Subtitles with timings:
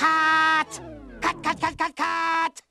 [0.00, 0.80] Cut!
[1.20, 2.62] Cut, cut, cut, cut, cut!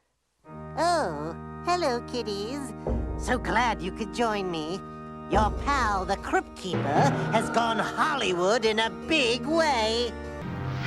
[0.80, 2.74] Oh, hello, kiddies.
[3.20, 4.82] So glad you could join me.
[5.30, 10.12] Your pal, the Crypt Keeper, has gone Hollywood in a big way.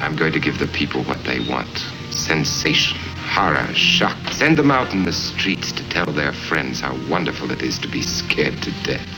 [0.00, 1.78] I'm going to give the people what they want
[2.10, 4.18] sensation, horror, shock.
[4.32, 7.88] Send them out in the streets to tell their friends how wonderful it is to
[7.88, 9.08] be scared to death.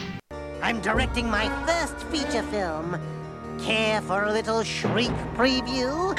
[0.60, 3.00] I'm directing my first feature film.
[3.62, 6.14] Care for a little shriek preview?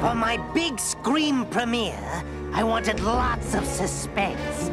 [0.00, 2.22] For my big scream premiere,
[2.60, 4.72] I wanted lots of suspense.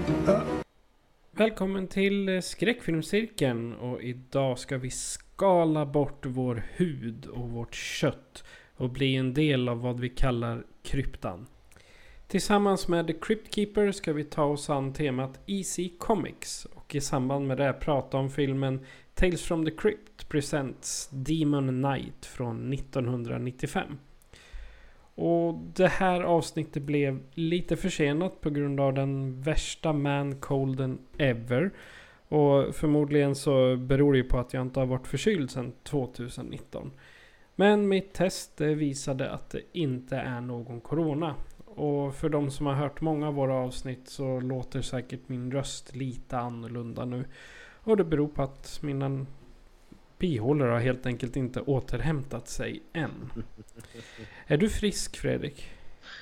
[1.32, 8.44] Välkommen till skräckfilmscirkeln och idag ska vi skala bort vår hud och vårt kött
[8.76, 11.48] och bli en del av vad vi kallar kryptan.
[12.28, 17.02] Tillsammans med The Crypt Keeper ska vi ta oss an temat Easy Comics och i
[17.02, 18.86] samband med det prata om filmen
[19.18, 23.98] Tales from the Crypt Presents Demon Knight från 1995.
[25.16, 31.72] Och det här avsnittet blev lite försenat på grund av den värsta man-colden ever.
[32.28, 36.92] Och förmodligen så beror det ju på att jag inte har varit förkyld sedan 2019.
[37.56, 41.36] Men mitt test visade att det inte är någon corona.
[41.66, 45.96] Och för de som har hört många av våra avsnitt så låter säkert min röst
[45.96, 47.26] lite annorlunda nu.
[47.88, 49.26] Och det beror på att mina
[50.18, 53.32] bihålor har helt enkelt inte återhämtat sig än.
[54.48, 55.70] Är du frisk Fredrik?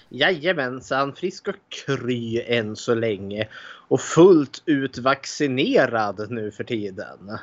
[0.10, 3.48] Jajamensan, frisk och kry än så länge.
[3.88, 7.38] Och fullt ut vaccinerad nu för tiden.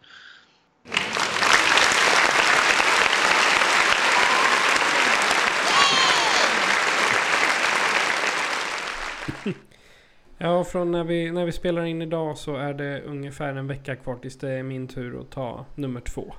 [10.43, 13.95] Ja, från när vi, när vi spelar in idag så är det ungefär en vecka
[13.95, 16.33] kvar tills det är min tur att ta nummer två.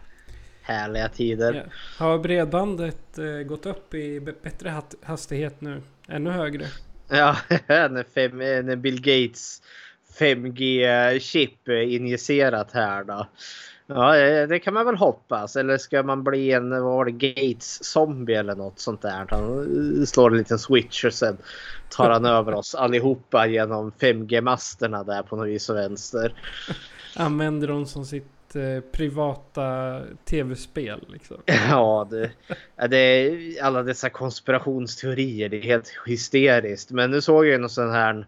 [0.63, 1.55] Härliga tider.
[1.55, 1.63] Ja.
[2.05, 5.83] Har bredbandet eh, gått upp i bättre hastighet nu?
[6.09, 6.67] Ännu högre?
[7.09, 7.37] Ja,
[7.69, 9.63] när, fem, när Bill Gates
[10.19, 13.27] 5G-chip injicerat här då.
[13.95, 15.57] Ja, eh, det kan man väl hoppas.
[15.57, 19.27] Eller ska man bli en vad var det, Gates-zombie eller något sånt där.
[19.31, 21.37] Han slår en liten switch och sen
[21.91, 26.35] tar han över oss allihopa genom 5G-masterna där på något vis och vänster.
[27.17, 31.37] Använder dem som sitt eh, privata tv-spel liksom.
[31.71, 32.31] Ja, det,
[32.89, 35.49] det är alla dessa konspirationsteorier.
[35.49, 36.91] Det är helt hysteriskt.
[36.91, 38.27] Men nu såg jag någon sån här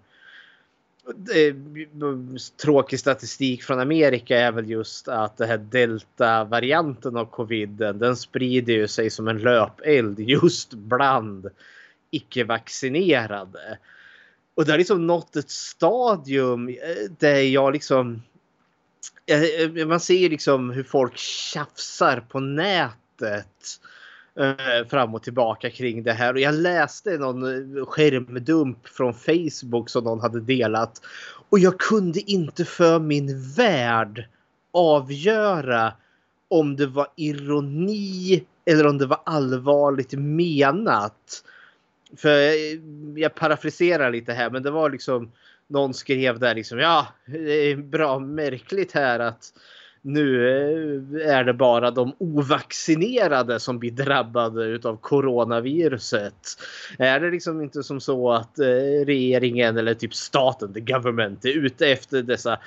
[2.63, 8.73] tråkig statistik från Amerika är väl just att det här delta-varianten av covid den sprider
[8.73, 11.51] ju sig som en löpeld just bland
[12.11, 13.79] icke-vaccinerade.
[14.55, 18.23] Och det har liksom nått ett stadium eh, där jag liksom
[19.27, 22.85] eh, eh, man ser liksom hur folk tjafsar på nätet
[23.23, 23.39] Eh,
[24.39, 26.35] Eh, fram och tillbaka kring det här.
[26.35, 27.43] Och jag läste någon
[27.79, 31.03] eh, skärmdump från Facebook som någon hade delat.
[31.49, 34.29] Och jag kunde inte för min värld
[34.73, 35.93] avgöra
[36.49, 41.45] om det var ironi eller om det var allvarligt menat.
[42.17, 42.53] För
[43.19, 45.33] jag parafraserar lite här men det var liksom
[45.67, 49.53] någon skrev där liksom ja det är bra märkligt här att
[50.07, 56.35] nu eh, är det bara de ovaccinerade som blir drabbade utav coronaviruset.
[56.99, 61.49] Är det liksom inte som så att eh, regeringen eller typ staten, the government, är
[61.49, 62.59] ute efter dessa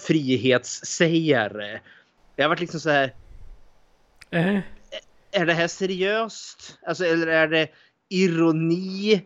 [0.00, 1.80] frihetssägare?
[2.36, 3.14] Jag har varit liksom så här.
[4.30, 4.58] Äh.
[5.32, 6.78] Är det här seriöst?
[6.86, 7.68] Alltså, eller är det
[8.08, 9.22] ironi?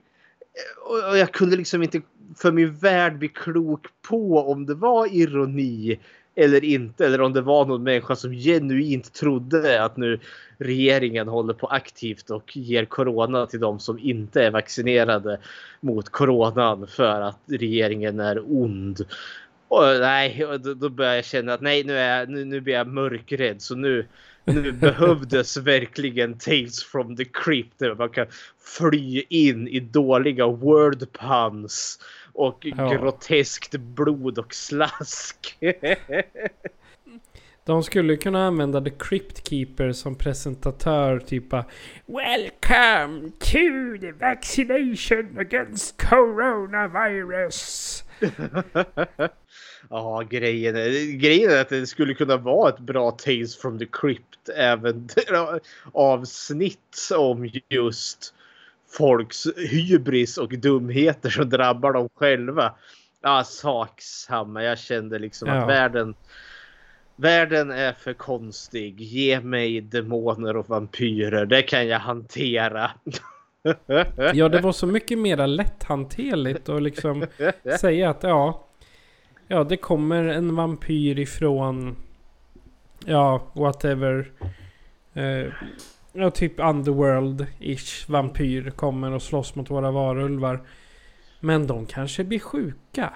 [1.11, 2.01] Och jag kunde liksom inte
[2.37, 5.99] för min värld bli klok på om det var ironi
[6.39, 7.07] eller inte.
[7.07, 10.21] Eller om det var någon människa som genuint trodde att nu
[10.59, 15.41] regeringen håller på aktivt och ger corona till de som inte är vaccinerade
[15.81, 19.01] mot coronan för att regeringen är ond.
[19.69, 20.47] Och nej,
[20.77, 23.63] då börjar jag känna att nej, nu, är, nu, nu blir jag mörkrädd.
[23.63, 24.07] Så nu,
[24.45, 28.27] nu behövdes verkligen Tales from the Crypt där man kan
[28.79, 31.99] fly in i dåliga word puns
[32.39, 32.89] och ja.
[32.89, 35.59] groteskt blod och slask.
[37.65, 41.19] De skulle kunna använda The Crypt Keeper som presentatör.
[41.19, 41.65] Typ bara,
[42.07, 48.05] Welcome to the vaccination against coronavirus.
[49.91, 53.87] Ja, grejen är, grejen är att det skulle kunna vara ett bra Tales from the
[53.93, 55.09] Crypt även
[55.93, 58.35] avsnitt om just
[58.91, 62.75] folks hybris och dumheter som drabbar dem själva.
[63.23, 64.63] Ja, sak samma.
[64.65, 65.55] Jag kände liksom Ja.
[65.55, 66.15] att världen
[67.21, 69.01] Världen är för konstig.
[69.01, 71.47] Ge mig demoner och vampyrer.
[71.47, 72.91] Det kan jag hantera.
[74.35, 77.27] Ja, det var så mycket mera lätthanterligt och liksom
[77.81, 78.65] säga att ja,
[79.49, 81.97] ja, det kommer en vampyr ifrån,
[83.05, 84.31] ja, whatever.
[85.15, 85.53] Eh,
[86.19, 90.61] ja, typ underworld-ish vampyr kommer och slåss mot våra varulvar.
[91.41, 93.13] Men de kanske blir sjuka.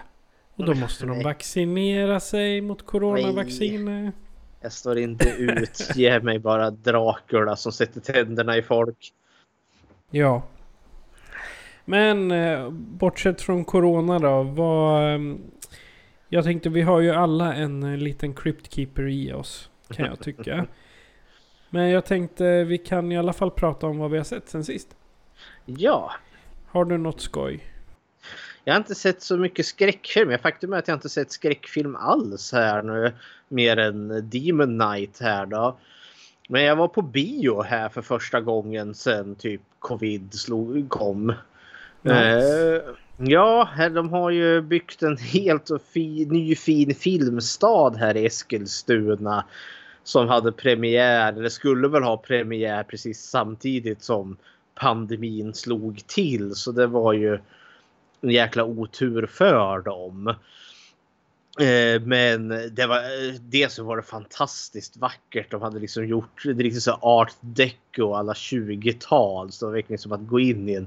[0.54, 4.12] Och då måste de vaccinera sig mot coronavacciner.
[4.60, 5.90] Jag står inte ut.
[5.94, 9.12] Ge mig bara Dracula som sätter tänderna i folk.
[10.10, 10.43] Ja.
[11.84, 14.43] Men eh, bortsett från Corona då.
[14.43, 15.40] Vad, ehm,
[16.28, 19.70] jag tänkte vi har ju alla en eh, liten Cryptkeeper i oss.
[19.88, 20.66] Kan jag tycka.
[21.75, 24.65] Men jag tänkte vi kan i alla fall prata om vad vi har sett sen
[24.65, 24.89] sist.
[25.65, 26.13] Ja,
[26.71, 27.65] Har du något skoj?
[28.65, 30.31] jag har inte sett så mycket skräckfilm.
[30.31, 33.13] Jag Faktum är att jag inte sett skräckfilm alls här nu.
[33.49, 35.77] Mer än Demon Knight här då.
[36.49, 41.33] Men jag var på bio här för första gången sen typ covid slog, kom.
[42.03, 42.77] Nice.
[42.77, 42.83] Eh,
[43.17, 49.45] ja, de har ju byggt en helt och fi, ny fin filmstad här i Eskilstuna.
[50.04, 54.37] Som hade premiär, eller skulle väl ha premiär precis samtidigt som
[54.75, 56.54] pandemin slog till.
[56.54, 57.38] Så det var ju
[58.20, 60.34] en jäkla otur för dem.
[61.60, 65.50] Eh, Men det var eh, dels det så var det fantastiskt vackert.
[65.50, 69.52] De hade liksom gjort det är riktigt så art deco alla 20-tal.
[69.52, 70.87] Så det var verkligen som att gå in i en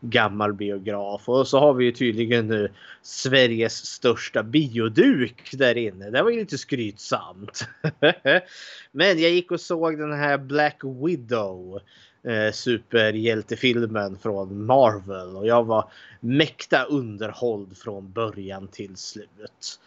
[0.00, 1.28] gammal biograf.
[1.28, 2.72] Och så har vi ju tydligen nu
[3.02, 6.10] Sveriges största bioduk där inne.
[6.10, 7.68] Det var ju lite skrytsamt.
[8.92, 11.80] Men jag gick och såg den här Black Widow
[12.22, 19.78] eh, superhjältefilmen från Marvel och jag var mäkta underhålld från början till slut.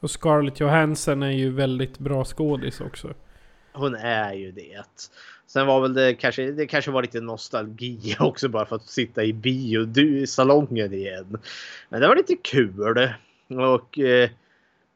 [0.00, 3.14] Och Scarlett Johansson är ju väldigt bra skådis också.
[3.72, 4.82] Hon är ju det.
[5.46, 9.24] Sen var väl det kanske, det kanske var lite nostalgi också bara för att sitta
[9.24, 11.38] i biosalongen igen.
[11.88, 12.80] Men det var lite kul.
[13.48, 14.30] Och eh,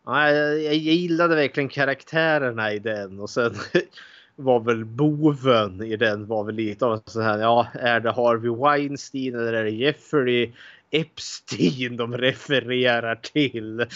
[0.06, 3.54] jag, jag gillade verkligen karaktärerna i den och sen
[4.36, 7.38] var väl boven i den var väl lite av så här.
[7.38, 10.52] Ja, är det Harvey Weinstein eller är det Jeffrey
[10.94, 13.76] Epstein de refererar till?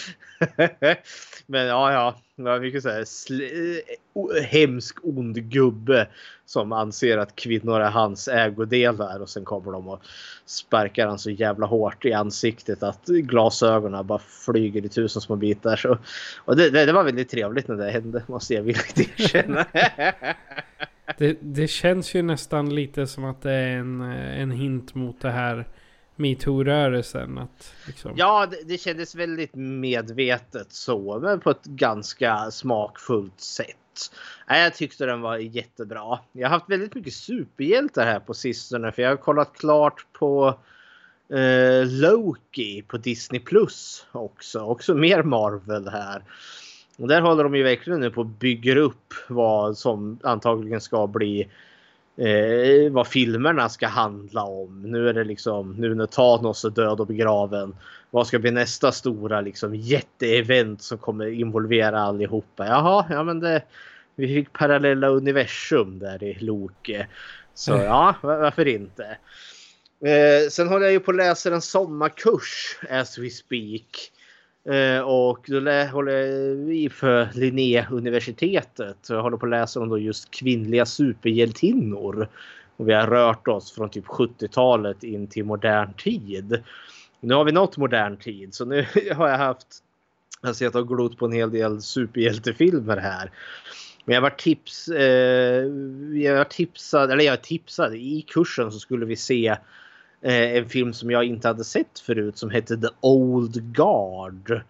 [1.47, 3.81] Men ja, ja, det var mycket så här sl-
[4.15, 6.09] eh, hemsk ond gubbe
[6.47, 10.03] som anser att kvinnor är hans ägodelar och sen kommer de och
[10.47, 15.77] sparkar han så jävla hårt i ansiktet att glasögonen bara flyger i tusen små bitar.
[15.77, 15.99] Så,
[16.45, 19.67] och det, det, det var väldigt trevligt när det hände måste jag villigt erkänna.
[21.19, 25.31] Det, det känns ju nästan lite som att det är en, en hint mot det
[25.31, 25.65] här
[26.19, 27.39] metoo-rörelsen.
[27.39, 33.77] Att liksom, Ja, det, det kändes väldigt medvetet så, men på ett ganska smakfullt sätt.
[34.49, 36.19] Nej, jag tyckte den var jättebra.
[36.33, 40.59] Jag har haft väldigt mycket superhjältar här på sistone för jag har kollat klart på
[41.33, 44.61] eh, Loki på Disney Plus också.
[44.61, 46.23] Också mer Marvel här.
[46.97, 51.07] Och där håller de ju verkligen nu på att bygga upp vad som antagligen ska
[51.07, 51.49] bli
[52.19, 54.83] eh, vad filmerna ska handla om.
[54.83, 57.77] Nu är det liksom nu när Thanos är död och begraven.
[58.11, 62.67] Vad ska bli nästa stora liksom jätteevent som kommer involvera allihopa?
[62.67, 63.63] Jaha, ja men det.
[64.17, 67.07] Vi fick parallella universum där i Loke.
[67.55, 69.05] Så ja, va- varför inte?
[70.05, 74.13] Eh, sen håller jag ju på att läsa en sommarkurs as we speak.
[74.69, 75.61] Eh, och då
[75.93, 78.97] håller jag i för Linnéuniversitetet.
[79.09, 82.29] Jag håller på att läsa om då just kvinnliga superhjältinnor.
[82.77, 86.63] Och vi har rört oss från typ 70-talet in till modern tid.
[87.21, 89.67] Nu har vi nått modern tid så nu har jag haft
[90.41, 93.31] jag har sett och glott på en hel del superhjältefilmer här.
[94.05, 95.65] Men jag var tips, eh,
[96.15, 99.57] jag var tipsad, eller jag tipsade i kursen så skulle vi se
[100.23, 104.61] Eh, en film som jag inte hade sett förut som hette The Old Guard.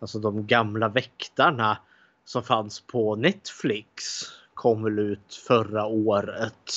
[0.00, 1.78] Alltså de gamla väktarna
[2.24, 4.22] som fanns på Netflix.
[4.54, 6.72] Kom väl ut förra året.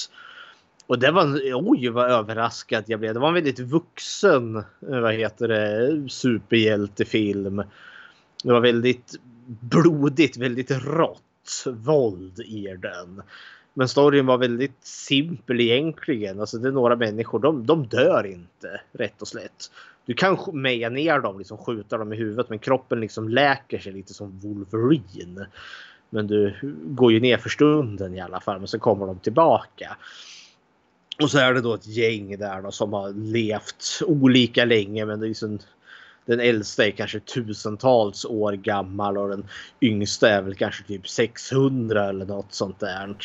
[0.88, 3.14] Och det var, oj vad överraskad jag blev.
[3.14, 7.64] Det var en väldigt vuxen, eh, vad heter det, superhjältefilm.
[8.44, 11.22] Det var väldigt blodigt, väldigt rått.
[11.66, 13.22] våld i den.
[13.74, 16.40] Men storyn var väldigt simpel egentligen.
[16.40, 19.72] Alltså det är några människor, de, de dör inte rätt och slätt.
[20.06, 23.92] Du kan meja ner dem, liksom skjuta dem i huvudet men kroppen liksom läker sig
[23.92, 25.48] lite som Wolverine.
[26.10, 29.98] Men du går ju ner för stunden i alla fall men så kommer de tillbaka.
[31.22, 35.20] Och så är det då ett gäng där då som har levt olika länge men
[35.20, 35.60] det är liksom
[36.26, 39.46] den äldsta är kanske tusentals år gammal och den
[39.82, 43.16] yngsta är väl kanske typ 600 eller något sånt där.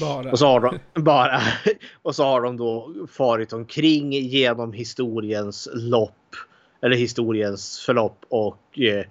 [0.00, 0.30] Bara.
[0.30, 1.40] Och så har de, bara,
[2.02, 6.16] och så har de då farit omkring genom historiens lopp.
[6.82, 9.04] Eller historiens förlopp och eh,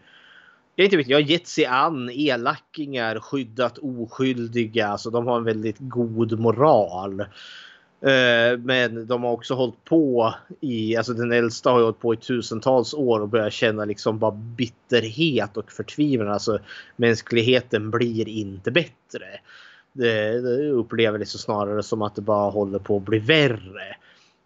[0.75, 4.97] jag inte vet, jag har gett sig an elackingar, skyddat oskyldiga.
[4.97, 7.25] Så de har en väldigt god moral.
[8.01, 12.17] Eh, men de har också hållit på i, alltså den äldsta har hållit på i
[12.17, 16.33] tusentals år och börjar känna liksom bara bitterhet och förtvivlan.
[16.33, 16.59] Alltså
[16.95, 19.39] mänskligheten blir inte bättre.
[19.93, 23.95] Det, det upplever det så snarare som att det bara håller på att bli värre.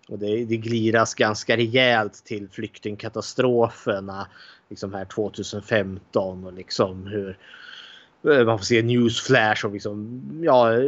[0.08, 4.28] Och det, det gliras ganska rejält till flyktingkatastroferna
[4.70, 7.36] liksom här 2015 och liksom hur Eh,
[8.32, 10.80] Eh, man får se newsflash och liksom, ja, eh,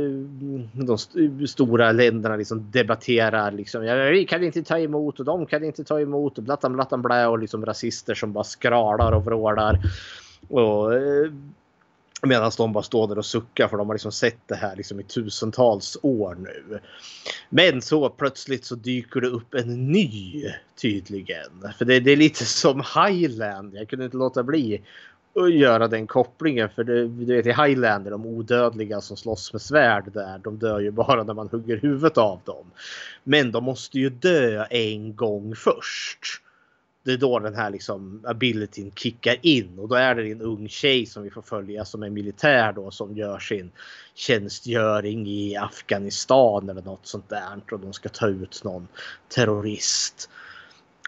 [0.74, 3.86] de st stora länderna liksom debatterar liksom.
[3.86, 7.02] Ja, vi kan inte ta emot och de kan inte ta emot och blattan blattan
[7.02, 9.80] blä och liksom rasister som bara skralar och vrålar.
[10.48, 11.32] Och eh,
[12.22, 15.00] Medan de bara står där och suckar för de har liksom sett det här liksom
[15.00, 16.80] i tusentals år nu.
[17.50, 20.44] Men så plötsligt så dyker det upp en ny
[20.82, 21.52] tydligen.
[21.78, 23.76] För det, det är lite som Highland.
[23.76, 24.82] Jag kunde inte låta bli
[25.38, 26.70] att göra den kopplingen.
[26.70, 30.80] För det, du vet i Highlander, de odödliga som slåss med svärd där, de dör
[30.80, 32.72] ju bara när man hugger huvudet av dem.
[33.24, 36.42] Men de måste ju dö en gång först.
[37.04, 40.70] Det är då den här liksom abilityn kickar in och då är det en ung
[40.70, 43.72] tjej som vi får följa som är militär då som gör sin
[44.16, 48.88] tjänstgöring i Afghanistan eller något sånt där och de ska ta ut någon
[49.28, 50.30] terrorist.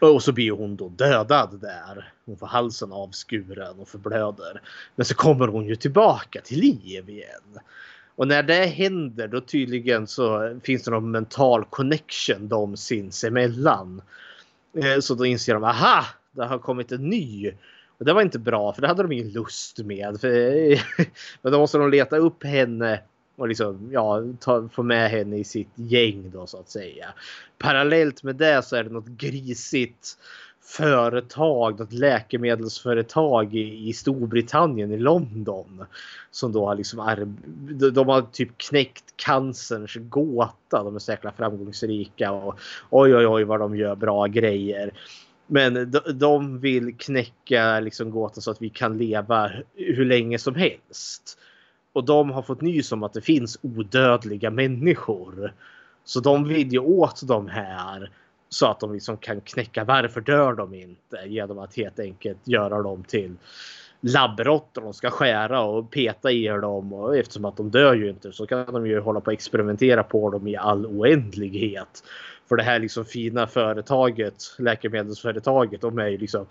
[0.02, 2.14] Och så blir hon då dödad där.
[2.26, 4.62] Hon får halsen avskuren och förblöder.
[4.96, 7.60] Men så kommer hon ju tillbaka till liv igen.
[8.16, 14.02] Och när det händer då tydligen så finns det någon mental connection de sinsemellan.
[14.78, 17.52] Eh, så då inser de, aha, det har kommit en ny.
[17.98, 20.20] Och det var inte bra för det hade de ingen lust med.
[21.42, 23.02] Men då måste de leta upp henne
[23.40, 27.06] och liksom, ja, ta, få med henne i sitt gäng då så att säga.
[27.58, 30.18] Parallellt med det så är det något grisigt
[30.62, 35.86] företag, något läkemedelsföretag i, i Storbritannien, i London.
[36.32, 37.26] Som då har liksom,
[37.94, 40.84] de har typ knäckt cancerns gåta.
[40.84, 44.94] De är så jäkla framgångsrika och oj oj oj vad de gör bra grejer.
[45.48, 50.56] Men de, de vill knäcka liksom gåtan så att vi kan leva hur länge som
[50.56, 51.38] helst.
[51.94, 55.54] Och de har fått nys om att det finns odödliga människor.
[56.04, 58.12] Så de vill ju åt de här
[58.50, 62.82] så att de liksom kan knäcka varför dör de inte genom att helt enkelt göra
[62.82, 63.36] dem till
[64.02, 68.32] labbråttor de ska skära och peta i dem och eftersom att de dör ju inte
[68.32, 72.04] så kan de ju hålla på och experimentera på dem i all oändlighet.
[72.50, 76.46] För det här liksom fina företaget, läkemedelsföretaget, de är ju liksom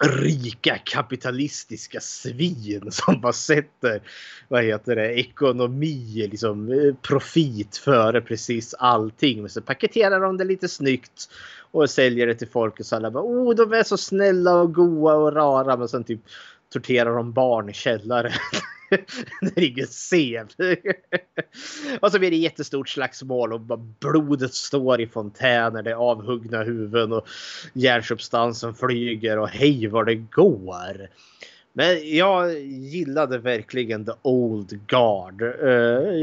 [0.00, 4.02] rika kapitalistiska svin som bara sätter
[4.48, 9.40] vad heter det, ekonomi, liksom eh, profit före precis allting.
[9.40, 11.28] Men så paketerar de det lite snyggt
[11.70, 14.74] och säljer det till folk och så alla bara oh de är så snälla och
[14.74, 16.20] goa och rara men sen typ
[16.72, 18.32] torterar de barn i källaren.
[19.40, 20.48] Det är ingen scen.
[22.00, 25.82] och så blir det jättestort slagsmål och blodet står i fontäner.
[25.82, 27.28] Det är avhuggna huvuden och
[27.72, 31.08] hjärnsubstansen flyger och hej vad det går.
[31.72, 35.42] Men jag gillade verkligen The Old Guard.
[35.42, 35.68] Eh,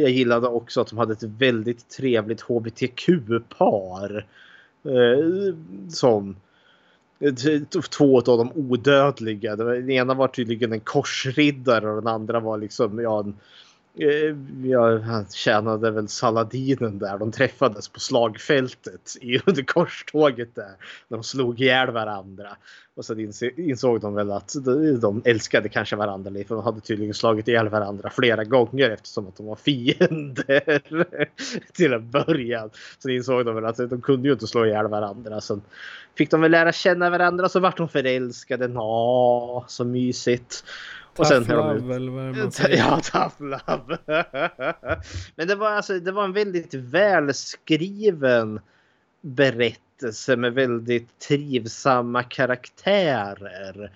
[0.01, 4.25] jag gillade också att de hade ett väldigt trevligt hbtq-par.
[4.85, 5.55] Eh,
[5.89, 6.35] som
[7.19, 7.33] Eh,
[7.91, 9.55] två av de odödliga.
[9.55, 13.66] Den ena var tydligen en korsriddare och den andra var liksom ja, en, Eh,
[13.99, 17.17] Eh, ja, han tjänade väl Saladinen där.
[17.17, 20.75] De träffades på slagfältet i, under korståget där.
[21.07, 22.57] När de slog ihjäl varandra.
[22.95, 24.55] Och sen insåg de väl att
[25.01, 26.47] de älskade kanske varandra lite.
[26.47, 30.81] För de hade tydligen slagit ihjäl varandra flera gånger eftersom att de var fiender.
[31.73, 32.69] till en början.
[32.99, 35.41] Så insåg de väl att de kunde ju inte slå ihjäl varandra.
[35.41, 35.61] Sen
[36.17, 38.67] fick de väl lära känna varandra så vart de förälskade.
[38.67, 40.63] Nå, så mysigt.
[41.17, 42.77] Och sen love, eller vad man säger.
[42.77, 43.97] Ja, tough love.
[45.35, 48.59] Men det var, alltså, det var en väldigt välskriven
[49.21, 53.91] berättelse med väldigt trivsamma karaktärer.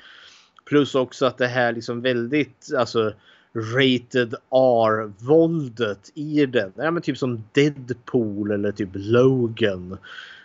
[0.66, 3.13] Plus också att det här liksom väldigt, alltså
[3.54, 6.72] rated R-våldet i den.
[6.75, 9.98] Ja, men typ som Deadpool eller typ Logan.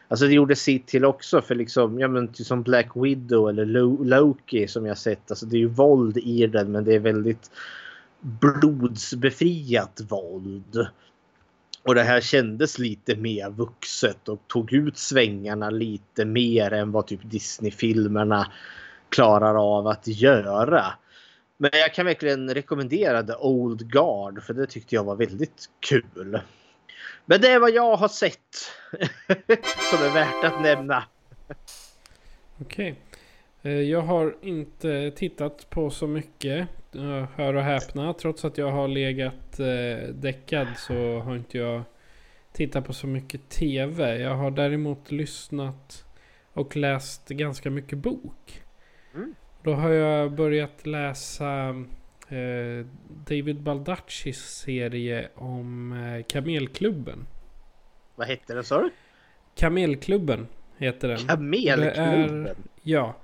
[0.09, 3.65] Alltså det gjorde sitt till också för liksom, ja men som Black Widow eller
[4.05, 5.31] Loki som jag sett.
[5.31, 7.51] Alltså det är ju våld i den men det är väldigt
[8.21, 10.87] blodsbefriat våld.
[11.83, 17.07] Och det här kändes lite mer vuxet och tog ut svängarna lite mer än vad
[17.07, 18.53] typ Disney-filmerna
[19.09, 20.85] klarar av att göra.
[21.57, 26.41] Men jag kan verkligen rekommendera The Old Guard för det tyckte jag var väldigt kul.
[27.27, 28.57] Men det är vad jag har sett
[29.91, 31.05] som är värt att nämna.
[32.61, 32.91] Okej.
[33.61, 33.83] Okay.
[33.83, 36.69] Jag har inte tittat på så mycket.
[37.35, 38.13] Hör och häpna.
[38.13, 41.83] Trots att jag har legat eh, däckad så har inte jag
[42.53, 44.19] tittat på så mycket TV.
[44.19, 46.05] Jag har däremot lyssnat
[46.53, 48.63] och läst ganska mycket bok.
[49.15, 49.35] Mm.
[49.63, 51.75] Då har jag börjat läsa eh,
[53.27, 57.27] David Baldaccis serie om eh, Kamelklubben.
[58.15, 58.91] Vad hette den sa du?
[59.55, 61.19] Kamelklubben heter den.
[61.19, 62.47] Kamelklubben?
[62.47, 63.17] Är, ja.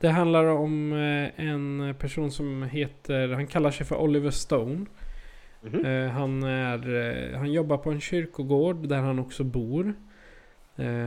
[0.00, 4.86] Det handlar om eh, en person som heter, han kallar sig för Oliver Stone.
[5.66, 6.08] Mm -hmm.
[6.08, 9.94] han, är, han jobbar på en kyrkogård där han också bor.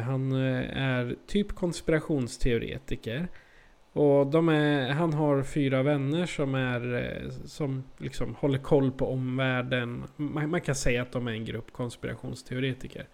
[0.06, 3.28] Han är typ konspirationsteoretiker.
[3.96, 10.04] Och de är, han har fyra vänner som är som liksom håller koll på omvärlden.
[10.16, 13.08] Man, man kan säga att de är en grupp konspirationsteoretiker.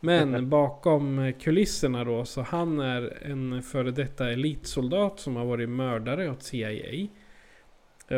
[0.00, 6.30] Men bakom kulisserna då så han är en före detta elitsoldat som har varit mördare
[6.30, 7.08] åt CIA.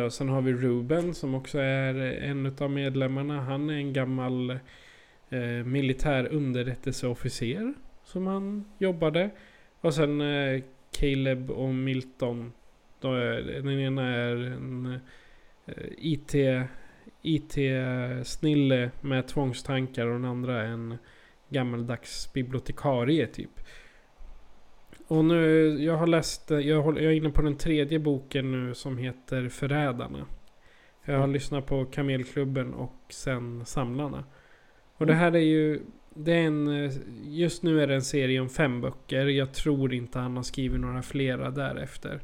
[0.05, 3.41] Och sen har vi Ruben som också är en av medlemmarna.
[3.41, 4.51] Han är en gammal
[5.31, 9.31] eh, militär underrättelseofficer som han jobbade.
[9.81, 10.63] Och sen eh,
[11.01, 12.53] Caleb och Milton.
[13.03, 15.01] Är, den ena är en
[15.67, 16.35] eh, IT,
[17.23, 20.99] IT-snille med tvångstankar och den andra är en
[21.49, 23.61] gammaldags bibliotekarie typ.
[25.09, 28.75] Och nu, jag har läst, jag, håller, jag är inne på den tredje boken nu
[28.75, 30.27] som heter Förrädarna.
[31.05, 31.33] Jag har mm.
[31.33, 34.25] lyssnat på Kamelklubben och sen Samlarna.
[34.97, 35.21] Och det mm.
[35.21, 35.81] här är ju,
[36.17, 36.91] det är en,
[37.25, 39.27] just nu är det en serie om fem böcker.
[39.27, 42.21] Jag tror inte han har skrivit några flera därefter.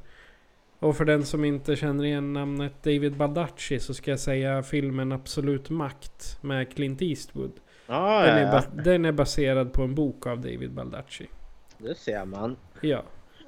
[0.78, 5.12] Och för den som inte känner igen namnet David Baldacci så ska jag säga filmen
[5.12, 7.52] Absolut Makt med Clint Eastwood.
[7.86, 11.26] Ah, den, ja, är den är baserad på en bok av David Baldacci.
[11.78, 12.56] Det ser man.
[12.80, 13.02] Ja.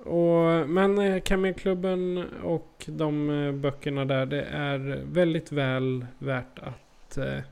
[0.04, 7.18] Och, men eh, Kamelklubben och de eh, böckerna där det är väldigt väl värt att
[7.18, 7.42] eh, eh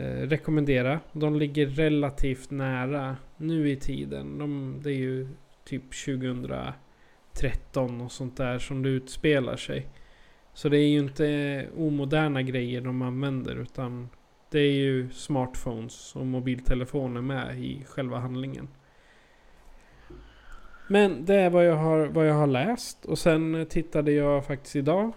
[0.00, 1.00] Eh, rekommendera.
[1.12, 4.38] De ligger relativt nära nu i tiden.
[4.38, 5.28] De, det är ju
[5.64, 9.86] typ 2013 och sånt där som det utspelar sig.
[10.54, 14.08] Så det är ju inte omoderna grejer de använder utan
[14.50, 18.68] det är ju smartphones och mobiltelefoner med i själva handlingen.
[20.88, 23.04] Men det är vad jag har, vad jag har läst.
[23.04, 25.12] Och sen tittade jag faktiskt idag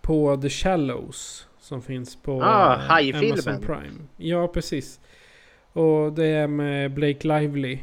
[0.00, 1.47] på The Shallows.
[1.68, 3.98] Som finns på ah, eh, Amazon Prime.
[4.16, 5.00] Ja, precis.
[5.72, 7.78] Och det är med Blake Lively.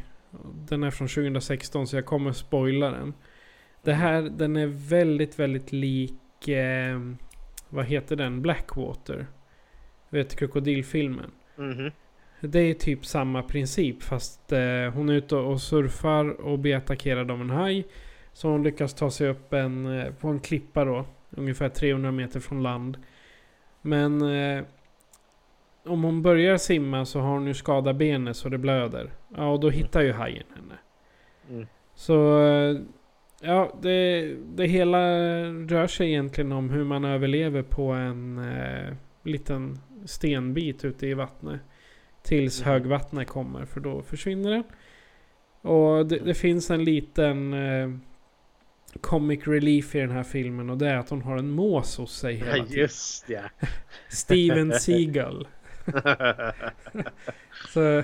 [0.70, 3.14] Den är från 2016 så jag kommer spoila den.
[3.84, 6.48] Det här, den är väldigt, väldigt lik...
[6.48, 7.00] Eh,
[7.70, 8.42] vad heter den?
[8.42, 9.28] Blackwater
[10.10, 11.32] vet krokodilfilmen.
[11.58, 11.92] Mm -hmm.
[12.42, 17.32] Det är typ samma princip fast eh, hon är ute och surfar och blir attackerad
[17.32, 17.86] av en haj.
[18.34, 21.06] Så hon lyckas ta sig upp en, eh, på en klippa då.
[21.30, 22.98] Ungefär 300 meter från land.
[23.86, 24.64] Men eh,
[25.86, 29.12] om hon börjar simma så har hon ju skadat benet så det blöder.
[29.36, 30.76] Ja, och då hittar ju hajen henne.
[31.50, 31.68] Mm.
[31.96, 32.78] Så eh,
[33.42, 35.00] ja, det, det hela
[35.44, 38.94] rör sig egentligen om hur man överlever på en eh,
[39.24, 41.62] liten stenbit ute i vattnet.
[42.24, 42.72] Tills mm.
[42.72, 44.64] högvattnet kommer för då försvinner den.
[45.72, 47.90] Och det, det finns en liten eh,
[49.02, 52.18] comic relief i den här filmen och det är att hon har en mås hos
[52.18, 52.68] sig hela tiden.
[52.70, 53.42] Just ja.
[54.10, 55.48] Steven Seagal.
[57.74, 58.04] Så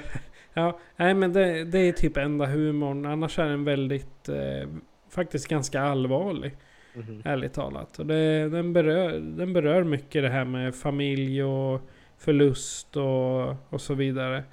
[0.54, 3.06] ja, nej men det, det, är typ enda humorn.
[3.06, 4.69] Annars är den väldigt, eh,
[5.10, 6.56] faktiskt ganska allvarlig.
[6.95, 7.21] Mm.
[7.25, 7.99] Ärligt talat.
[7.99, 11.82] Och det, den, berör, den berör mycket det här med familj och
[12.17, 14.43] förlust och, och så vidare.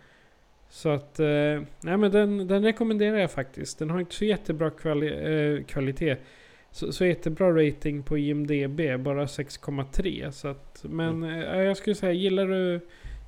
[0.69, 3.79] Så att, eh, nej men den, den rekommenderar jag faktiskt.
[3.79, 6.17] Den har inte så jättebra kvali eh, kvalitet.
[6.71, 10.31] Så, så jättebra rating på IMDB, bara 6,3.
[10.31, 11.43] Så att, men mm.
[11.43, 12.81] eh, jag skulle säga, gillar du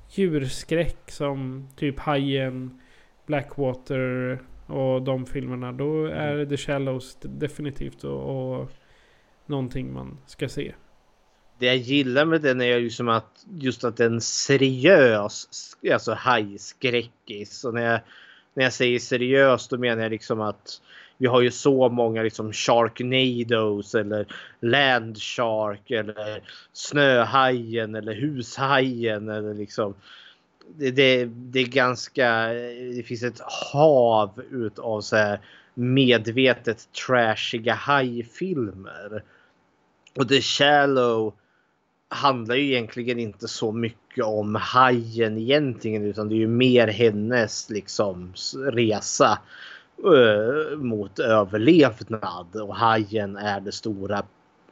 [0.09, 2.81] djurskräck som typ Hajen,
[3.25, 5.71] Blackwater och de filmerna.
[5.71, 6.49] Då är mm.
[6.49, 8.71] The Shallows definitivt och, och
[9.45, 10.73] någonting man ska se
[11.61, 15.47] det jag gillar med den är ju som att just att den seriös,
[15.93, 17.65] alltså hajskräckis.
[17.65, 17.99] Och när jag,
[18.53, 20.81] när jag säger seriös då menar jag liksom att
[21.17, 24.27] vi har ju så många liksom Sharknados eller
[24.59, 26.43] Landshark eller
[26.73, 29.93] Snöhajen eller Hushajen eller liksom.
[30.75, 32.47] Det, det, det är ganska,
[32.95, 33.41] det finns ett
[33.73, 35.39] hav utav så här
[35.73, 39.23] medvetet trashiga hajfilmer.
[40.15, 41.33] Och The Shallow
[42.11, 47.69] handlar ju egentligen inte så mycket om hajen egentligen utan det är ju mer hennes
[47.69, 48.33] liksom
[48.71, 49.39] resa
[50.05, 54.23] uh, mot överlevnad och hajen är det stora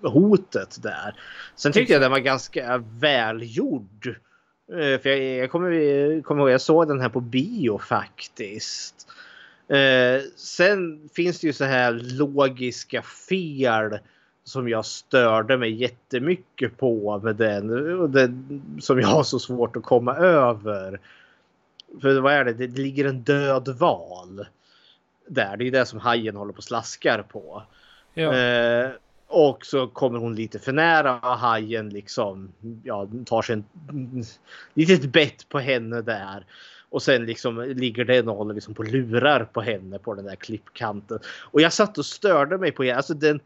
[0.01, 1.15] hotet där.
[1.55, 4.07] Sen tyckte jag den var ganska välgjord.
[4.73, 9.07] Uh, för jag, jag kommer, kommer ihåg jag såg den här på bio faktiskt.
[9.71, 13.99] Uh, sen finns det ju så här logiska fel
[14.49, 17.99] som jag störde mig jättemycket på med den.
[17.99, 20.99] Och den som jag har så svårt att komma över.
[22.01, 22.53] För vad är det?
[22.53, 24.45] Det ligger en död val.
[25.27, 25.57] Där.
[25.57, 27.63] Det är det som hajen håller på och slaskar på.
[28.13, 28.35] Ja.
[28.35, 28.89] Eh,
[29.27, 32.51] och så kommer hon lite för nära och hajen liksom
[32.83, 34.23] ja, tar sig en
[34.73, 36.45] litet bett på henne där.
[36.89, 40.35] Och sen liksom ligger den och håller liksom på lurar på henne på den där
[40.35, 41.19] klippkanten.
[41.51, 43.39] Och jag satt och störde mig på Alltså den,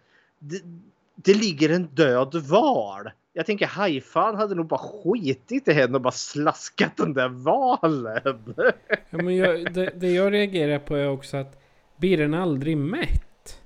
[1.16, 3.10] det ligger en död val.
[3.34, 8.44] Jag tänker hajfan hade nog bara skitit i henne och bara slaskat den där valen.
[9.10, 11.62] Ja, men jag, det, det jag reagerar på är också att
[11.98, 13.60] blir den aldrig mätt?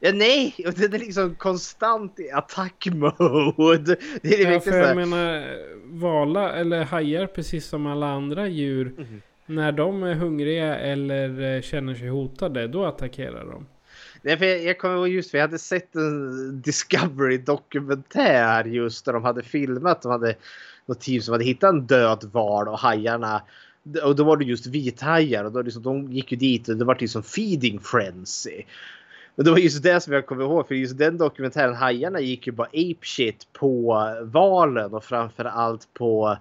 [0.00, 3.96] Ja, nej, och den är liksom konstant i attack-mode.
[4.22, 5.44] Det är ja, för jag menar,
[5.84, 8.94] vala eller hajar precis som alla andra djur.
[8.98, 9.22] Mm.
[9.46, 13.66] När de är hungriga eller eh, känner sig hotade, då attackerar de.
[14.26, 19.04] Nej, för jag, jag kommer ihåg just för jag hade sett en Discovery dokumentär just
[19.04, 20.02] där de hade filmat.
[20.02, 20.34] De hade
[20.86, 23.42] något team som hade hittat en död val och hajarna
[24.04, 26.84] och då var det just vithajar och då liksom, de gick ju dit och det
[26.84, 28.62] var liksom feeding frenzy.
[29.34, 32.46] Men det var just det som jag kommer ihåg för just den dokumentären hajarna gick
[32.46, 36.38] ju bara apeshit på valen och framförallt på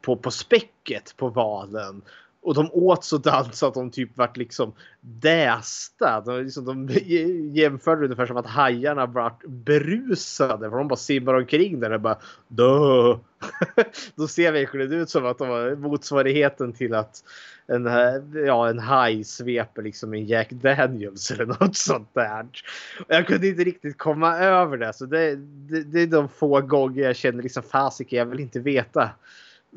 [0.00, 2.02] på, på späcket på valen.
[2.42, 6.20] Och de åt sådant så att de typ vart liksom dästa.
[6.20, 6.88] De, liksom, de
[7.60, 10.70] jämförde ungefär som att hajarna vart berusade.
[10.70, 13.18] För de bara simmar omkring där och bara Dö!
[14.14, 17.24] Då ser verkligen ut som att de var motsvarigheten till att
[17.66, 17.84] en,
[18.46, 22.46] ja, en haj sveper liksom en Jack Daniels eller något sånt där.
[23.08, 24.92] Jag kunde inte riktigt komma över det.
[24.92, 28.60] Så det, det, det är de få gånger jag känner liksom fasiken, jag vill inte
[28.60, 29.10] veta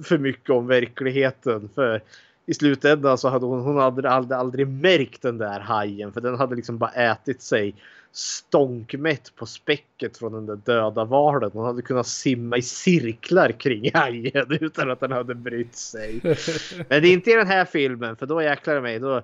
[0.03, 1.69] för mycket om verkligheten.
[1.75, 2.01] För
[2.45, 6.35] i slutändan så hade hon, hon hade aldrig, aldrig märkt den där hajen för den
[6.35, 7.75] hade liksom bara ätit sig
[8.11, 11.51] stånkmätt på späcket från den där döda valen.
[11.53, 16.19] Hon hade kunnat simma i cirklar kring hajen utan att den hade brytt sig.
[16.89, 18.99] Men det är inte i den här filmen för då jäklar mig.
[18.99, 19.21] Då,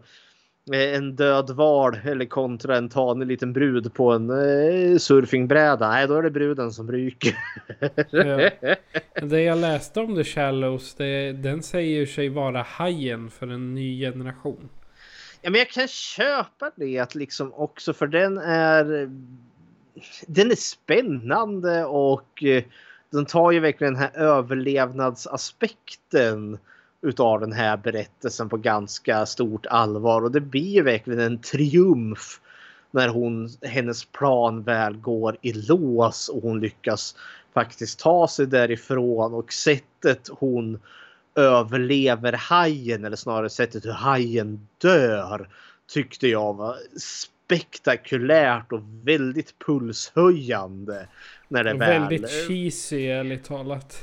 [0.71, 5.89] en död val eller kontra en tanig liten brud på en eh, surfingbräda.
[5.89, 7.35] Nej, då är det bruden som ryker.
[8.11, 8.49] ja.
[9.21, 13.99] Det jag läste om The Shallows, det, den säger sig vara hajen för en ny
[13.99, 14.69] generation.
[15.41, 19.09] Ja, men jag kan köpa det liksom också för den är
[20.27, 22.63] den är spännande och eh,
[23.09, 26.57] den tar ju verkligen den här överlevnadsaspekten
[27.01, 32.39] utav den här berättelsen på ganska stort allvar och det blir ju verkligen en triumf
[32.91, 37.15] när hon, hennes plan väl går i lås och hon lyckas
[37.53, 40.79] faktiskt ta sig därifrån och sättet hon
[41.35, 45.49] överlever hajen eller snarare sättet hur hajen dör
[45.87, 51.07] tyckte jag var spektakulärt och väldigt pulshöjande.
[51.47, 52.29] När det väldigt väl...
[52.47, 53.97] cheesy ärligt talat.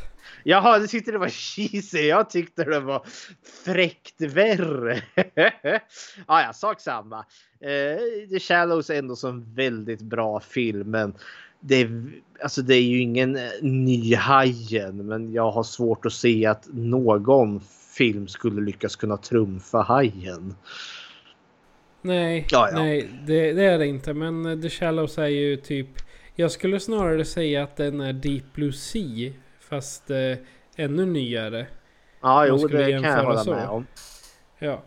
[0.44, 1.98] Jaha, du tyckte det var cheesy.
[1.98, 3.06] Jag tyckte det var
[3.64, 5.02] fräckt värre.
[6.26, 7.18] ah, ja, sak samma.
[7.60, 10.90] Eh, The Shallows är ändå som väldigt bra film.
[10.90, 11.14] Men
[11.60, 12.10] det är,
[12.42, 15.06] alltså det är ju ingen eh, ny Hajen.
[15.06, 17.60] Men jag har svårt att se att någon
[17.96, 20.54] film skulle lyckas kunna trumfa Hajen.
[22.02, 22.78] Nej, ja, ja.
[22.78, 24.14] nej det, det, är det inte.
[24.14, 25.88] Men eh, The Shallows är ju typ...
[26.34, 29.32] Jag skulle snarare säga att den är Deep Blue Sea
[29.68, 30.36] Fast eh,
[30.76, 31.66] ännu nyare.
[32.20, 33.50] Ja, jo, det kan jag hålla så.
[33.50, 33.86] med om.
[34.58, 34.82] Ja.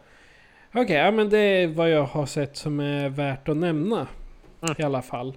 [0.70, 4.08] Okej, okay, ja, men det är vad jag har sett som är värt att nämna.
[4.62, 4.76] Mm.
[4.78, 5.36] I alla fall.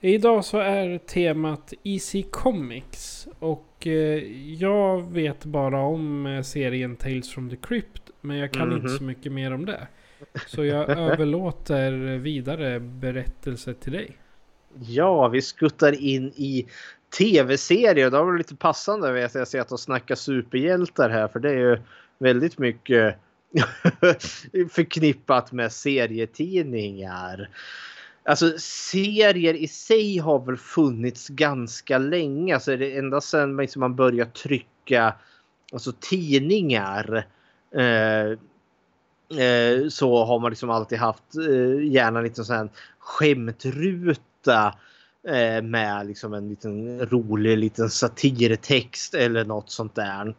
[0.00, 3.28] Idag så är temat Easy Comics.
[3.38, 4.22] Och eh,
[4.54, 8.10] jag vet bara om eh, serien Tales from the Crypt.
[8.20, 8.76] Men jag kan mm -hmm.
[8.76, 8.98] inte mhm.
[8.98, 9.86] så mycket mer om det.
[10.46, 14.16] Så jag överlåter vidare berättelse till dig.
[14.80, 16.66] Ja, vi skuttar in i
[17.18, 18.10] tv-serier.
[18.10, 21.78] Det var lite passande vet jag, att snacka superhjältar här för det är ju
[22.18, 23.16] väldigt mycket
[24.70, 27.48] förknippat med serietidningar.
[28.24, 32.54] Alltså serier i sig har väl funnits ganska länge.
[32.54, 35.14] Alltså det ända sedan liksom man började trycka
[35.72, 37.26] alltså tidningar.
[37.74, 38.30] Eh,
[39.44, 44.74] eh, så har man liksom alltid haft eh, gärna lite sån här skämtruta eh,
[45.28, 50.34] Eh, med liksom en liten rolig liten satirtext eller något sånt där.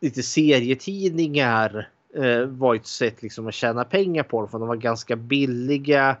[0.00, 4.76] lite serietidningar eh, var ett sätt liksom att tjäna pengar på dem för de var
[4.76, 6.16] ganska billiga.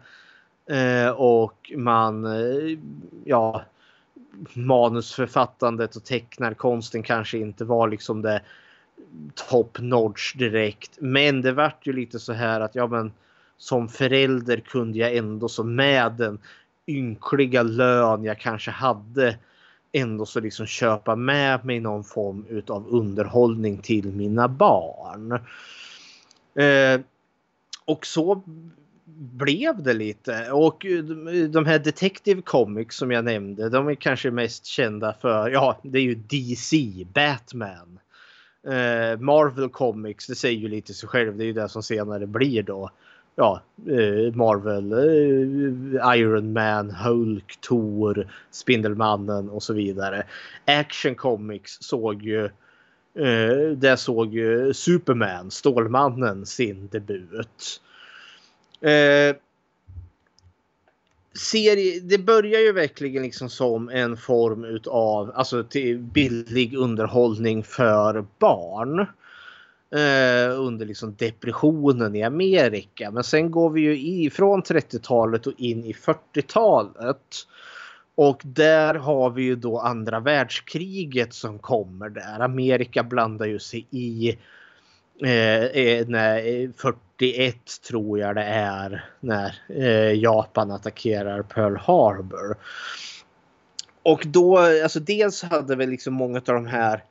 [0.70, 2.78] Eh, och man, eh,
[3.24, 3.64] ja,
[4.54, 8.42] manusförfattandet och tecknarkonsten kanske inte var liksom det
[9.34, 10.90] top notch direkt.
[11.00, 13.12] Men det vart ju lite så här att ja men
[13.56, 16.38] som förälder kunde jag ändå så med den
[16.86, 19.38] ynkliga lön jag kanske hade
[19.92, 25.32] ändå så liksom köpa med mig någon form utav underhållning till mina barn.
[26.54, 27.00] Eh,
[27.84, 28.42] och så
[29.18, 30.52] blev det lite.
[30.52, 31.04] Och eh,
[31.48, 35.98] de här Detective Comics som jag nämnde, de är kanske mest kända för, ja, det
[35.98, 37.98] är ju DC, Batman.
[38.66, 42.26] Eh, Marvel Comics, det säger ju lite sig själv, det är ju det som senare
[42.26, 42.90] blir då
[43.38, 50.26] ja, eh, Marvel, eh, Iron Man, Hulk, Thor, Spindelmannen och så vidare.
[50.64, 52.44] Action Comics såg ju
[53.14, 57.80] eh, där såg ju Superman, Stålmannen, sin debut.
[58.80, 59.36] Eh,
[61.38, 68.26] serie, det börjar ju verkligen liksom som en form utav alltså till billig underhållning för
[68.38, 68.98] barn
[69.90, 73.10] eh, under liksom depressionen i Amerika.
[73.10, 77.46] Men sen går vi ju ifrån 30-talet och in i 40-talet.
[78.14, 82.40] Och där har vi ju då andra världskriget som kommer där.
[82.40, 84.38] Amerika blandar ju sig i
[85.24, 87.56] Eh, eh, när eh, 41
[87.88, 92.56] tror jag det är när eh, Japan attackerar Pearl Harbor.
[94.02, 97.04] Och då, alltså dels hade väl liksom många av de här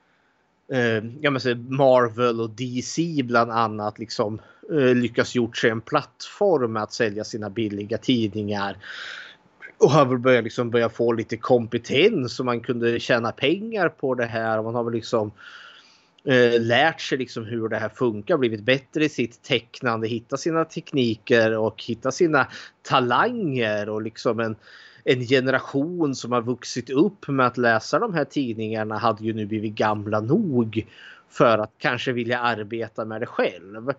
[0.72, 4.42] eh, jag men Marvel och DC bland annat liksom
[4.72, 8.78] eh, lyckas gjort sig en plattform att sälja sina billiga tidningar.
[9.78, 14.16] Och har väl börjat, liksom börja få lite kompetens så man kunde tjäna pengar på
[14.16, 14.64] det här.
[14.64, 15.32] Man har väl liksom
[16.28, 20.66] eh, lärt sig liksom hur det här funkar, blivit bättre i sitt tecknande, hitta sina
[20.66, 22.48] tekniker och hitta sina
[22.82, 24.56] talanger och liksom en
[25.10, 29.46] en generation som har vuxit upp med att läsa de här tidningarna hade ju nu
[29.46, 30.88] blivit gamla nog
[31.30, 33.94] för att kanske vilja arbeta med det själv.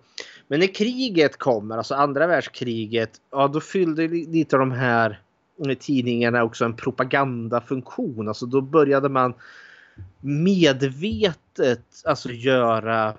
[0.49, 5.21] Men när kriget kommer, alltså andra världskriget, ja då fyllde lite av de här
[5.67, 8.29] eh, tidningarna också en propagandafunktion.
[8.29, 9.35] Alltså då började man
[10.21, 11.48] medvetet
[12.05, 13.15] alltså göra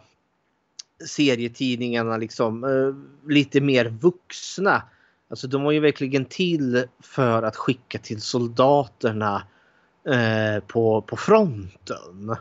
[1.06, 4.84] serietidningarna liksom eh, lite mer vuxna
[5.30, 9.44] Alltså de var ju verkligen till för att skicka till soldaterna
[10.08, 12.36] eh, på, på fronten.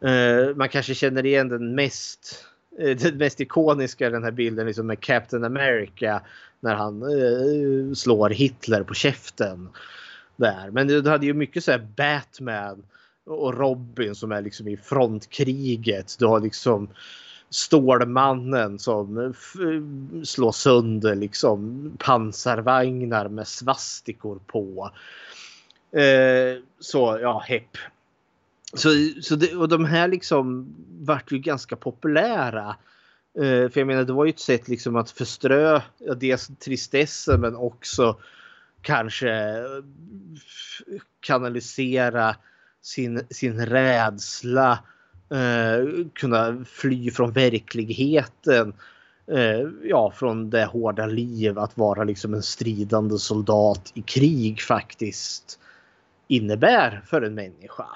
[0.00, 2.44] Eh, man kanske känner igen den mest,
[2.78, 6.22] eh, den mest ikoniska den här bilden liksom med Captain America
[6.60, 9.68] när han eh, slår Hitler på käften.
[10.36, 10.70] Där.
[10.70, 12.82] Men du hade ju mycket så här Batman
[13.28, 16.16] och Robin som är liksom i frontkriget.
[16.18, 16.88] Du har liksom
[17.50, 19.34] Stålmannen som
[20.24, 24.90] slår sönder liksom pansarvagnar med svastikor på.
[25.98, 27.76] Eh, så ja, hepp.
[28.74, 28.88] Så,
[29.22, 32.76] så det, och de här liksom vart ju ganska populära
[33.38, 37.40] Eh, för jag menar det var ju ett sätt liksom att förströ ja, dels tristessen
[37.40, 38.20] men också
[38.82, 39.82] kanske eh,
[41.20, 42.36] kanalisera
[42.82, 44.78] sin, sin rädsla,
[45.30, 48.72] eh, kunna fly från verkligheten.
[49.32, 55.58] Eh, ja, från det hårda liv att vara liksom en stridande soldat i krig faktiskt
[56.28, 57.86] innebär för en människa.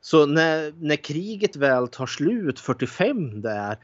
[0.00, 3.78] Så när, när kriget väl tar slut 45 där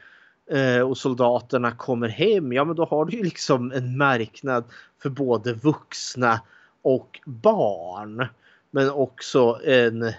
[0.51, 4.63] eh, och soldaterna kommer hem, ja men då har du ju liksom en marknad
[5.01, 6.41] för både vuxna
[6.81, 8.27] och barn.
[8.75, 10.13] Men också en,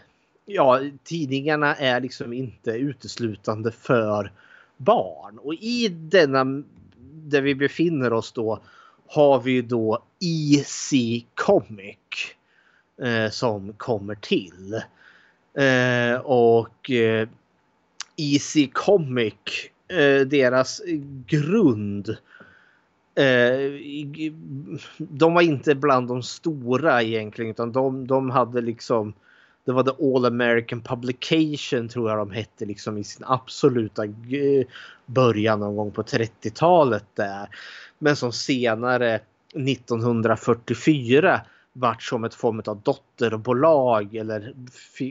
[0.45, 4.33] ja tidningarna är liksom inte uteslutande för
[4.77, 5.39] barn.
[5.39, 6.45] Och i denna,
[7.13, 8.61] där vi befinner oss då,
[9.07, 10.93] har vi då EC
[11.35, 11.97] Comic
[13.03, 14.75] eh, som kommer till.
[15.59, 17.29] Eh, och eh,
[18.17, 19.35] EC Comic,
[19.89, 20.83] eh, deras
[21.27, 22.17] grund
[23.15, 23.81] eh,
[24.99, 29.15] de var inte bland de stora egentligen utan de, de hade liksom
[29.65, 34.67] det var The All American Publication tror jag de hette liksom i sin absoluta eh,
[35.07, 37.49] början någon gång på 30-talet där.
[37.99, 39.21] Men som senare
[39.55, 41.41] 1944
[41.73, 44.55] vart som ett form av dotterbolag eller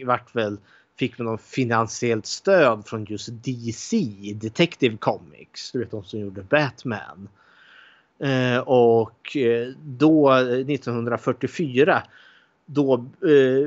[0.05, 0.57] vart väl
[0.99, 3.97] fick man någon finansiellt stöd från just DC,
[4.35, 7.29] Detective Comics, du vet de som gjorde Batman.
[8.19, 12.04] Eh, och eh, då eh, 1944
[12.65, 13.06] då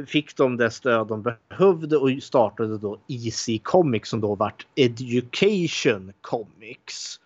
[0.07, 6.13] fick de det stöd de behövde och startade då EC Comics som då vart Education
[6.21, 7.21] Comics.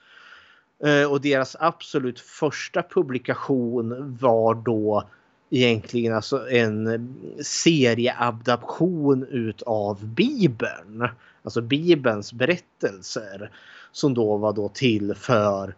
[1.08, 5.04] Och deras absolut första publikation var då
[5.50, 11.08] egentligen alltså en serieadaption utav Bibeln.
[11.42, 13.50] Alltså Bibelns berättelser.
[13.92, 15.74] Som då var då till för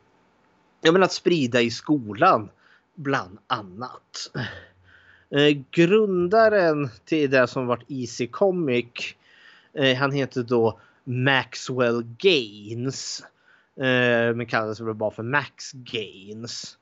[0.83, 2.49] ja, men att sprida i skolan
[2.95, 4.31] bland annat.
[5.31, 9.15] Eh, grundaren till det som varit Easy Comic
[9.73, 13.25] eh, han heter då Maxwell Gaines.
[13.77, 16.79] Eh, men kallades väl bara för Max Gaines.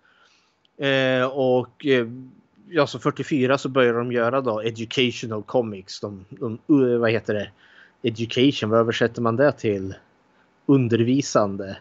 [0.78, 2.06] Eh, och eh,
[2.68, 6.00] ja, så 44 så började de göra då Educational Comics.
[6.00, 7.50] De, de, eh, vad heter det?
[8.02, 9.94] Education, vad översätter man det till?
[10.66, 11.76] Undervisande.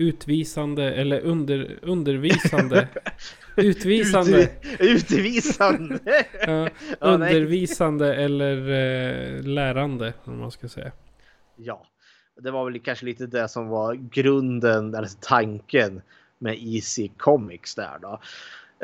[0.00, 2.88] Utvisande eller under, undervisande.
[3.56, 4.42] Utvisande.
[4.42, 5.98] Ut, utvisande.
[6.46, 6.68] ja,
[7.00, 10.92] undervisande eller eh, lärande om man ska säga.
[11.56, 11.86] Ja,
[12.40, 16.02] det var väl kanske lite det som var grunden, eller tanken
[16.38, 18.20] med Easy Comics där då.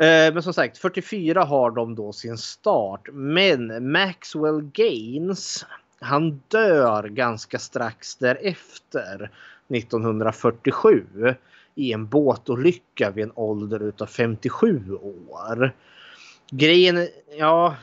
[0.03, 3.09] Eh, men som sagt, 44 har de då sin start.
[3.11, 5.65] Men Maxwell Gaines,
[5.99, 9.31] han dör ganska strax därefter,
[9.69, 11.03] 1947
[11.75, 14.81] i en båtolycka vid en ålder utav 57
[15.29, 15.73] år.
[16.51, 17.75] Grejen, ja,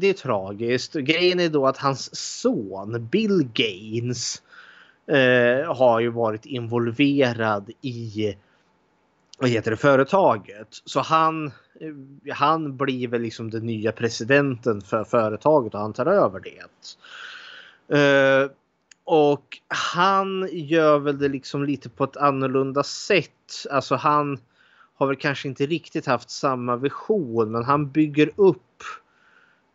[0.00, 0.94] det är tragiskt.
[0.94, 4.42] Grejen är då att hans son Bill Gaines
[5.06, 8.36] eh, har ju varit involverad i
[9.38, 10.68] vad heter det, företaget.
[10.84, 16.06] Så han, eh, han blir väl liksom den nya presidenten för företaget och han tar
[16.06, 16.62] över det.
[17.98, 18.50] Eh,
[19.12, 23.66] och han gör väl det liksom lite på ett annorlunda sätt.
[23.70, 24.38] Alltså han
[24.94, 28.82] har väl kanske inte riktigt haft samma vision men han bygger upp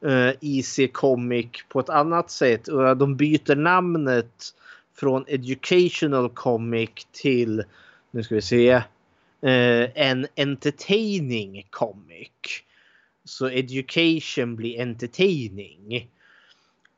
[0.06, 2.68] eh, IC Comic på ett annat sätt.
[2.68, 4.54] Och eh, de byter namnet
[4.94, 7.64] från Educational Comic till,
[8.12, 8.82] nu ska vi se, eh,
[9.96, 12.32] en Entertaining Comic.
[13.24, 16.10] Så Education blir Entertaining.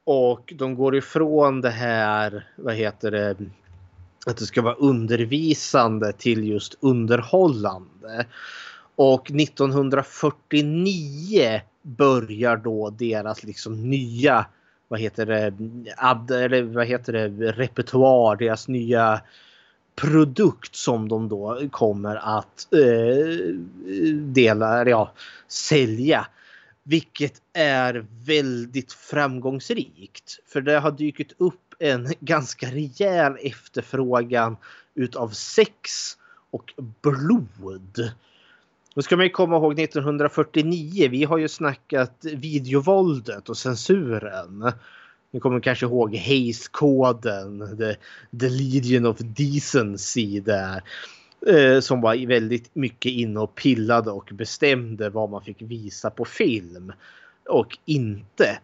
[0.09, 3.35] Och de går ifrån det här, vad heter det,
[4.25, 8.25] att det ska vara undervisande till just underhållande.
[8.95, 14.45] Och 1949 börjar då deras liksom nya,
[14.87, 15.53] vad heter det,
[15.97, 19.21] ad, eller vad heter det, repertoar, deras nya
[19.95, 23.37] produkt som de då kommer att eh,
[24.13, 25.11] dela, ja,
[25.47, 26.27] sälja.
[26.87, 30.39] Vilket är väldigt framgångsrikt.
[30.45, 34.57] För det har dykt upp en ganska rejäl efterfrågan
[34.95, 35.81] utav sex
[36.51, 38.11] och blod.
[38.95, 41.07] Då ska man ju komma ihåg 1949.
[41.11, 44.71] Vi har ju snackat videovåldet och censuren.
[45.31, 47.95] Ni kommer kanske ihåg Hayes-koden, the,
[48.39, 50.83] the Legion of Decency där.
[51.45, 56.25] Eh, som var väldigt mycket inne och pillade och bestämde vad man fick visa på
[56.25, 56.93] film
[57.49, 58.59] och inte.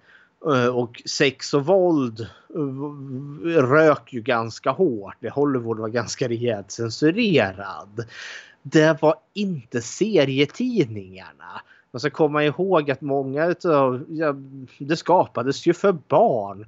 [0.46, 5.16] Eh, och sex och våld eh, rök ju ganska hårt.
[5.32, 8.06] Hollywood var ganska rejält censurerad.
[8.62, 11.62] Det var inte serietidningarna.
[11.92, 14.36] Man ska komma ihåg att många utav, ja,
[14.78, 16.66] det skapades ju för barn.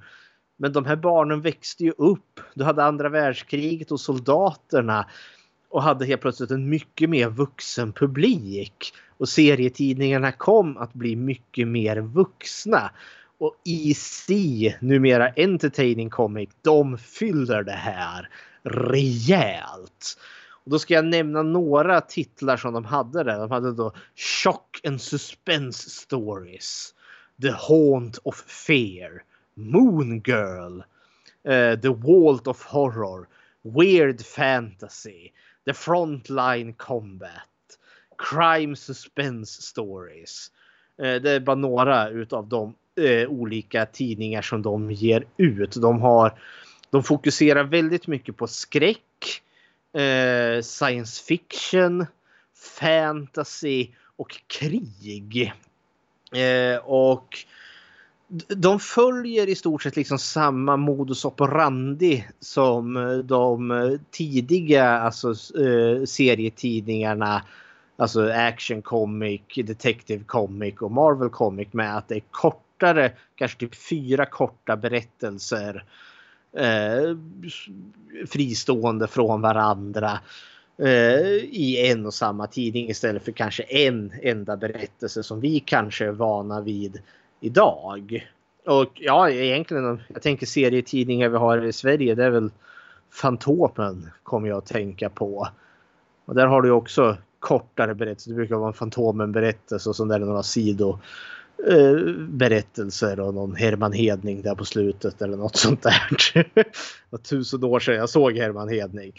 [0.58, 2.40] Men de här barnen växte ju upp.
[2.54, 5.06] Du hade andra världskriget och soldaterna
[5.76, 8.94] och hade helt plötsligt en mycket mer vuxen publik.
[9.18, 12.92] Och serietidningarna kom att bli mycket mer vuxna.
[13.38, 14.28] Och EC,
[14.80, 18.30] numera Entertaining Comic, de fyller det här
[18.64, 20.18] rejält.
[20.64, 23.40] Och då ska jag nämna några titlar som de hade där.
[23.40, 26.94] De hade då Shock and Suspense Stories.
[27.42, 29.24] The Haunt of Fear.
[29.54, 30.82] Moon Girl.
[31.48, 33.28] Uh, The Vault of Horror.
[33.62, 35.32] Weird Fantasy.
[35.66, 37.50] The Frontline Combat.
[38.18, 40.52] Crime Suspense Stories.
[41.02, 45.76] Eh, det är bara några utav de eh, olika tidningar som de ger ut.
[45.76, 46.40] De har
[46.90, 49.42] de fokuserar väldigt mycket på skräck,
[49.94, 52.06] eh, science fiction,
[52.80, 55.54] fantasy och krig.
[56.84, 57.38] Och
[58.48, 65.30] de följer i stort sett liksom samma modus operandi som eh, de eh, tidiga alltså,
[65.60, 67.42] eh, serietidningarna.
[67.98, 73.76] Alltså Action Comic, Detective Comic och Marvel Comic med att det är kortare, kanske typ
[73.76, 75.84] fyra korta berättelser
[76.58, 77.18] eh,
[78.28, 80.20] fristående från varandra
[80.78, 86.06] eh, i en och samma tidning istället för kanske en enda berättelse som vi kanske
[86.06, 87.02] är vana vid
[87.46, 88.30] idag.
[88.66, 92.52] Och ja, egentligen, jag tänker serietidningar vi har i Sverige, det är väl
[93.12, 95.48] Fantomen kommer jag att tänka på.
[96.26, 98.32] Och där har du också kortare berättelser.
[98.32, 104.42] Det brukar vara en Fantomen-berättelse och sen där några sidoberättelser eh, och någon Herman Hedning
[104.42, 106.10] där på slutet eller något sånt där.
[106.34, 106.46] det
[107.10, 109.14] var tusen år sedan jag såg Herman Hedning.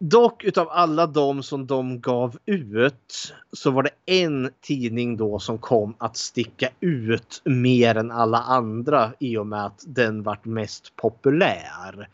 [0.00, 5.58] Dock utav alla de som de gav ut så var det en tidning då som
[5.58, 10.96] kom att sticka ut mer än alla andra i och med att den vart mest
[10.96, 12.08] populär.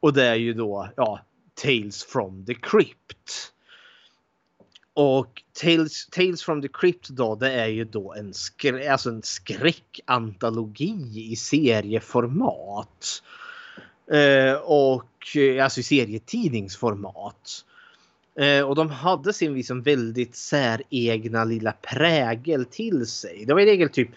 [0.00, 1.20] Och det är ju då ja,
[1.54, 3.52] Tales from the Crypt.
[4.94, 9.22] Och Tales, Tales from the Crypt då, det är ju då en, skrä, alltså en
[9.22, 13.22] skräckantologi i serieformat.
[14.12, 17.64] Eh, och eh, alltså i serietidningsformat.
[18.38, 23.44] Eh, och de hade sin liksom väldigt säregna lilla prägel till sig.
[23.46, 24.10] Det var i regel typ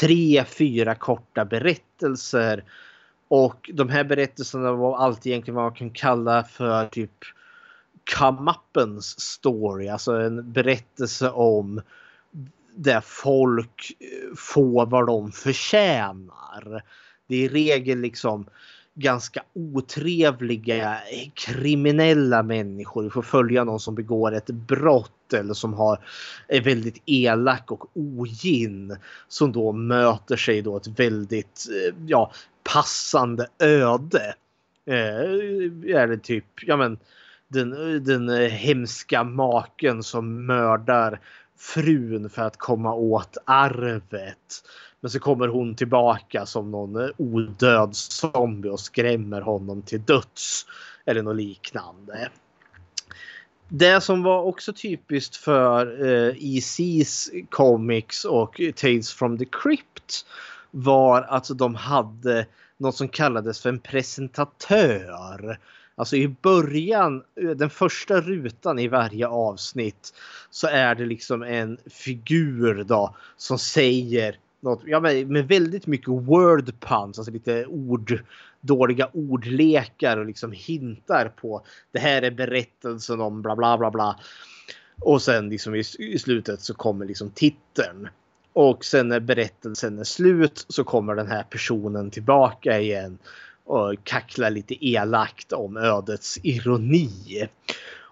[0.00, 2.64] tre, fyra korta berättelser.
[3.28, 7.24] Och de här berättelserna var alltid egentligen vad man kan kalla för typ
[8.04, 11.80] Kamappens story, alltså en berättelse om
[12.74, 16.82] där folk eh, får vad de förtjänar.
[17.26, 18.46] Det är i regel liksom
[18.96, 20.98] ganska otrevliga
[21.34, 23.02] kriminella människor.
[23.02, 26.00] Vi får följa någon som begår ett brott eller som har,
[26.48, 28.96] är väldigt elak och ogin.
[29.28, 32.32] Som då möter sig då ett väldigt eh, ja,
[32.72, 34.34] passande öde.
[34.86, 36.98] Eh, är det typ, ja men
[37.48, 37.70] den,
[38.04, 41.20] den hemska maken som mördar
[41.58, 44.62] frun för att komma åt arvet.
[45.00, 50.66] Men så kommer hon tillbaka som någon eh, odöd zombie och skrämmer honom till döds.
[51.04, 52.30] Eller något liknande.
[53.68, 60.26] Det som var också typiskt för eh, EC's comics och Tales from the Crypt
[60.70, 65.58] var att de hade något som kallades för en presentatör.
[65.94, 70.14] Alltså i början, eh, den första rutan i varje avsnitt
[70.50, 76.80] så är det liksom en figur då som säger något, ja, med, väldigt mycket word
[76.80, 78.24] puns, alltså lite ord,
[78.60, 84.20] dåliga ordlekar och liksom hintar på det här är berättelsen om bla bla bla bla.
[85.00, 88.08] Och sen liksom i, i slutet så kommer liksom titeln.
[88.52, 93.18] Och sen när berättelsen är slut så kommer den här personen tillbaka igen
[93.64, 97.48] och kacklar lite elakt om ödets ironi.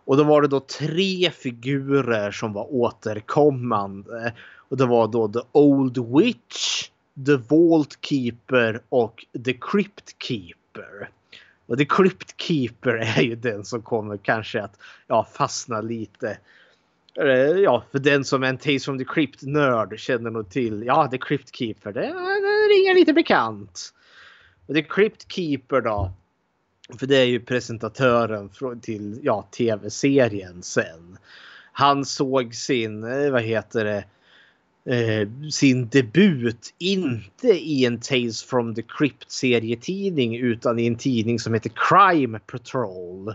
[0.06, 4.32] Och då var det då tre figurer som var återkommande.
[4.74, 6.88] Och det var då The Old Witch,
[7.26, 11.10] The Vault Keeper och The Crypt Keeper.
[11.66, 16.38] Och The Crypt Keeper är ju den som kommer kanske att ja, fastna lite.
[17.64, 21.18] Ja, för den som är en Tales from the Crypt-nörd känner nog till, ja, The
[21.18, 23.94] Crypt Keeper, det, det ringer lite bekant.
[24.66, 26.12] Och The Crypt Keeper då.
[26.98, 28.50] För det är ju presentatören
[28.82, 31.18] till ja, tv-serien sen.
[31.72, 34.04] Han såg sin, eh, vad heter det,
[34.84, 41.38] eh, sin debut inte i en Tales from the Crypt serietidning utan i en tidning
[41.38, 43.34] som heter Crime Patrol.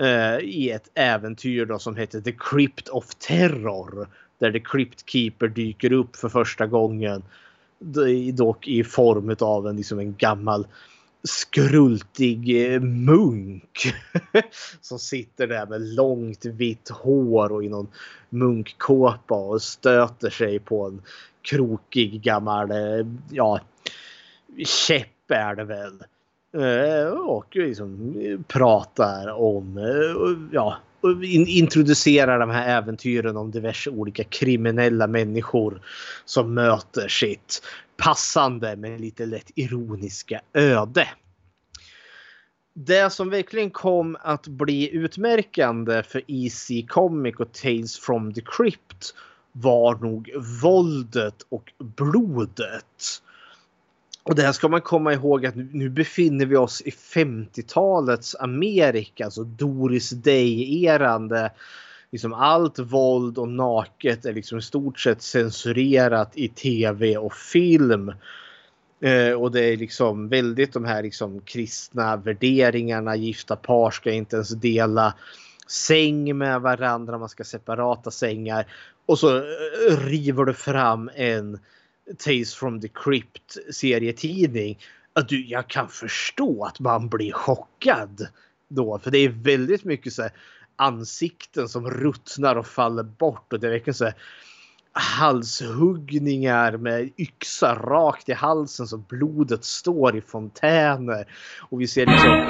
[0.00, 4.08] Eh, I ett äventyr då som heter The Crypt of Terror.
[4.38, 7.22] Där The Crypt Keeper dyker upp för första gången.
[8.32, 10.66] Dock i form av en, liksom en gammal
[11.26, 13.94] skrultig eh, munk
[14.80, 17.88] som sitter där med långt vitt hår och i någon
[18.30, 21.02] munkkåpa och stöter sig på en
[21.42, 23.60] krokig gammal eh, ja,
[24.64, 26.02] käpp är det väl.
[26.52, 28.14] Eh, och liksom
[28.48, 29.78] pratar om
[30.52, 30.76] ja,
[31.46, 35.82] introducerar de här äventyren om diverse olika kriminella människor
[36.24, 37.62] som möter sitt
[37.96, 41.08] passande men lite lätt ironiska öde.
[42.74, 49.14] Det som verkligen kom att bli utmärkande för EC Comic och Tales from the Crypt
[49.52, 50.30] var nog
[50.62, 53.22] våldet och blodet.
[54.26, 59.24] Och det här ska man komma ihåg att nu, befinner vi oss i 50-talets Amerika,
[59.24, 61.50] alltså Doris Day-erande.
[62.12, 68.12] Liksom allt våld och naket är liksom i stort sett censurerat i tv och film.
[69.00, 73.16] Eh, och det är liksom väldigt de här liksom kristna värderingarna.
[73.16, 75.14] Gifta par ska inte ens dela
[75.68, 77.18] säng med varandra.
[77.18, 78.66] Man ska separata sängar.
[79.06, 79.42] Och så eh,
[79.98, 81.58] river du fram en
[82.18, 84.78] Tales from the Crypt serietidning.
[85.12, 88.26] Att du, jag kan förstå att man blir chockad
[88.68, 88.98] då.
[88.98, 90.32] För det är väldigt mycket så här,
[90.76, 93.52] ansikten som ruttnar och faller bort.
[93.52, 94.14] Och det är verkligen så här,
[94.92, 101.26] halshuggningar med yxa rakt i halsen så blodet står i fontäner.
[101.60, 102.46] Och vi ser liksom...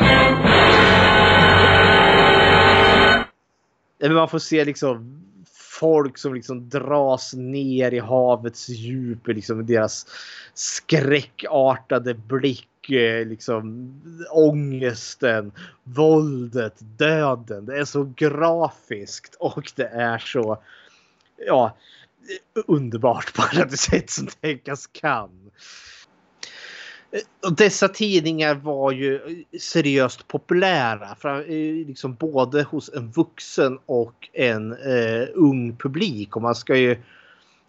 [4.15, 5.23] Man får se liksom
[5.81, 9.27] folk som liksom dras ner i havets djup.
[9.27, 10.07] Liksom deras
[10.55, 12.68] skräckartade blick.
[12.91, 13.93] Eh, liksom
[14.31, 15.53] ångesten,
[15.85, 17.66] våldet, döden.
[17.66, 20.59] Det är så grafiskt och det är så
[21.47, 21.77] ja,
[22.66, 25.51] underbart på alla sätt som tänkas kan.
[27.17, 31.14] Eh, och dessa tidningar var ju eh, seriöst populära.
[31.14, 36.37] För, eh, liksom både hos en vuxen och en eh, ung publik.
[36.37, 36.97] Och man ska ju...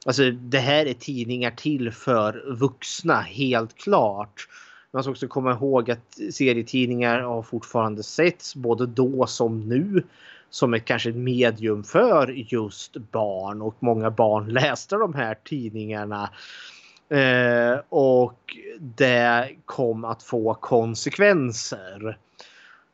[0.06, 4.48] Alltså det här är tidningar till för vuxna, helt klart.
[4.92, 10.04] Man ska också komma ihåg att serietidningar har fortfarande setts både då som nu
[10.50, 16.30] som ett kanske ett medium för just barn och många barn läste de här tidningarna.
[17.10, 22.18] Eh, och det kom att få konsekvenser.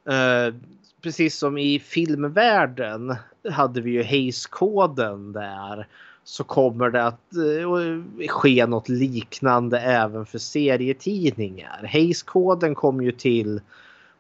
[0.10, 0.56] Eh,
[1.02, 3.16] precis som i filmvärlden
[3.52, 5.88] hade vi ju Hayes-koden där.
[6.24, 11.90] Så kommer det att eh, ske något liknande även för serietidningar.
[11.92, 13.62] Hayes-koden kom ju till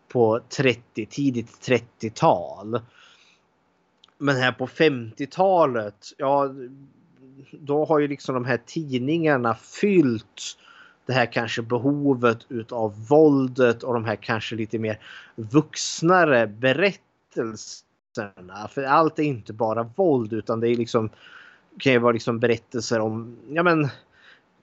[0.08, 2.80] på 30, tidigt 30-tal.
[4.18, 6.50] Men här på 50-talet, ja
[7.52, 10.58] då har ju liksom de här tidningarna fyllt
[11.06, 15.00] det här kanske behovet utav våldet och de här kanske lite mer
[15.36, 18.68] vuxnare berättelserna.
[18.70, 21.10] För allt är inte bara våld utan det är liksom
[21.80, 23.90] kan ju vara liksom berättelser om ja men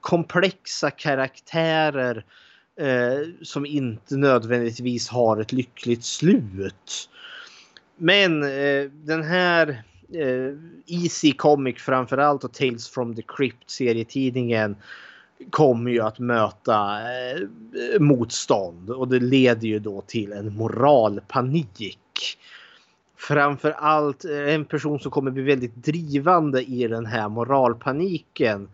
[0.01, 2.25] komplexa karaktärer
[2.77, 7.11] eh, som inte nödvändigtvis har ett lyckligt slut.
[7.97, 9.83] Men eh, den här
[10.15, 10.55] Eh,
[10.87, 14.77] Easy Comic framförallt och Tales from the Crypt serietidningen
[15.51, 17.41] kommer ju att möta eh,
[18.01, 22.39] motstånd och det leder ju då till en moralpanik.
[23.17, 28.69] Framförallt eh, en person som kommer bli väldigt drivande i den här moralpaniken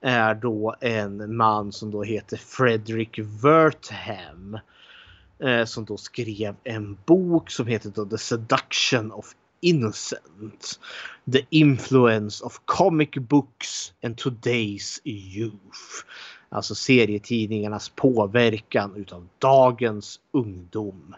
[0.00, 4.58] är då en man som då heter Frederick Wertham.
[5.38, 10.80] Eh, som då skrev en bok som heter då The Seduction of Innocent.
[11.32, 16.04] The Influence of Comic Books and Today's Youth.
[16.48, 21.14] Alltså serietidningarnas påverkan utav dagens ungdom.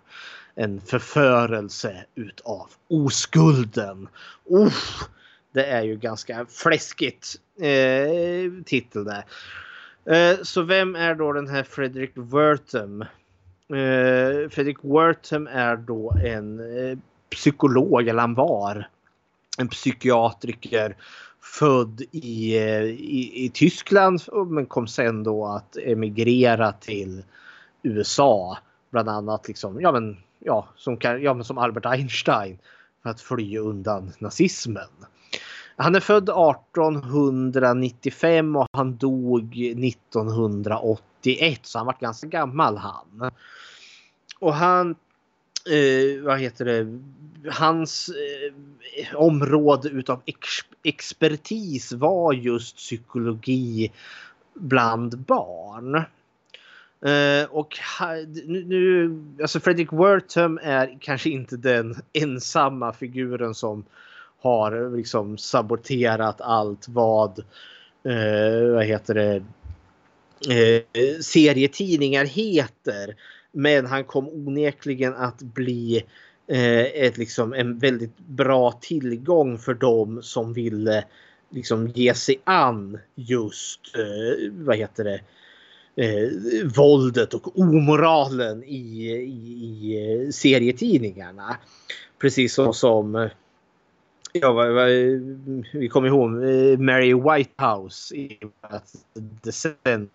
[0.54, 4.08] En förförelse utav oskulden.
[4.50, 5.08] Uff,
[5.52, 9.24] det är ju ganska fläskigt eh, titel där.
[10.06, 13.02] Eh, så vem är då den här Fredrik Wertham?
[13.68, 16.98] Eh, Fredrik Wertham är då en eh,
[17.34, 18.88] psykolog, eller han var
[19.58, 20.96] en psykiatriker
[21.40, 27.24] född i, i, i, Tyskland men kom sen då att emigrera till
[27.82, 28.58] USA.
[28.90, 32.58] Bland annat liksom, ja, men, ja, som, ja, men som Albert Einstein
[33.02, 34.88] för att fly undan nazismen.
[35.76, 43.30] Han är född 1895 och han dog 1981 så han var ganska gammal han.
[44.38, 44.94] Och han
[45.70, 46.98] eh, vad heter det,
[47.50, 50.48] hans eh, område utav ex
[50.82, 53.92] expertis var just psykologi
[54.54, 56.04] bland barn.
[57.06, 57.78] Uh, och
[58.44, 63.84] nu, nu, alltså Fredrik Wertham är kanske inte den ensamma figuren som
[64.40, 67.38] har liksom saboterat allt vad,
[68.08, 69.36] uh, vad heter det,
[70.48, 73.16] uh, serietidningar heter.
[73.54, 76.04] Men han kom onekligen att bli
[76.46, 81.04] eh, ett, liksom, en väldigt bra tillgång för dem som ville
[81.50, 85.20] liksom, ge sig an just, eh, vad heter det,
[86.04, 86.30] eh,
[86.76, 91.56] våldet och omoralen i, i, i eh, serietidningarna.
[92.18, 93.28] Precis som, som
[94.36, 94.52] Ja,
[95.72, 96.30] vi kommer ihåg
[96.80, 98.38] Mary Whitehouse i
[99.42, 100.12] Descent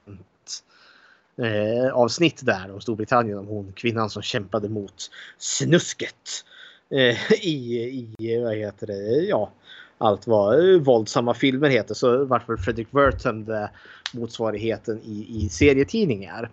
[1.39, 6.45] eh, avsnitt där om Storbritannien om hon kvinnan som kämpade mot snusket
[6.91, 9.51] eh, i, i vad heter det, ja
[9.99, 13.69] allt vad eh, våldsamma filmer heter så vart väl Fredrik Wertham det
[14.13, 16.49] motsvarigheten i, i serietidningar.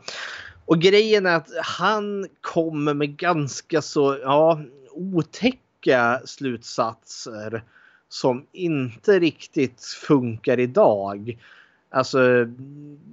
[0.64, 4.60] Och grejen är att han kommer med ganska så ja,
[4.90, 7.62] otäcka slutsatser
[8.08, 11.38] som inte riktigt funkar idag.
[11.96, 12.44] Alltså,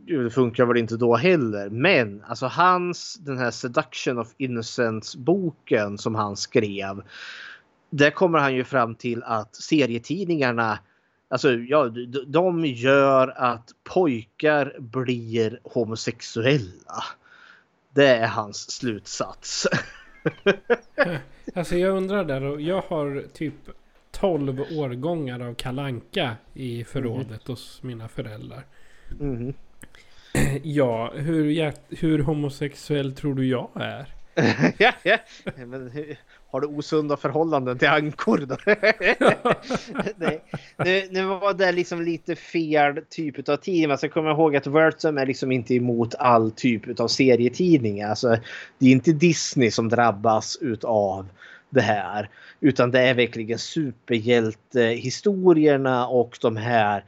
[0.06, 1.70] det funkar väl inte då heller.
[1.70, 7.02] Men alltså hans, den här Seduction of Innocence boken som han skrev.
[7.90, 10.80] Där kommer han ju fram till att serietidningarna
[11.30, 11.90] Alltså, ja,
[12.28, 17.04] de gör att pojkar blir homosexuella.
[17.94, 19.68] Det är hans slutsats.
[21.56, 23.54] alltså jag undrar där och jag har typ
[24.24, 27.40] 12 årgångar av kalanka i förrådet mm.
[27.48, 28.66] hos mina föräldrar.
[29.20, 29.54] Mm.
[30.64, 34.14] Ja, hur, hur homosexuell tror du jag är?
[34.78, 35.18] ja, ja.
[35.56, 35.92] Men,
[36.52, 38.58] har du osunda förhållanden till ankor då?
[40.18, 40.44] Nej,
[40.78, 43.88] nu, nu var det liksom lite fel typ av tidning.
[43.88, 48.10] Man ska komma ihåg att Vertum är liksom inte emot all typ av serietidningar.
[48.10, 48.38] Alltså,
[48.78, 51.28] det är inte Disney som drabbas utav
[51.74, 52.30] det här.
[52.60, 57.04] Utan det är verkligen superhjältehistorierna och de här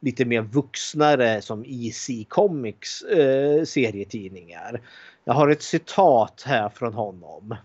[0.00, 4.80] lite mer vuxnare som EC Comics eh, serietidningar.
[5.24, 7.56] Jag har ett citat här från honom.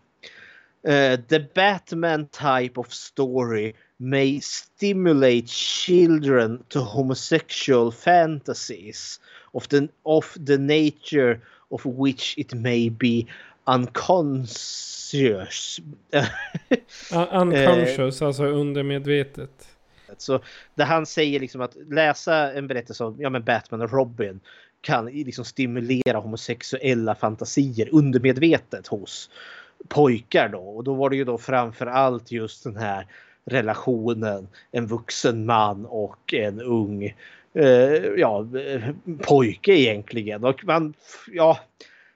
[0.88, 9.20] Uh, the Batman type of story may stimulate children to homosexual fantasies
[9.54, 11.40] of the, of the nature
[11.70, 13.26] of which it may be
[13.66, 15.20] unconscious.
[17.32, 19.68] unconscious, uh, alltså undermedvetet.
[20.18, 20.40] Så
[20.76, 24.40] det han säger liksom att läsa en berättelse om ja, men Batman och Robin
[24.82, 29.30] kan liksom stimulera homosexuella fantasier undermedvetet hos
[29.88, 30.62] pojkar då.
[30.62, 33.08] Och då var det ju då framför allt just den här
[33.46, 37.16] relationen en vuxen man och en ung
[37.54, 38.48] eh, ja,
[39.22, 40.44] pojke egentligen.
[40.44, 40.94] Och man,
[41.32, 41.60] ja,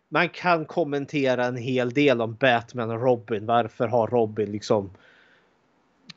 [0.09, 3.45] man kan kommentera en hel del om Batman och Robin.
[3.45, 4.89] Varför har Robin liksom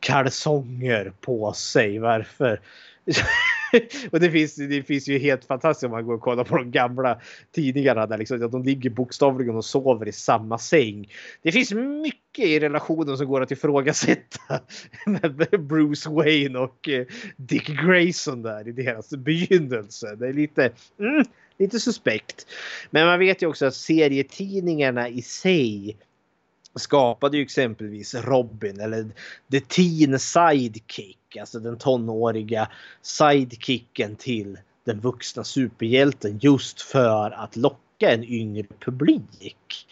[0.01, 1.99] kalsonger på sig?
[1.99, 2.61] Varför?
[4.12, 6.70] och det finns, det finns ju helt fantastiskt om man går och kollar på de
[6.70, 7.20] gamla
[7.54, 11.12] tidningarna där liksom, de ligger bokstavligen och sover i samma säng.
[11.42, 14.60] Det finns mycket i relationen som går att ifrågasätta
[15.06, 17.06] med Bruce Wayne och eh,
[17.36, 20.16] Dick Grayson där i deras begynnelse.
[20.16, 21.24] Det är lite, mm,
[21.58, 22.46] lite suspekt.
[22.90, 25.96] Men man vet ju också att serietidningarna i sig
[26.76, 29.10] skapade ju exempelvis Robin eller
[29.50, 32.68] The Teen Sidekick, alltså den tonåriga
[33.02, 39.86] sidekicken till den vuxna superhjälten just för att locka en yngre publik.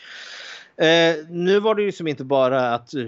[0.76, 3.07] Eh, nu var det ju som inte bara att eh,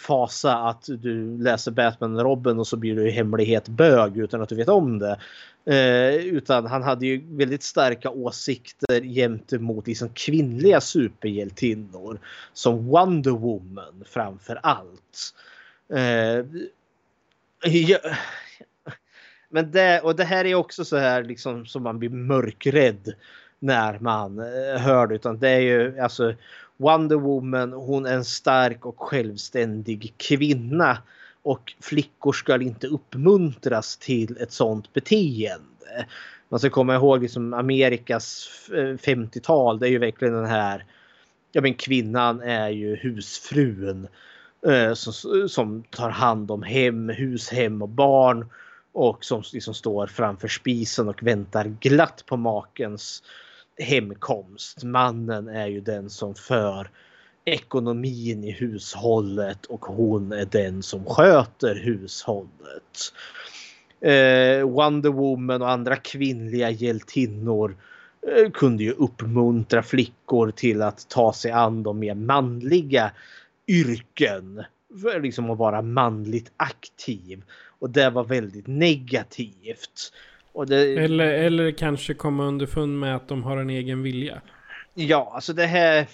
[0.00, 4.42] fasa att du läser Batman och Robin och så blir du i hemlighet bög utan
[4.42, 5.18] att du vet om det.
[5.64, 12.18] Eh, utan han hade ju väldigt starka åsikter gentemot liksom kvinnliga superhjältinnor.
[12.52, 15.34] Som Wonder Woman framför allt.
[15.94, 16.44] Eh,
[17.72, 17.98] ja,
[19.48, 23.14] men det, och det här är också så här liksom som man blir mörkrädd
[23.58, 25.14] när man eh, hör det.
[25.14, 26.34] Utan det är ju alltså
[26.76, 30.98] Wonder Woman, hon är en stark och självständig kvinna
[31.42, 36.06] och flickor ska inte uppmuntras till ett sånt beteende.
[36.48, 39.78] Man ska komma ihåg liksom Amerikas eh, 50-tal.
[39.78, 40.84] Det är ju verkligen den här.
[41.52, 44.08] Ja men kvinnan är ju husfrun.
[44.66, 45.12] Eh, som,
[45.48, 48.46] som tar hand om hem, hus, hem och barn.
[48.92, 53.22] och som liksom står framför spisen och väntar glatt på makens
[53.78, 54.84] hemkomst.
[54.84, 56.90] Mannen är ju den som för
[57.44, 63.12] ekonomin i hushållet och hon är den som sköter hushållet.
[64.00, 67.76] Eh, Wonder Woman och andra kvinnliga hjältinnor
[68.36, 73.12] eh, kunde ju uppmuntra flickor till att ta sig an de mer manliga
[73.66, 74.64] yrken.
[75.02, 77.42] För liksom att vara manligt aktiv.
[77.78, 80.12] Och det var väldigt negativt.
[80.66, 80.96] Det...
[80.96, 84.42] Eller, eller kanske komma underfund med att de har en egen vilja.
[84.94, 86.06] Ja, alltså det här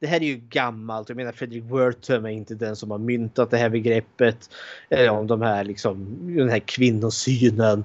[0.00, 1.08] det här är ju gammalt.
[1.08, 4.50] Jag menar Fredrik Wertham är inte den som har myntat det här begreppet.
[4.88, 7.84] Eller om de här liksom den här kvinnosynen.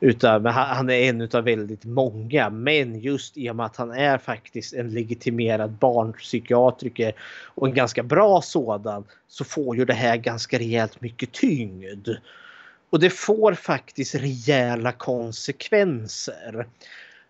[0.00, 2.50] Utan han är en utav väldigt många.
[2.50, 7.12] Men just i och med att han är faktiskt en legitimerad barnpsykiatriker
[7.44, 12.08] och en ganska bra sådan så får ju det här ganska rejält mycket tyngd.
[12.90, 16.66] Och det får faktiskt rejäla konsekvenser.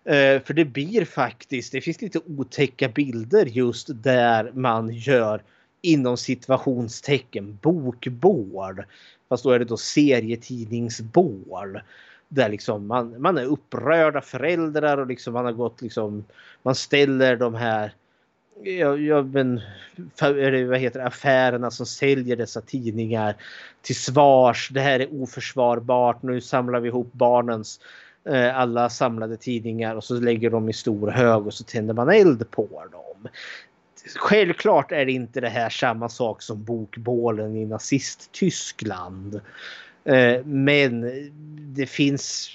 [0.04, 5.42] Eh, för det blir faktiskt, det finns lite otäcka bilder just där man gör
[5.82, 8.82] inom situationstecken bokbål.
[9.28, 11.80] Fast då är det då serietidningsbål.
[12.28, 16.24] Där liksom man, man är upprörda föräldrar och liksom man har gått liksom,
[16.62, 17.92] man ställer de här
[18.62, 19.60] ja, ja, men,
[20.68, 23.36] vad heter affärerna som säljer dessa tidningar
[23.82, 24.68] till svars.
[24.72, 26.22] Det här är oförsvarbart.
[26.22, 27.80] Nu samlar vi ihop barnens
[28.24, 32.10] Eh, alla samlade tidningar och så lägger de i stor hög och så tänder man
[32.10, 33.28] eld på dem.
[34.16, 39.40] Självklart är det inte det här samma sak som bokbålen i nazist-Tyskland.
[40.04, 41.10] Eh, men
[41.74, 42.52] det finns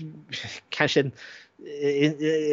[0.70, 1.12] kanske en,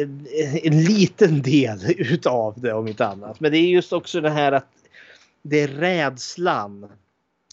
[0.01, 0.27] en,
[0.63, 3.39] en, liten del utav det om inte annat.
[3.39, 4.67] Men det är just också det här att
[5.41, 6.89] det är rädslan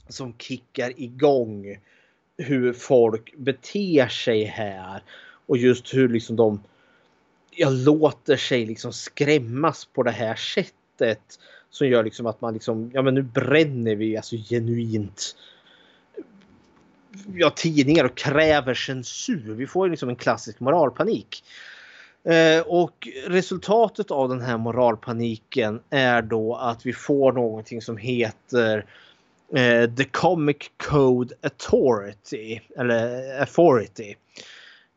[0.08, 1.78] som kickar igång
[2.36, 5.02] hur folk beter sig här.
[5.50, 6.60] Och just hur liksom de
[7.50, 11.38] jag låter sig liksom skrämmas på det här sättet.
[11.70, 15.36] Som gör liksom att man liksom, ja men nu bränner vi alltså genuint
[17.34, 19.54] ja, tidningar och kräver censur.
[19.54, 21.44] Vi får liksom en klassisk moralpanik.
[22.24, 28.86] Eh, och resultatet av den här moralpaniken är då att vi får någonting som heter
[29.54, 32.60] eh, The Comic Code Authority.
[32.76, 34.14] Eller Authority.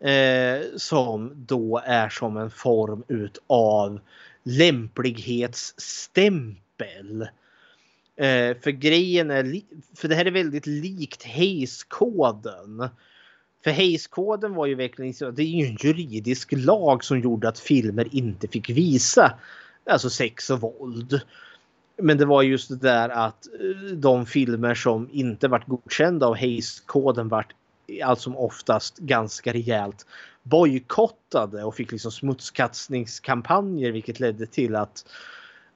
[0.03, 3.99] Eh, som då är som en form utav
[4.43, 7.21] lämplighetsstämpel.
[8.15, 9.61] Eh, för grejen är,
[9.95, 12.89] för det här är väldigt likt Hayes-koden.
[13.63, 18.07] För Hayes-koden var ju verkligen det är ju en juridisk lag som gjorde att filmer
[18.11, 19.33] inte fick visa
[19.85, 21.21] alltså sex och våld.
[21.97, 26.35] Men det var just det där att eh, de filmer som inte vart godkända av
[26.35, 27.53] Hayes-koden vart
[28.01, 30.05] allt som oftast ganska rejält
[30.43, 35.05] bojkottade och fick liksom smutskastningskampanjer vilket ledde till att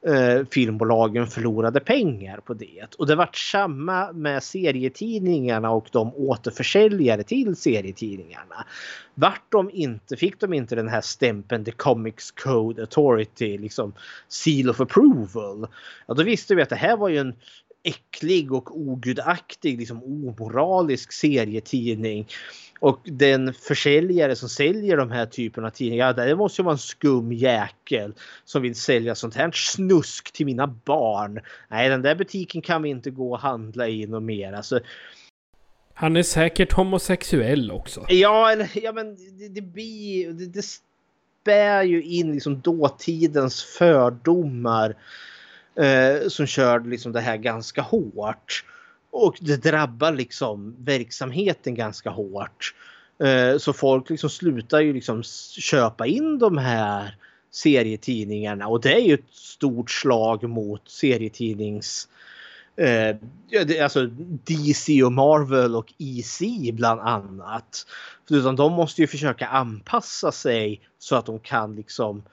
[0.07, 2.95] eh, filmbolagen förlorade pengar på det.
[2.97, 8.65] Och det vart samma med serietidningarna och de återförsäljare till serietidningarna.
[9.13, 13.93] Vart de inte, fick de inte den här stämpeln The Comics Code Authority, liksom
[14.27, 15.67] Seal of Approval.
[16.07, 17.33] Ja, då visste vi att det här var ju en
[17.87, 22.27] äcklig och ogudaktig, liksom omoralisk serietidning.
[22.79, 26.79] Och den försäljare som säljer de här typerna av tidningar, det måste ju vara en
[26.79, 28.13] skum jäkel
[28.45, 31.39] som vill sälja sånt här snusk till mina barn.
[31.67, 34.53] Nej, den där butiken kan vi inte gå och handla i något mer.
[34.53, 34.79] Alltså,
[35.93, 38.05] han är säkert homosexuell också.
[38.09, 40.31] Ja, eller, ja men det, det blir...
[40.31, 40.65] Det, det
[41.47, 44.95] spär ju in liksom dåtidens fördomar
[45.79, 48.65] eh, som kör liksom det här ganska hårt.
[49.11, 52.73] Och det drabbar liksom verksamheten ganska hårt.
[53.23, 55.23] Eh, så folk liksom slutar ju liksom
[55.59, 57.15] köpa in de här
[57.51, 62.07] serietidningarna och det är ju ett stort slag mot serietidnings
[62.77, 63.15] eh,
[63.83, 64.05] alltså
[64.43, 66.41] DC och Marvel och EC
[66.73, 67.85] bland annat.
[68.27, 72.23] För de måste ju försöka anpassa sig så att de kan liksom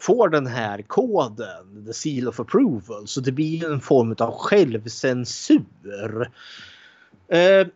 [0.00, 6.30] får den här koden, the seal of approval, så det blir en form av självcensur.
[7.28, 7.66] Eh,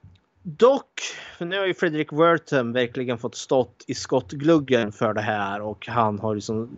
[0.43, 1.01] dock,
[1.39, 6.19] nu har ju Fredrik Wertham verkligen fått stått i skottgluggen för det här och han
[6.19, 6.69] har liksom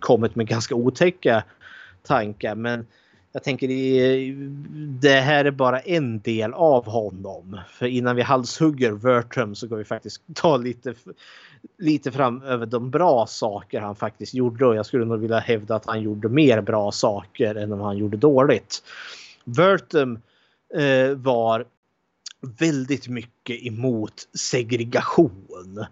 [0.00, 1.44] kommit med ganska otäcka
[2.02, 2.54] tankar.
[2.54, 2.86] Men
[3.36, 4.34] jag tänker eh,
[5.00, 7.60] det här är bara en del av honom.
[7.70, 10.94] För innan vi halshugger Vertrum så går vi faktiskt ta lite
[11.78, 15.74] lite fram över de bra saker han faktiskt gjorde och jag skulle nog vilja hävda
[15.74, 18.82] att han gjorde mer bra saker än om han gjorde dåligt.
[19.44, 20.18] Vertum
[20.74, 21.64] eh, var
[22.58, 25.86] väldigt mycket emot segregation.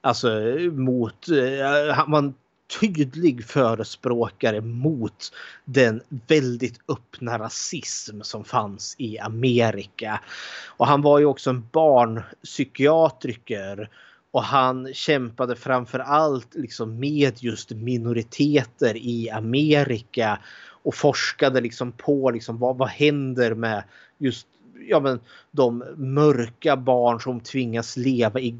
[0.00, 2.34] Alltså eh, mot, eh, man
[2.80, 5.32] tydlig förespråkare mot
[5.64, 10.20] den väldigt öppna rasism som fanns i Amerika.
[10.66, 13.90] Och han var ju också en barnpsykiatriker
[14.30, 20.38] och han kämpade framför allt liksom med just minoriteter i Amerika
[20.82, 23.84] och forskade liksom på liksom vad, vad händer med
[24.18, 24.46] just
[24.88, 28.50] ja, men, de mörka barn som tvingas leva i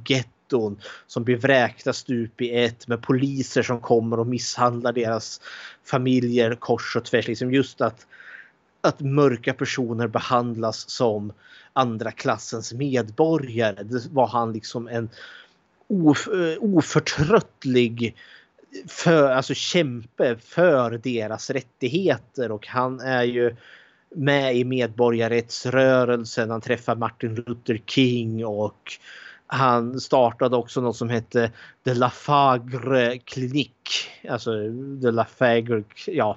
[0.47, 5.41] getton som blir vräkta stup i ett med poliser som kommer och misshandlar deras
[5.85, 7.29] familjer kors och tvärs.
[7.29, 8.07] Liksom just att,
[8.81, 11.33] att mörka personer behandlas som
[11.73, 13.83] andra klassens medborgare.
[13.83, 15.09] Det var han liksom en
[15.89, 18.17] of, eh, oförtröttlig
[18.89, 23.57] för, alltså kämpe för deras rättigheter och han är ju
[24.15, 26.51] med i medborgarrättsrörelsen.
[26.51, 28.93] Han träffar Martin Luther King och
[29.47, 31.51] han startade också något som hette
[31.85, 34.11] The Lafagre klinik.
[34.29, 34.51] Alltså
[35.03, 36.37] The Lafagre, ja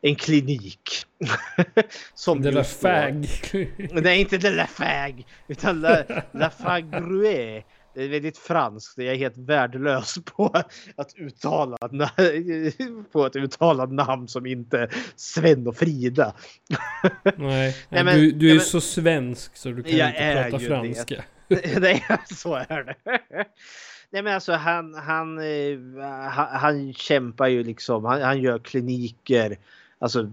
[0.00, 1.06] en klinik.
[2.14, 3.28] som The Lafag.
[3.92, 7.62] Nej, inte The Lafag utan La, Lafagre.
[7.94, 8.98] Det är väldigt franskt.
[8.98, 10.62] Jag är helt värdelös på
[10.96, 11.76] att uttala,
[13.12, 16.34] på att uttala namn som inte Sven och Frida.
[17.36, 21.14] Nej, Nej men, du, du är men, så svensk så du kan inte prata franska.
[21.14, 21.24] Det.
[21.80, 22.96] Nej, så är det.
[24.10, 25.78] Nej men alltså han, han, eh,
[26.30, 29.58] han, han kämpar ju liksom, han, han gör kliniker,
[29.98, 30.30] alltså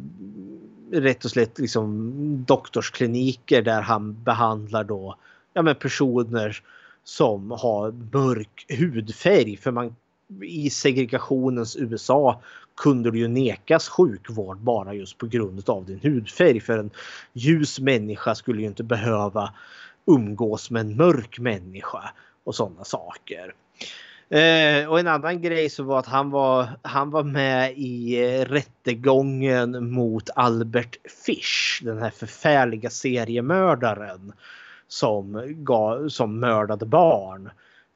[0.91, 5.15] rätt och slätt liksom doktorskliniker där han behandlar då
[5.55, 6.63] ja, men personer
[7.03, 9.57] som har mörk hudfärg.
[9.57, 9.95] För man
[10.43, 12.41] i segregationens USA
[12.77, 16.59] kunde du ju nekas sjukvård bara just på grund av din hudfärg.
[16.59, 16.89] För en
[17.33, 19.53] ljus människa skulle ju inte behöva
[20.07, 22.11] umgås med en mörk människa
[22.43, 23.53] och sådana saker.
[24.29, 28.45] Eh, och en annan grej så var att han var, han var med i eh,
[28.45, 34.33] rättegången mot Albert Fish, den här förfärliga seriemördaren
[34.87, 37.49] som, gav, som mördade barn.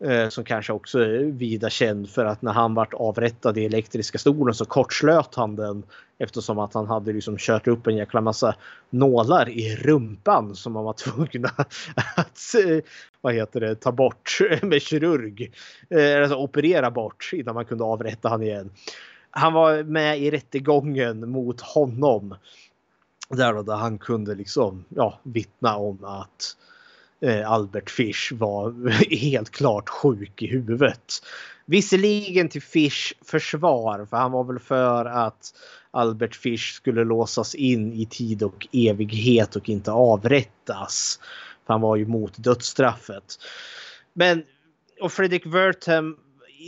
[0.03, 4.17] Eh, som kanske också är vida känd för att när han vart avrättad i elektriska
[4.17, 5.83] stolen så kortslöt han den
[6.17, 8.55] eftersom att han hade liksom kört upp en jäkla massa
[8.89, 11.45] nålar i rumpan som man var tvungen
[12.15, 12.83] att eh,
[13.21, 15.51] vad heter det, ta bort med kirurg.
[15.89, 18.69] Eh, alltså operera bort innan man kunde avrätta han igen.
[19.31, 22.35] Han var med i rättegången mot honom.
[23.29, 26.78] Där, då, där han kunde liksom ja, vittna om att Eh,
[27.21, 31.13] Eh, Albert Fish var helt klart sjuk i huvudet.
[31.65, 35.53] Visserligen till Fish försvar, för han var väl för att
[35.91, 41.19] Albert Fish skulle låsas in i tid och evighet och inte avrättas.
[41.65, 43.39] För han var ju mot dödsstraffet.
[44.13, 44.43] Men
[45.01, 46.17] och Fredrik Wertham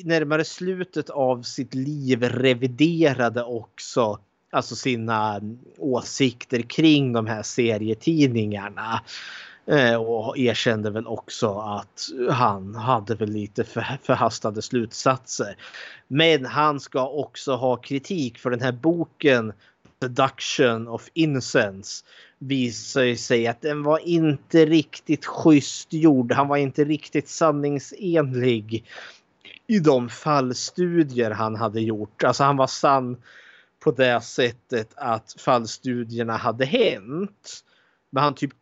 [0.04, 4.20] närmare slutet av sitt liv reviderade också
[4.52, 5.42] alltså sina
[5.78, 9.02] åsikter kring de här serietidningarna.
[9.72, 15.58] Eh, och erkände väl också att han hade väl lite för, förhastade slutsatser.
[16.08, 19.54] Men han ska också ha kritik för den här boken
[20.04, 22.06] Seduction of Incense
[22.40, 26.32] visar sig att den var inte riktigt schysst gjord.
[26.32, 28.86] Han var inte riktigt sanningsenlig
[29.68, 32.24] i de fallstudier han hade gjort.
[32.24, 33.18] Alltså han var sann
[33.80, 37.64] på det sättet att fallstudierna hade hänt.
[38.10, 38.60] Men han typ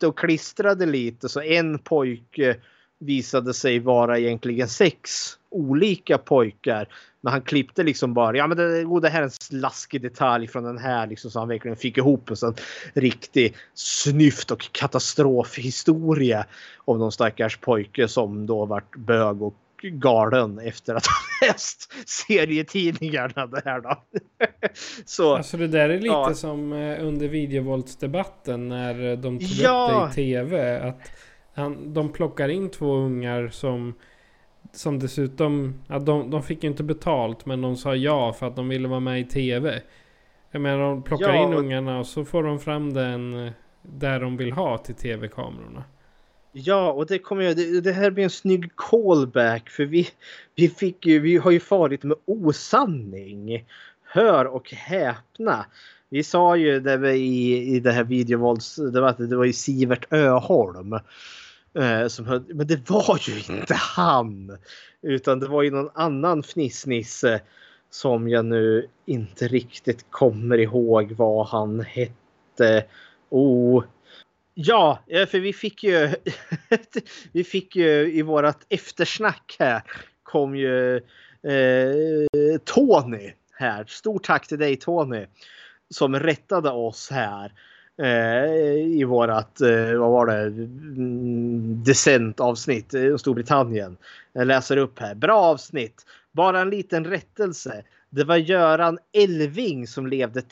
[0.00, 2.56] klippte och klistrade lite så en pojke
[3.00, 6.88] visade sig vara egentligen sex olika pojkar.
[7.22, 10.48] Men han klippte liksom bara, ja men det, oh, det här är en slaskig detalj
[10.48, 12.54] från den här liksom så han verkligen fick ihop en sån
[12.94, 16.46] riktig snyft och katastrofhistoria
[16.86, 21.06] om någon stackars pojke som då vart bög och galen efter att
[21.40, 24.02] ha läst serietidningarna där då.
[25.04, 26.34] Så, alltså det där är lite ja.
[26.34, 30.06] som eh, under videovåldsdebatten när de tog ja.
[30.08, 30.80] upp det i tv.
[30.80, 31.10] Att
[31.54, 33.94] han, de plockar in två ungar som
[34.72, 38.56] som dessutom, ja, de, de fick ju inte betalt men de sa ja för att
[38.56, 39.82] de ville vara med i tv.
[40.50, 41.42] Jag menar de plockar ja.
[41.42, 43.52] in ungarna och så får de fram den eh,
[43.82, 45.84] där de vill ha till tv-kamerorna.
[46.52, 50.08] Ja, och det kommer jag, det, det, här blir en snygg callback för vi,
[50.54, 53.66] vi fick ju, vi har ju farit med osanning.
[54.04, 55.66] Hör och häpna.
[56.08, 60.12] Vi sa ju det i, i det här videovålds, det var, det var ju Sivert
[60.12, 60.98] Öholm.
[61.74, 64.58] Eh, som höll, men det var ju inte han.
[65.02, 67.40] Utan det var ju någon annan fnissnisse
[67.90, 72.84] som jag nu inte riktigt kommer ihåg vad han hette.
[73.28, 73.84] Oh,
[74.62, 76.14] Ja, eh, för vi fick ju.
[77.32, 79.82] vi fick ju i vårat eftersnack här
[80.22, 80.96] kom ju
[81.42, 83.84] eh, Tony här.
[83.88, 85.26] Stort tack till dig Tony
[85.90, 87.52] som rättade oss här
[88.02, 93.96] eh, i vårat, eh, vad var det, mm, Decent avsnitt i Storbritannien.
[94.32, 95.14] Jag läser upp här.
[95.14, 96.06] Bra avsnitt.
[96.32, 97.84] Bara en liten rättelse.
[98.12, 100.42] Det var Göran Elving som levde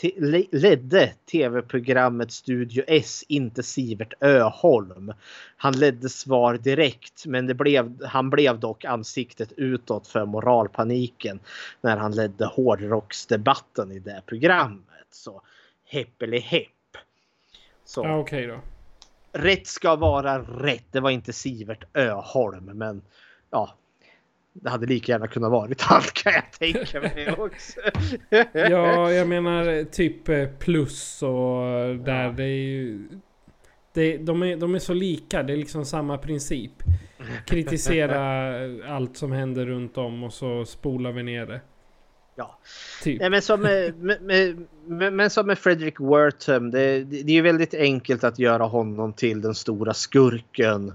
[0.51, 5.13] ledde tv-programmet Studio S, inte Sivert Öholm.
[5.57, 11.41] Han ledde svar direkt, men det blev, han blev dock ansiktet utåt för moralpaniken
[11.81, 15.07] när han ledde hårdrocksdebatten i det programmet.
[15.11, 15.43] Så
[16.41, 16.69] hepp.
[17.85, 18.05] Så.
[18.05, 18.61] Ja, okej okay då.
[19.33, 20.85] Rätt ska vara rätt.
[20.91, 23.03] Det var inte Sivert Öholm, men
[23.51, 23.75] ja,
[24.63, 27.81] det hade lika gärna kunnat varit han kan jag tänka mig också.
[28.53, 32.33] ja, jag menar typ eh, plus och där ja.
[32.37, 33.09] det är ju...
[33.93, 36.73] Det, de, är, de är så lika, det är liksom samma princip.
[37.47, 38.51] Kritisera
[38.95, 41.61] allt som händer runt om och så spolar vi ner det.
[42.37, 42.59] Ja.
[43.03, 43.21] Typ.
[43.31, 47.75] Men, som med, med, med, men som med Fredrik Wertham, det, det är ju väldigt
[47.75, 50.93] enkelt att göra honom till den stora skurken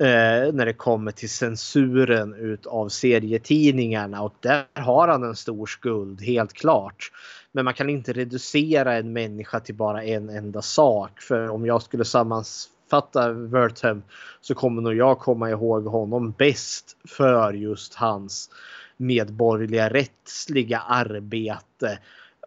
[0.00, 6.20] eh, när det kommer till censuren utav serietidningarna och där har han en stor skuld
[6.22, 7.12] helt klart.
[7.52, 11.82] Men man kan inte reducera en människa till bara en enda sak för om jag
[11.82, 14.02] skulle sammanfatta Wertham
[14.40, 18.50] så kommer nog jag komma ihåg honom bäst för just hans
[18.96, 21.98] medborgerliga rättsliga arbete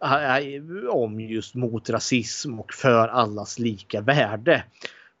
[0.02, 4.64] eh, om just mot rasism och för allas lika värde.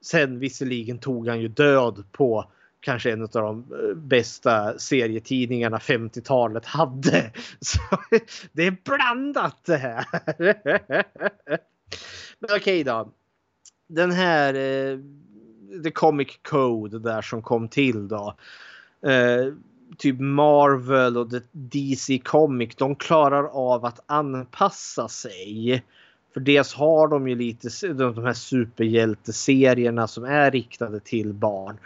[0.04, 2.44] Sen visserligen tog han ju död på
[2.80, 7.32] kanske en av de eh, bästa serietidningarna 50-talet hade.
[7.60, 7.80] Så
[8.52, 10.06] det är blandat det här.
[12.38, 13.12] Men okej okay då.
[13.86, 14.98] Den här eh,
[15.84, 18.34] The Comic Code där som kom till då.
[19.06, 19.52] Eh,
[19.98, 25.82] typ Marvel och DC Comic, de klarar av att anpassa sig
[26.34, 31.78] för dels har de ju lite de här superhjälteserierna som är riktade till barn.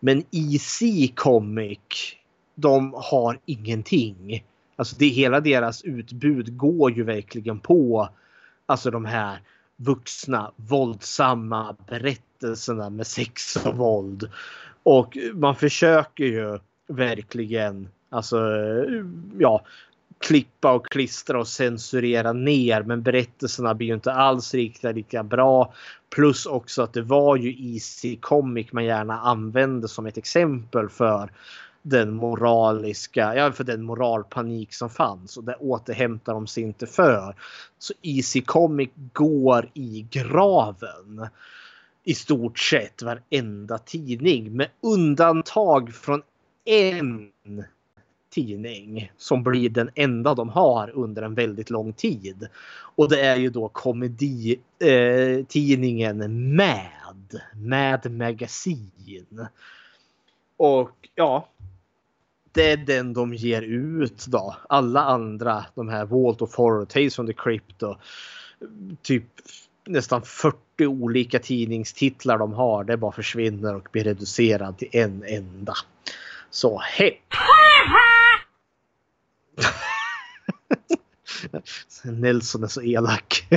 [0.00, 0.82] Men EC
[1.14, 1.78] Comic,
[2.54, 4.44] de har ingenting.
[4.76, 8.08] Alltså det hela deras utbud går ju verkligen på
[8.66, 9.38] alltså de här
[9.76, 14.30] vuxna våldsamma berättelserna med sex och våld.
[14.82, 18.38] Och man försöker ju verkligen alltså
[19.38, 19.64] ja
[20.18, 22.82] klippa och klistra och censurera ner.
[22.82, 25.74] Men berättelserna blir ju inte alls riktigt lika bra.
[26.10, 31.30] Plus också att det var ju Easy Comic man gärna använde som ett exempel för
[31.82, 37.34] den moraliska, ja för den moralpanik som fanns och det återhämtar de sig inte för.
[37.78, 41.28] Så Easy Comic går i graven.
[42.04, 46.22] I stort sett varenda tidning med undantag från
[46.64, 47.30] en
[48.36, 52.48] tidning som blir den enda de har under en väldigt lång tid.
[52.96, 59.48] Och det är ju då komeditidningen eh, Mad, Mad Magazine.
[60.56, 61.48] Och ja,
[62.52, 64.56] det är den de ger ut då.
[64.68, 67.96] Alla andra, de här Walt of Horror, Tales from the Crypt och
[69.02, 69.24] typ
[69.86, 72.84] nästan 40 olika tidningstitlar de har.
[72.84, 75.74] Det bara försvinner och blir reducerad till en enda.
[76.50, 77.14] Så hepp!
[82.04, 83.48] Nelson är så elak.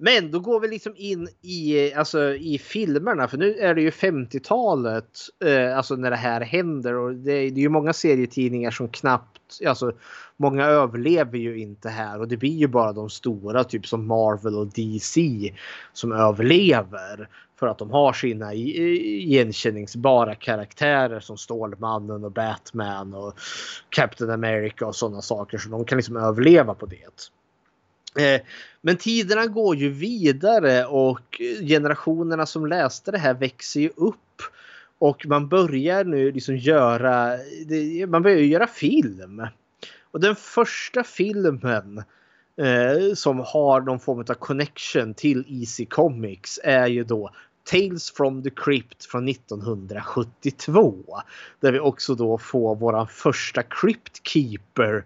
[0.00, 3.90] Men då går vi liksom in i, alltså, i filmerna för nu är det ju
[3.90, 8.88] 50-talet eh, alltså när det här händer och det, det är ju många serietidningar som
[8.88, 9.92] knappt, alltså
[10.36, 14.54] många överlever ju inte här och det blir ju bara de stora typ som Marvel
[14.54, 15.54] och DC
[15.92, 17.28] som överlever
[17.58, 23.34] för att de har sina igenkänningsbara karaktärer som Stålmannen och Batman och
[23.88, 27.30] Captain America och sådana saker så de kan liksom överleva på det.
[28.18, 28.40] Eh,
[28.80, 34.16] men tiderna går ju vidare och generationerna som läste det här växer ju upp.
[34.98, 37.38] Och man börjar nu liksom göra,
[38.06, 39.46] man börjar göra film.
[40.10, 42.02] Och den första filmen
[42.56, 47.30] eh, som har någon form av connection till Easy Comics är ju då
[47.70, 50.94] Tales from the Crypt från 1972.
[51.60, 55.04] Där vi också då får våran första Crypt Keeper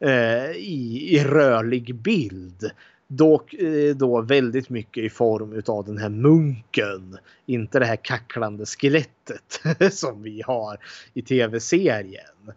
[0.00, 2.70] eh, i, i rörlig bild.
[3.08, 7.18] Dock eh, då väldigt mycket i form utav den här munken.
[7.46, 9.60] Inte det här kacklande skelettet
[9.92, 10.78] som vi har
[11.14, 12.52] i tv-serien.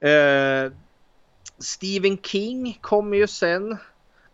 [0.00, 0.72] Eh,
[1.58, 3.78] Stephen King kommer ju sen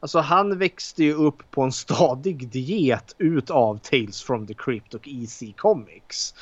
[0.01, 5.09] Alltså han växte ju upp på en stadig diet utav Tales from the Crypt och
[5.09, 6.35] EC Comics.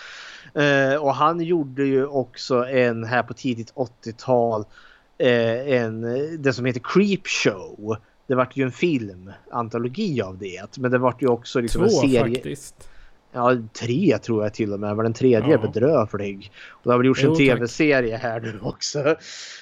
[0.55, 4.65] Eh, och han gjorde ju också en här på tidigt 80-tal
[5.19, 7.97] eh, en, eh, det som heter Creep Show.
[8.27, 10.77] Det vart ju en film, antologi av det.
[10.79, 12.35] Men det vart ju också liksom Två en serie.
[12.35, 12.89] faktiskt.
[13.33, 14.97] Ja, tre tror jag till och med.
[14.97, 15.55] Men den tredje Ja.
[15.55, 16.53] är bedrövlig.
[16.69, 19.17] Och det har väl gjorts Jo, en tv-serie här nu också.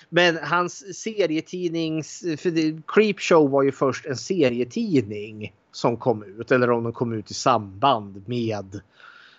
[0.08, 2.24] Men hans serietidnings...
[2.38, 6.50] För det, Creep Show var ju först en serietidning som kom ut.
[6.52, 8.80] Eller om den kom ut i samband med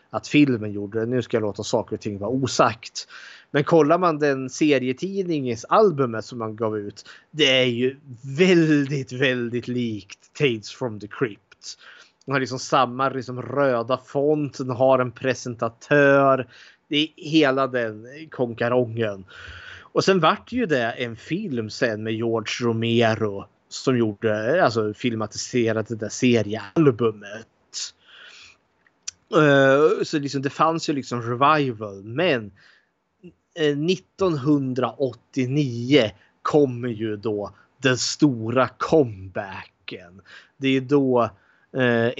[0.09, 1.05] att filmen gjorde det.
[1.05, 3.07] Nu ska jag låta saker och ting vara osagt.
[3.55, 7.09] Men kollar man den serietidningens albumet som man gav ut.
[7.31, 7.95] Det är ju
[8.37, 11.77] väldigt, väldigt likt Tales from the Crypt.
[12.25, 16.47] Den har liksom samma liksom röda font, den har en presentatör.
[16.87, 19.25] Det är hela den konkarongen.
[19.81, 25.85] Och sen vart ju det en film sen med George Romero som gjorde, alltså filmatiserade
[25.89, 27.47] det där seriealbumet.
[29.35, 32.51] Uh, så liksom det fanns ju liksom revival men
[33.59, 37.51] Eh, 1989 kommer ju då
[37.81, 40.21] den stora comebacken.
[40.57, 41.29] Det är då
[41.73, 42.11] eh,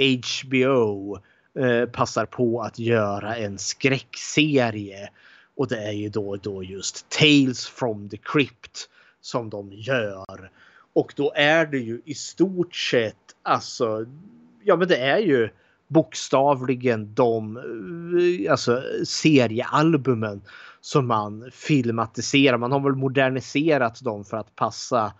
[0.41, 1.17] HBO
[1.59, 5.09] eh, passar på att göra en skräckserie.
[5.55, 8.89] Och det är ju då, då just Tales from the Crypt
[9.21, 10.51] som de gör.
[10.93, 14.05] Och då är det ju i stort sett alltså,
[14.63, 15.49] ja men det är ju
[15.87, 20.41] bokstavligen de eh, alltså, seriealbumen
[20.85, 22.57] som man filmatiserar.
[22.57, 25.13] Man har väl moderniserat dem för att passa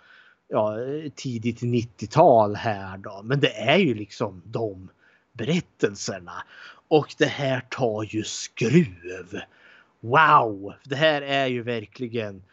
[0.47, 0.77] ja,
[1.15, 3.21] tidigt 90-tal här då.
[3.23, 4.89] Men det är ju liksom de
[5.33, 6.43] berättelserna.
[6.87, 9.39] Och det här tar ju skruv.
[9.99, 10.73] Wow!
[10.83, 12.43] Det här är ju verkligen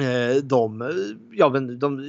[0.00, 0.92] eh, de,
[1.32, 1.48] ja,
[1.78, 2.00] de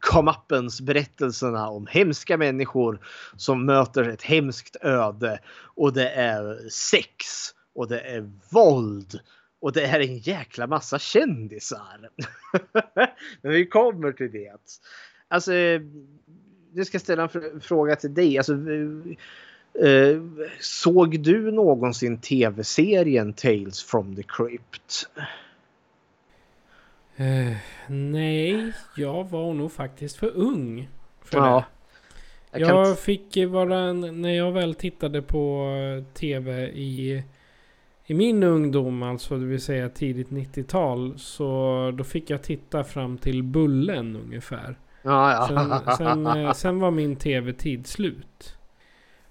[0.00, 3.00] come-uppens berättelserna om hemska människor
[3.36, 5.38] som möter ett hemskt öde.
[5.74, 7.16] Och det är sex
[7.78, 9.20] och det är våld
[9.60, 12.10] och det är en jäkla massa kändisar.
[13.42, 14.52] Men vi kommer till det.
[15.28, 15.52] Alltså,
[16.72, 18.38] nu ska jag ställa en fr- fråga till dig.
[18.38, 18.52] Alltså,
[19.84, 20.22] eh,
[20.60, 25.08] såg du någonsin tv-serien Tales from the Crypt?
[27.16, 27.56] Eh,
[27.88, 30.88] nej, jag var nog faktiskt för ung.
[31.24, 31.64] För Ja.
[32.50, 32.58] det.
[32.60, 37.22] Jag Jag fick vara, när jag väl tittade på eh, tv i,
[38.10, 43.18] i min ungdom, alltså det vill säga tidigt 90-tal, så då fick jag titta fram
[43.18, 44.78] till Bullen ungefär.
[45.02, 45.96] Ja, Sen, ja.
[45.96, 48.56] sen, eh, sen var min tv-tid slut.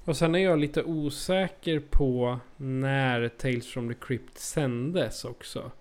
[0.05, 5.71] Och sen är jag lite osäker på när Tales from the Crypt sändes också.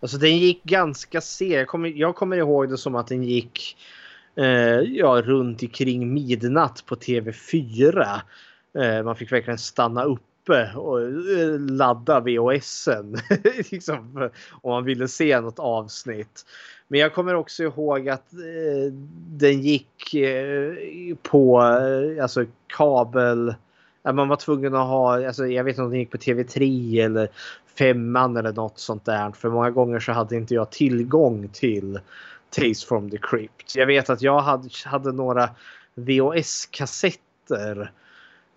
[0.00, 1.52] Alltså den gick ganska sent.
[1.52, 3.76] Jag kommer, jag kommer ihåg det som att den gick
[4.36, 8.20] eh, ja, runt omkring midnatt på TV4.
[8.78, 10.02] Eh, man fick verkligen stanna
[10.48, 13.16] uppe och eh, ladda VHSen.
[13.70, 16.46] liksom, om man ville se något avsnitt.
[16.88, 18.92] Men jag kommer också ihåg att eh,
[19.28, 20.74] den gick eh,
[21.22, 23.54] på eh, alltså kabel.
[24.12, 27.28] Man var tvungen att ha, alltså, jag vet inte om den gick på TV3 eller
[27.78, 29.30] femman eller något sånt där.
[29.30, 32.00] För många gånger så hade inte jag tillgång till
[32.50, 33.76] Taste from the Crypt.
[33.76, 35.50] Jag vet att jag hade, hade några
[35.94, 37.90] VHS-kassetter.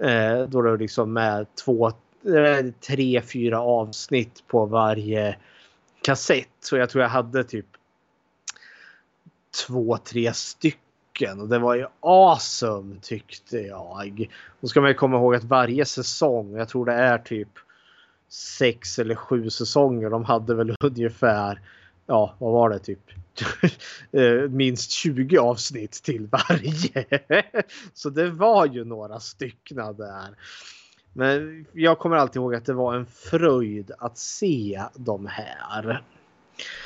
[0.02, 5.38] Eh, då det liksom med två, eh, tre, fyra avsnitt på varje
[6.02, 6.50] kassett.
[6.60, 7.66] Så jag tror jag hade typ
[9.68, 11.42] två, tre stycken.
[11.42, 14.30] Och det var ju awesome tyckte jag.
[14.62, 17.50] Då ska man ju komma ihåg att varje säsong, jag tror det är typ
[18.30, 20.10] sex eller sju säsonger.
[20.10, 21.62] De hade väl ungefär,
[22.06, 23.12] ja vad var det typ?
[24.12, 27.06] Eh, Minst 20 avsnitt till varje.
[27.94, 30.36] Så det var ju några styckna där.
[31.14, 36.04] Men jag kommer alltid ihåg att det var en fröjd att se de här.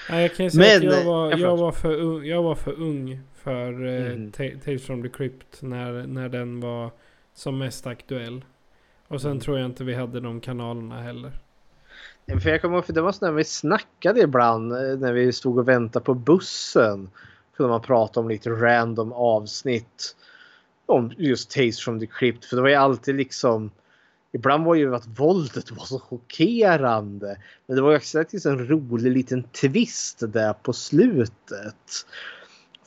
[0.09, 2.71] Ja, jag kan säga Men, att jag var, jag var för ung, jag var för
[2.73, 4.31] ung för eh, Mm.
[4.31, 6.91] Ta- Tales from the Crypt när, när den var
[7.33, 8.45] som mest aktuell.
[9.07, 9.41] Och sen Mm.
[9.41, 11.31] tror jag inte vi hade de kanalerna heller.
[12.27, 15.33] För jag kommer ihåg, för det var så när vi snackade ibland eh, när vi
[15.33, 17.09] stod och väntade på bussen.
[17.57, 20.15] Kunde man prata om lite random avsnitt.
[20.85, 22.45] Om just Taste from the Crypt.
[22.45, 23.71] För det var ju alltid liksom.
[24.31, 27.37] Ibland var ju att våldet var så chockerande.
[27.67, 32.05] Men det var ju också faktiskt en liksom rolig liten twist där på slutet.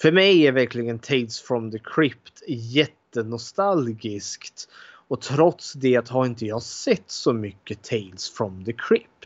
[0.01, 4.69] För mig är verkligen Tales from the Crypt jättenostalgiskt.
[5.09, 9.18] Och trots det har inte jag sett så mycket Tales from the Crypt.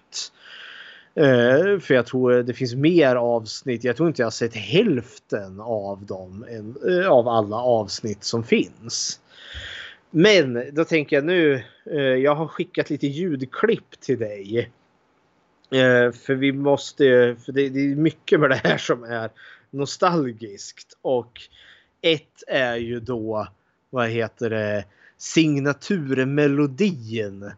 [1.15, 3.85] Eh, för jag tror eh, det finns mer avsnitt.
[3.85, 6.45] Jag tror inte jag har sett hälften av dem.
[6.89, 9.21] Eh, av alla avsnitt som finns.
[10.11, 11.65] Men då tänker jag nu.
[11.91, 14.71] Eh, jag har skickat lite ljudklipp till dig.
[15.71, 17.37] Eh, för vi måste.
[17.45, 19.31] För det, det är mycket med det här som är
[19.71, 20.99] nostalgiskt.
[21.03, 21.41] Och
[22.01, 23.49] ett är ju då.
[23.91, 24.85] Vad heter det?
[25.19, 27.53] Signaturmelodin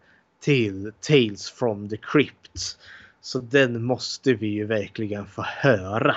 [0.44, 2.78] till Tales from the Crypt.
[3.20, 6.16] Så den måste vi ju verkligen få höra.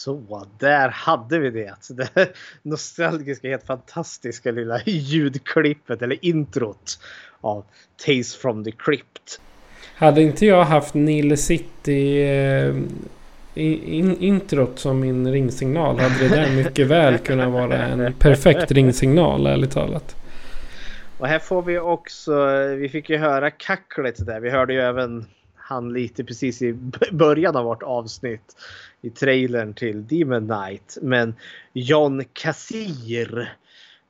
[0.00, 1.74] Så, där hade vi det.
[1.88, 2.32] Det
[2.62, 6.98] nostalgiska, helt fantastiska lilla ljudklippet eller introt
[7.40, 7.64] av
[8.06, 9.40] Tales from the Crypt.
[9.94, 12.76] Hade inte jag haft Nile City eh,
[13.54, 19.46] in, introt som min ringsignal hade det där mycket väl kunnat vara en perfekt ringsignal,
[19.46, 20.16] ärligt talat.
[21.18, 22.46] Och här får vi också,
[22.76, 24.40] vi fick ju höra kacklet där.
[24.40, 25.26] Vi hörde ju även
[25.70, 26.72] han lite precis i
[27.12, 28.56] början av vårt avsnitt
[29.00, 30.98] i trailern till Demon Knight.
[31.02, 31.34] Men
[31.72, 33.56] John Kassir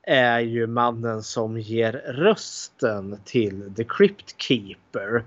[0.03, 5.25] är ju mannen som ger rösten till The Crypt Keeper.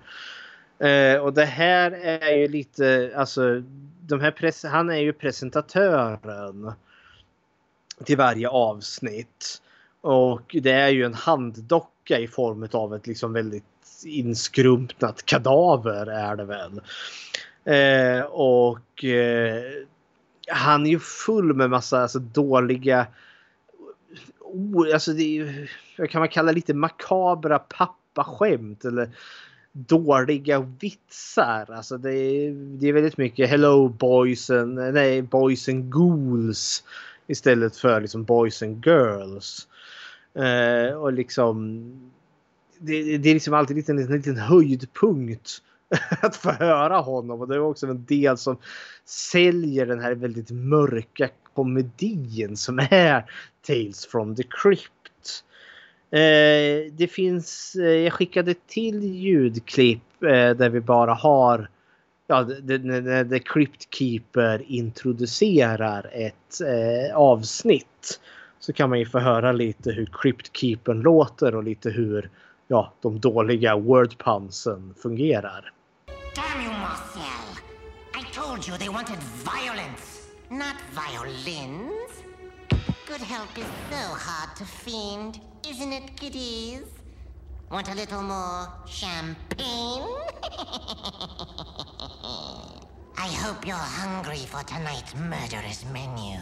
[0.80, 3.64] Eh, och det här är ju lite, alltså
[4.02, 6.72] de här han är ju presentatören
[8.06, 9.62] till varje avsnitt.
[10.02, 13.73] Och det är ju en handdocka i form av ett liksom väldigt
[14.06, 16.82] inskrumpnat kadaver är det väl.
[17.66, 19.64] Eh, och eh,
[20.48, 23.08] han är ju full med massa alltså, dåliga
[24.54, 29.10] oh, alltså det är, vad kan man kalla lite makabra pappaskämt eller
[29.72, 31.72] dåliga vitsar.
[31.72, 36.84] Alltså det är, det är väldigt mycket Hello boys and, nej, boys and ghouls
[37.28, 39.68] istället för liksom boys and girls.
[40.36, 42.13] Eh, och liksom
[42.84, 45.62] det, det, är liksom alltid en liten, en liten höjdpunkt
[46.22, 48.58] att få höra honom och det är också en del som
[49.06, 53.26] säljer den här väldigt mörka komedin som är
[53.68, 55.44] Tales from the Crypt.
[56.12, 61.70] Eh, det finns, eh, jag skickade till ljudklipp eh, där vi bara har
[62.28, 68.20] ja, när The Crypt Keeper introducerar ett eh, avsnitt
[68.60, 72.30] så kan man ju få höra lite hur Crypt Keepern låter och lite hur
[72.68, 75.74] ja, de dåliga wordpunsen fungerar.
[76.36, 77.58] Damn you, Marcel!
[78.16, 82.24] I told you they wanted violence, not violins.
[83.08, 86.86] Good help is so hard to find, isn't it, kiddies?
[87.72, 89.36] Want a little more champagne?
[93.18, 96.40] I hope you're hungry for tonight's murderous menu.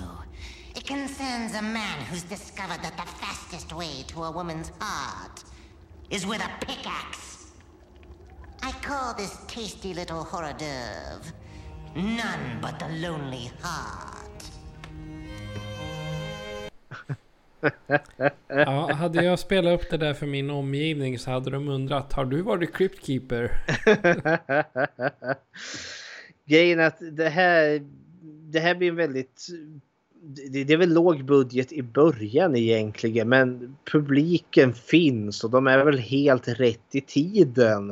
[0.76, 5.44] It concerns a man who's discovered that the fastest way to a woman's heart
[6.12, 7.52] is with a pickaxe.
[8.62, 11.34] I call this tasty little hors d'oeuvre
[11.96, 14.44] none but the lonely heart.
[18.48, 22.26] Ja, hade jag spelat upp det där för min omgivning så hade de undrat Har
[22.26, 23.52] du varit Crypt Keeper?
[26.46, 27.82] Grejen är att det här,
[28.52, 29.48] det här blir en väldigt...
[30.24, 35.86] Det, det är väl låg budget i början egentligen men publiken finns och de är
[35.86, 37.90] väl helt rätt i tiden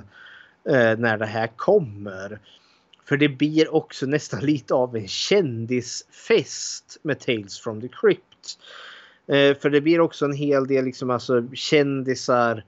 [0.69, 2.39] eh, när det här kommer.
[3.05, 8.59] För det blir också nästan lite av en kändisfest med Tales from the Crypt.
[9.27, 12.65] Eh, för det blir också en hel del liksom alltså kändisar,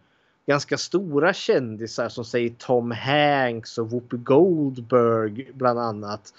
[0.48, 6.34] ganska stora kändisar som säger Tom Hanks och Whoopi Goldberg bland annat.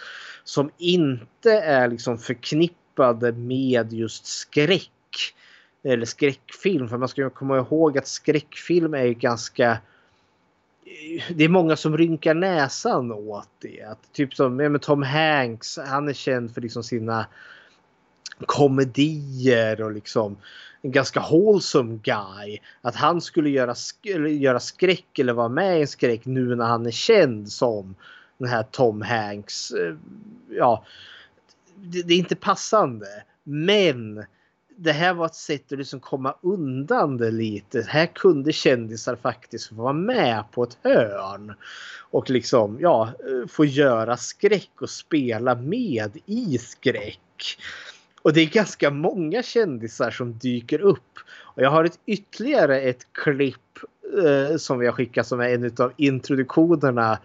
[0.44, 2.82] Som inte är liksom förknippade
[3.35, 4.90] med just skräck.
[5.85, 6.89] Eller skräckfilm.
[6.89, 9.78] För man ska komma ihåg att skräckfilm är ju ganska
[11.35, 13.82] det är många som rynkar näsan åt det.
[13.82, 17.27] Att typ som ja, Tom Hanks, han är känd för liksom sina
[18.47, 20.36] komedier och liksom
[20.82, 22.59] en ganska wholesome guy.
[22.81, 26.66] Att han skulle göra, sk göra skräck eller vara med i en skräck nu när
[26.66, 27.94] han är känd som
[28.39, 29.70] den här Tom Hanks.
[29.70, 29.94] Eh,
[30.51, 30.85] ja,
[31.77, 33.07] det, det är inte passande.
[33.44, 34.24] Men
[34.77, 37.86] det här var ett sätt att liksom komma undan det lite.
[37.89, 41.55] Här kunde kändisar faktiskt vara med på ett hörn.
[42.11, 43.12] Och liksom, ja,
[43.49, 47.59] få göra skräck och spela med i skräck.
[48.23, 51.19] Och det är ganska många kändisar som dyker upp.
[51.28, 53.78] Och jag har ett ytterligare ett klipp
[54.24, 57.19] eh, som vi har skickat som är en av introduktionerna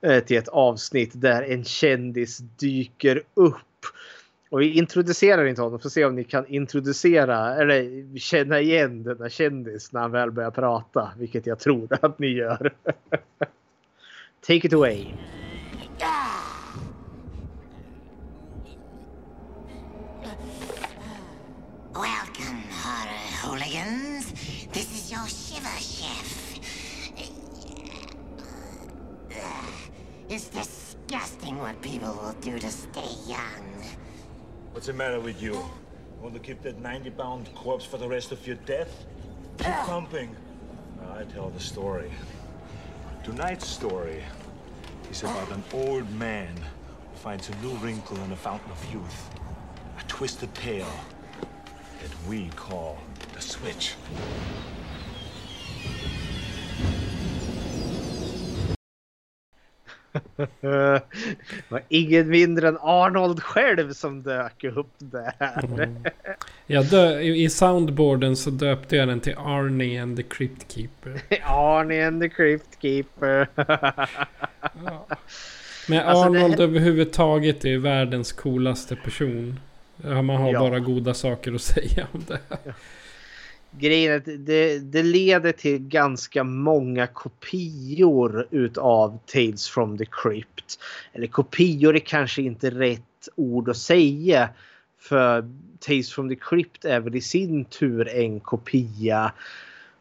[0.00, 3.56] eh, till ett avsnitt där en kändis dyker upp.
[4.52, 9.02] Och vi introducerar inte honom för att se om ni kan introducera eller känna igen
[9.02, 11.12] denna kändis när han väl börjar prata.
[11.18, 12.74] Vilket jag tror att ni gör.
[14.40, 15.06] Take it away.
[21.94, 24.32] Welcome, horror hooligans.
[24.72, 26.58] This is your shiver chef.
[30.28, 33.72] It's disgusting what people will do to stay young.
[34.72, 35.62] What's the matter with you?
[36.22, 39.04] Want to keep that 90 pound corpse for the rest of your death?
[39.58, 39.84] Keep ah.
[39.86, 40.34] pumping.
[41.14, 42.10] I tell the story.
[43.22, 44.24] Tonight's story
[45.10, 49.30] is about an old man who finds a new wrinkle in the fountain of youth.
[49.98, 50.94] A twisted tale
[52.00, 52.96] that we call
[53.34, 53.94] the switch.
[60.60, 61.02] Det
[61.68, 65.64] var ingen mindre än Arnold själv som dök upp där.
[65.64, 66.04] Mm.
[66.66, 71.22] Jag dö I soundboarden så döpte jag den till Arnie and the Crypt Keeper.
[71.44, 73.48] Arnie and the Crypt Keeper.
[74.84, 75.06] ja.
[75.88, 76.62] Men alltså Arnold det...
[76.62, 79.60] överhuvudtaget är världens coolaste person.
[80.04, 80.60] Man har ja.
[80.60, 82.38] bara goda saker att säga om det
[83.78, 90.78] grejen är att det, det leder till ganska många kopior utav Tales from the Crypt.
[91.12, 94.48] Eller kopior är kanske inte rätt ord att säga.
[94.98, 95.50] För
[95.80, 99.32] Tales from the Crypt är väl i sin tur en kopia.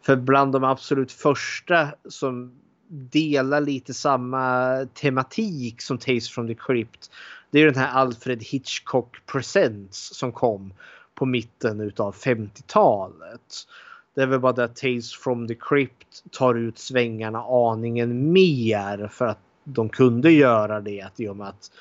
[0.02, 2.52] För bland de absolut första som
[2.92, 7.12] delar lite samma tematik som Tales from the Crypt.
[7.52, 10.74] Det är den här Alfred Hitchcock Presents som kom
[11.22, 13.68] på mitten utav 50-talet.
[14.16, 19.08] Det är väl bara det att Tales from the Crypt tar ut svängarna aningen mer
[19.08, 21.72] för att de kunde göra det i och med att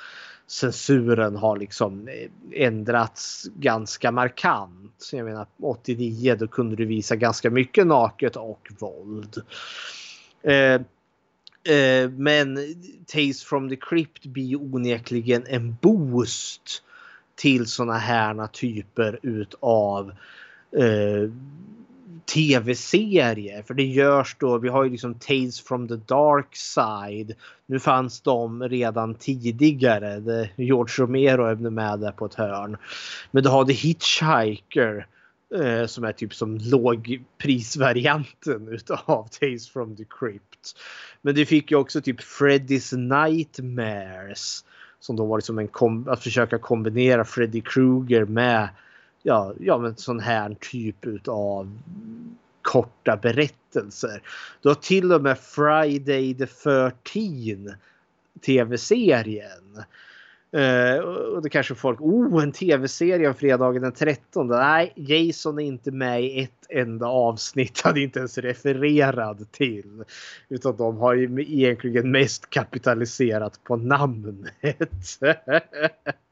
[0.46, 5.10] censuren har liksom eh, ändrats ganska markant.
[5.12, 9.42] Jag menar 89 då kunde du visa ganska mycket naket och våld.
[10.42, 10.74] Eh,
[11.76, 12.58] eh, men
[13.06, 16.82] Tales from the Crypt blir onekligen en boost
[17.40, 20.12] till såna här typer utav
[20.76, 21.30] eh,
[22.34, 23.62] tv-serier.
[23.62, 27.34] För det görs då, vi har ju liksom Tales from the Dark Side.
[27.66, 30.48] Nu fanns de redan tidigare.
[30.56, 32.76] George Romero är med där på ett hörn.
[33.30, 35.06] Men du har The Hitchhiker
[35.54, 40.78] Eh, som är typ som lågprisvarianten utav Tales from the Crypt.
[41.22, 44.64] Men du fick ju också typ Freddy's Nightmares.
[45.00, 48.68] Som då var liksom en kom att försöka kombinera Freddy Krueger med
[49.22, 51.78] ja, ja men sån här typ utav
[52.62, 54.22] korta berättelser.
[54.62, 57.74] Du har till och med Friday the 13
[58.40, 59.84] tv-serien
[60.56, 64.46] Uh, och då kanske folk, oh en tv-serie om fredagen den 13.
[64.46, 67.80] Nej, Jason är inte med i ett enda avsnitt.
[67.84, 70.04] Han är inte ens refererad till.
[70.48, 74.54] Utan de har ju egentligen mest kapitaliserat på namnet.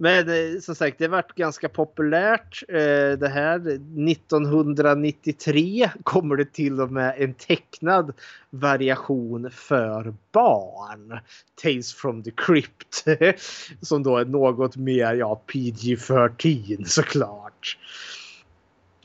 [0.00, 3.56] Men eh, som sagt, det varit ganska populärt eh, det här.
[3.56, 8.12] 1993 kommer det till och med en tecknad
[8.50, 11.18] variation för barn.
[11.62, 13.04] Tales from the Crypt.
[13.80, 17.78] Som då är något mer ja, PG-13 såklart.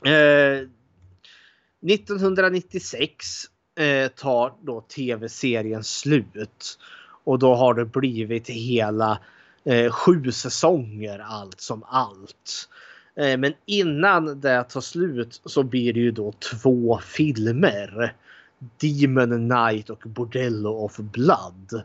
[0.06, 0.68] Eh,
[1.92, 3.26] 1996
[3.78, 6.78] eh, tar då tv-serien slut.
[7.24, 9.18] Och då har det blivit hela
[9.64, 12.68] eh, sju säsonger allt som allt.
[13.16, 18.14] Eh, men innan det tar slut så blir det ju då två filmer.
[18.80, 21.82] Demon Knight och Bordello of Blood.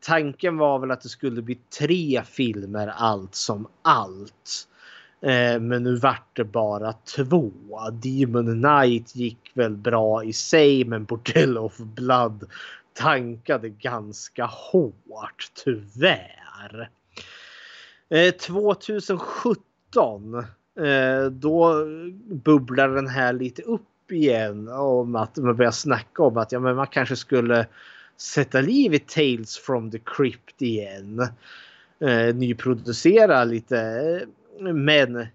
[0.00, 4.68] Tanken var väl att det skulle bli tre filmer allt som allt.
[5.22, 7.52] Eh, men nu vart det bara två.
[7.92, 12.44] Demon Knight gick väl bra i sig men Bordello of Blood
[12.92, 16.90] tankade ganska hårt tyvärr.
[18.10, 20.44] Eh, 2017
[20.80, 21.84] eh, då
[22.26, 26.76] bubblar den här lite upp igen om att man börjar snacka om att ja, men
[26.76, 27.66] man kanske skulle
[28.16, 31.20] sätta liv i Tales from the Crypt igen.
[32.00, 33.76] Eh, nyproducera lite
[34.60, 35.26] men eh,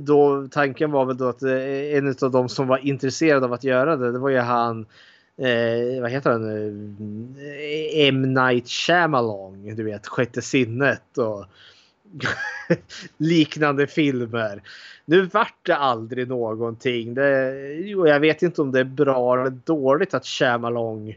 [0.00, 3.64] då tanken var väl då att eh, en av de som var intresserad av att
[3.64, 4.86] göra det, det var ju han
[5.36, 6.48] eh, vad heter han?
[6.48, 8.22] Eh, M.
[8.34, 11.46] Night Shyamalan, du vet Sjätte sinnet och
[13.16, 14.62] liknande filmer.
[15.04, 17.14] Nu vart det aldrig någonting.
[17.14, 21.14] Det, och jag vet inte om det är bra eller dåligt att Shyamalan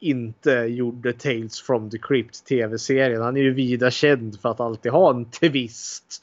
[0.00, 3.22] inte gjorde Tales from the Crypt tv-serien.
[3.22, 6.22] Han är ju vida känd för att alltid ha en twist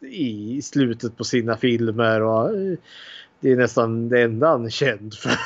[0.00, 2.22] i slutet på sina filmer.
[2.22, 2.50] Och
[3.40, 5.36] det är nästan det enda han är känd för.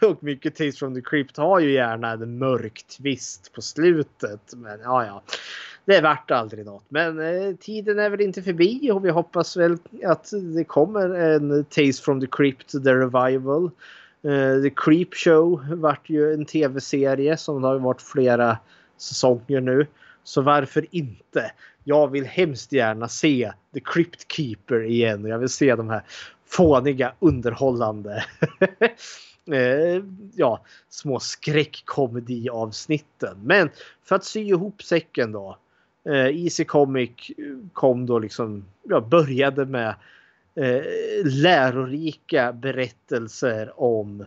[0.06, 4.40] och mycket Tales from the Crypt har ju gärna en mörk twist på slutet.
[4.56, 5.22] Men ja, ja.
[5.84, 6.84] Det vart aldrig något.
[6.88, 11.64] Men eh, tiden är väl inte förbi och vi hoppas väl att det kommer en
[11.64, 13.70] Tales from the Crypt The Revival.
[14.22, 18.58] Eh, the Creep Show vart ju en tv-serie som har varit flera
[18.98, 19.86] säsonger nu.
[20.24, 21.52] Så varför inte?
[21.84, 25.24] Jag vill hemskt gärna se The Crypt Keeper igen.
[25.24, 26.02] Jag vill se de här
[26.52, 28.24] fåniga underhållande
[29.52, 30.02] eh,
[30.34, 33.36] ja, små skräckkomediavsnitten.
[33.44, 33.70] Men
[34.04, 35.56] för att sy ihop säcken då.
[36.08, 37.10] Eh, Easy Comic
[37.72, 39.94] kom då liksom, ja, började med
[40.54, 40.82] eh,
[41.24, 44.24] lärorika berättelser om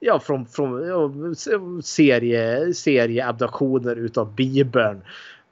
[0.00, 1.12] ja, från, från ja,
[1.82, 5.02] serie, serieabduktioner utav Bibeln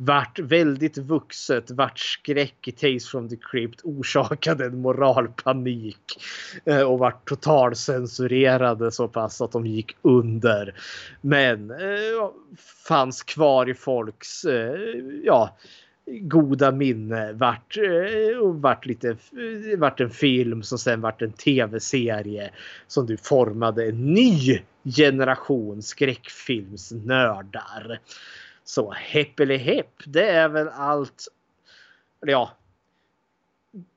[0.05, 6.20] vart väldigt vuxet, vart skräck i Tales from the Crypt, orsakade en moralpanik
[6.65, 10.74] eh, och vart totalcensurerade så pass att de gick under.
[11.20, 11.77] Men eh,
[12.89, 14.81] fanns kvar i folks eh,
[15.24, 15.57] ja,
[16.07, 17.33] goda minne.
[17.33, 17.77] Vart,
[18.41, 19.16] och vart, lite,
[19.77, 22.51] vart en film som sen vart en tv-serie
[22.87, 28.01] som du formade en ny generation skräckfilmsnördar.
[28.65, 29.41] Så hepp,
[30.07, 31.29] det är väl allt.
[32.21, 32.51] Ja.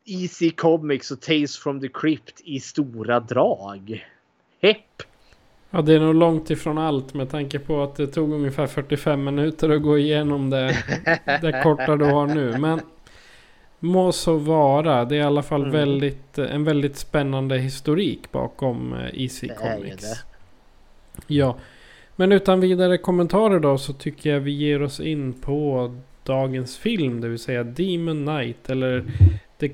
[0.05, 4.07] Easy Comics och Tales from the Crypt i stora drag.
[4.61, 5.03] Hepp!
[5.69, 9.23] Ja, det är nog långt ifrån allt med tanke på att det tog ungefär 45
[9.23, 10.77] minuter att gå igenom det,
[11.41, 12.57] det korta du har nu.
[12.57, 12.81] Men
[13.79, 15.05] må så vara.
[15.05, 15.71] Det är i alla fall mm.
[15.71, 20.23] väldigt, en väldigt spännande historik bakom eh, Easy Comics.
[21.27, 21.57] Ja,
[22.15, 25.91] men utan vidare kommentarer då så tycker jag vi ger oss in på
[26.23, 27.21] dagens film.
[27.21, 29.05] Det vill säga Demon Knight eller
[29.59, 29.71] The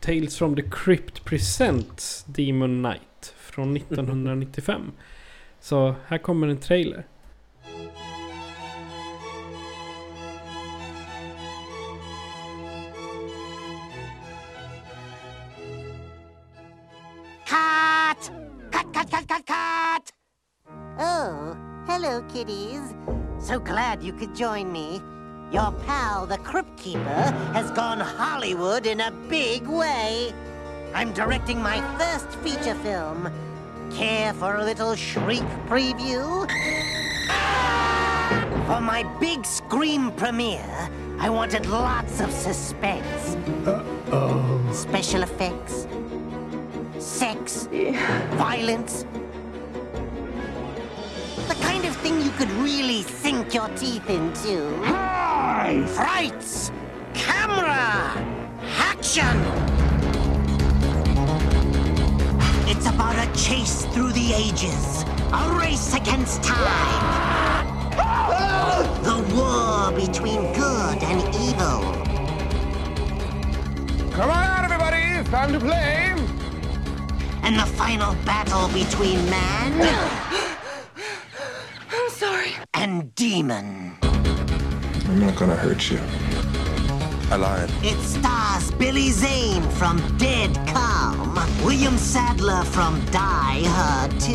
[0.00, 4.80] Tales from the Crypt Presents Demon Knight från 1995.
[5.60, 7.06] Så här kommer en trailer.
[17.46, 18.32] Cut!
[18.70, 19.85] Cut, cut, cut, cut, cut!
[20.98, 21.54] Oh,
[21.86, 22.94] hello, kiddies.
[23.38, 25.02] So glad you could join me.
[25.52, 30.32] Your pal, the Crypt Keeper, has gone Hollywood in a big way.
[30.94, 33.30] I'm directing my first feature film.
[33.92, 36.48] Care for a little shriek preview?
[38.66, 43.36] For my big scream premiere, I wanted lots of suspense.
[43.66, 44.70] Uh-oh.
[44.72, 45.86] Special effects,
[46.98, 47.68] sex,
[48.32, 49.04] violence.
[51.48, 54.68] The kind of thing you could really sink your teeth into.
[55.94, 56.72] Frights!
[57.14, 58.12] Camera!
[58.62, 59.36] Action!
[62.68, 67.96] It's about a chase through the ages, a race against time.
[69.04, 71.80] The war between good and evil.
[74.10, 75.20] Come on out, everybody!
[75.20, 76.12] It's time to play!
[77.44, 80.56] And the final battle between man
[81.90, 82.52] I'm sorry.
[82.74, 83.96] and demon.
[84.02, 86.00] I'm not gonna hurt you.
[87.30, 87.70] I lied.
[87.82, 91.34] It stars Billy Zane from Dead Calm,
[91.64, 94.32] William Sadler from Die Hard 2,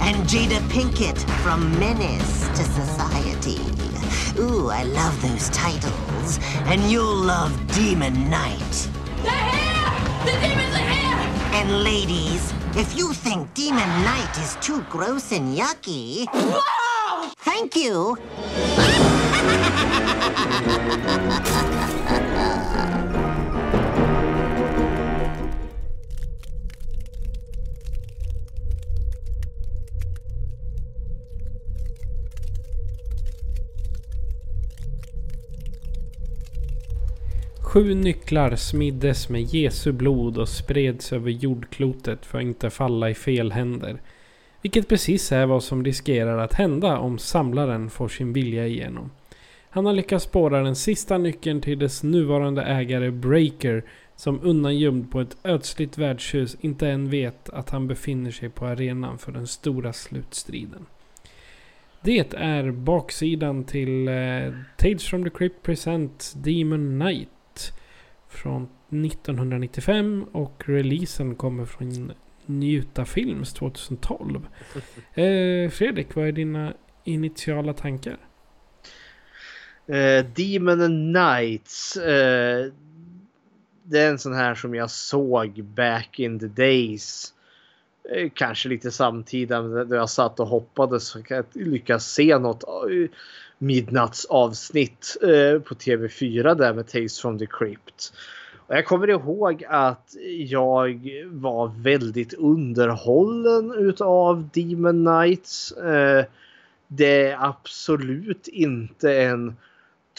[0.00, 3.60] and Jada Pinkett from Menace to Society.
[4.38, 6.38] Ooh, I love those titles.
[6.66, 8.88] And you'll love Demon Knight.
[9.22, 10.24] They're here!
[10.24, 11.03] The demons are here!
[11.54, 17.30] And ladies, if you think Demon Knight is too gross and yucky, Whoa!
[17.38, 18.18] thank you.
[37.74, 43.14] Sju nycklar smiddes med Jesu blod och spreds över jordklotet för att inte falla i
[43.14, 44.00] fel händer.
[44.62, 49.10] Vilket precis är vad som riskerar att hända om samlaren får sin vilja igenom.
[49.70, 53.84] Han har lyckats spåra den sista nyckeln till dess nuvarande ägare Breaker
[54.16, 59.18] som undangömd på ett ödsligt värdshus inte än vet att han befinner sig på arenan
[59.18, 60.86] för den stora slutstriden.
[62.02, 67.28] Det är baksidan till eh, Tales from the Crypt Present Demon Knight
[68.34, 72.12] från 1995 och releasen kommer från
[72.46, 74.46] Njuta Films 2012.
[75.14, 76.74] Eh, Fredrik, vad är dina
[77.04, 78.16] initiala tankar?
[79.86, 81.96] Eh, Demon and Knights.
[81.96, 82.72] Eh,
[83.82, 87.34] det är en sån här som jag såg back in the days.
[88.14, 92.64] Eh, kanske lite samtida då jag satt och hoppades jag lyckas se något
[93.64, 98.12] midnattsavsnitt eh, på TV4 där med Tales from the Crypt.
[98.66, 105.72] Och jag kommer ihåg att jag var väldigt underhållen utav Demon Knights.
[105.72, 106.24] Eh,
[106.88, 109.56] det är absolut inte en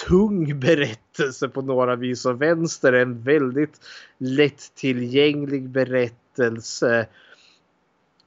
[0.07, 2.93] tung berättelse på några vis och vänster.
[2.93, 3.79] En väldigt
[4.17, 7.07] lättillgänglig berättelse.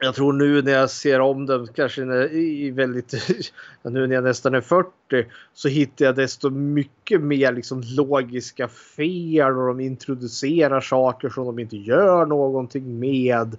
[0.00, 3.14] Jag tror nu när jag ser om den kanske när, i väldigt,
[3.82, 4.90] nu när jag nästan är 40
[5.54, 11.58] så hittar jag desto mycket mer liksom logiska fel och de introducerar saker som de
[11.58, 13.56] inte gör någonting med.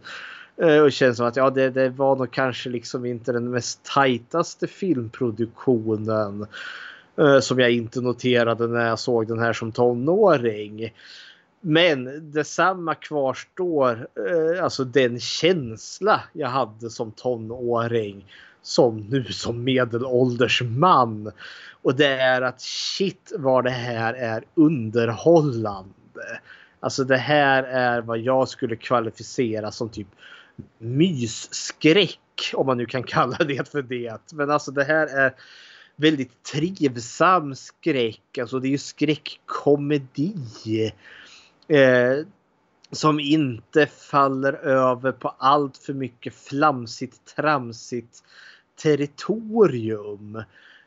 [0.57, 3.51] Eh, och det känns som att ja, det, det var nog kanske liksom inte den
[3.51, 6.47] mest tajtaste filmproduktionen.
[7.19, 10.93] Eh, som jag inte noterade när jag såg den här som tonåring.
[11.61, 18.25] Men detsamma kvarstår, eh, alltså den känsla jag hade som tonåring
[18.61, 21.31] som nu som medelålders man.
[21.81, 25.93] Och det är att shit vad det här är underhållande.
[26.79, 30.07] Alltså det här är vad jag skulle kvalificera som typ
[30.77, 32.19] mysskräck
[32.53, 34.33] om man nu kan kalla det för det.
[34.33, 35.33] Men alltså det här är
[35.95, 38.37] väldigt trivsam skräck.
[38.37, 40.33] Alltså det är ju skräckkomedi.
[41.69, 42.25] Eh,
[42.91, 48.23] som inte faller över på allt för mycket flamsigt tramsigt
[48.83, 50.43] territorium.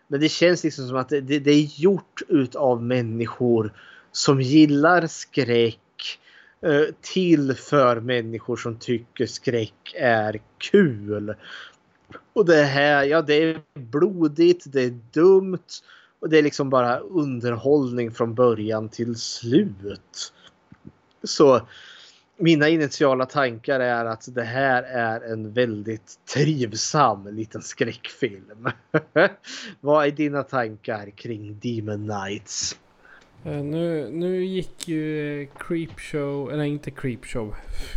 [0.09, 3.73] Men det känns liksom som att det, det, det är gjort utav människor
[4.13, 6.19] som gillar skräck
[6.61, 11.35] eh, till för människor som tycker skräck är kul.
[12.33, 15.59] Och det här, ja det är blodigt, det är dumt
[16.21, 20.33] och det är liksom bara underhållning från början till slut.
[21.25, 21.61] Så
[22.37, 28.69] mina initiala tankar är att det här är en väldigt trivsam liten skräckfilm.
[29.81, 32.79] Vad är dina tankar kring Demon Knights?
[33.45, 37.55] Eh, nu, nu gick ju eh, Creepshow, eller inte Creepshow.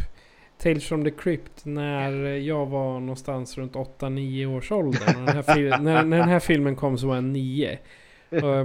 [0.58, 5.14] Tales from the Crypt när jag var någonstans runt 8-9 års ålder.
[5.18, 7.80] När den, här när, när den här filmen kom så var jag 9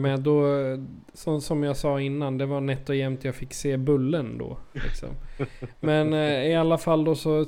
[0.01, 0.45] men då,
[1.13, 4.59] som, som jag sa innan, det var nätt och jämnt jag fick se Bullen då.
[4.73, 5.09] Liksom.
[5.81, 7.47] Men eh, i alla fall då så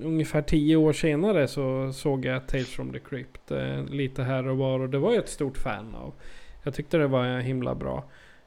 [0.00, 3.50] ungefär tio år senare så såg jag Tales from the Crypt.
[3.50, 6.12] Eh, lite här och var och det var jag ett stort fan av.
[6.62, 8.04] Jag tyckte det var himla bra.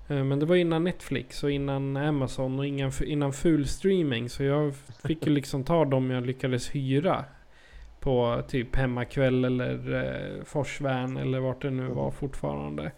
[0.10, 4.30] Eh, Men det var innan Netflix och innan Amazon och innan, innan full streaming.
[4.30, 4.74] Så jag
[5.08, 7.26] fick ju liksom ta dem jag lyckades hyra.
[8.04, 12.92] På typ Hemmakväll eller eh, Forsvärn eller vart det nu var fortfarande.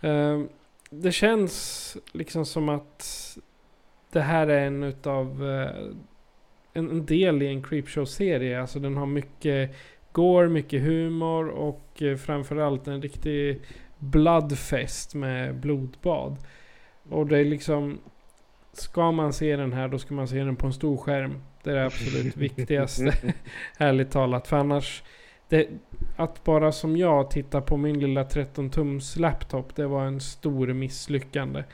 [0.00, 0.42] Eh,
[0.90, 3.06] det känns liksom som att
[4.12, 5.86] det här är en utav eh,
[6.72, 8.60] en, en del i en Creepshow-serie.
[8.60, 9.76] Alltså den har mycket
[10.12, 13.60] går, mycket humor och eh, framförallt en riktig
[13.98, 16.36] bloodfest med blodbad.
[17.10, 17.98] Och det är liksom...
[18.72, 21.42] Ska man se den här då ska man se den på en stor skärm.
[21.64, 23.14] Det är det absolut viktigaste.
[23.78, 24.48] Ärligt talat.
[24.48, 25.02] För annars...
[25.48, 25.68] Det,
[26.16, 29.76] att bara som jag titta på min lilla 13-tums laptop.
[29.76, 31.64] Det var en stor misslyckande.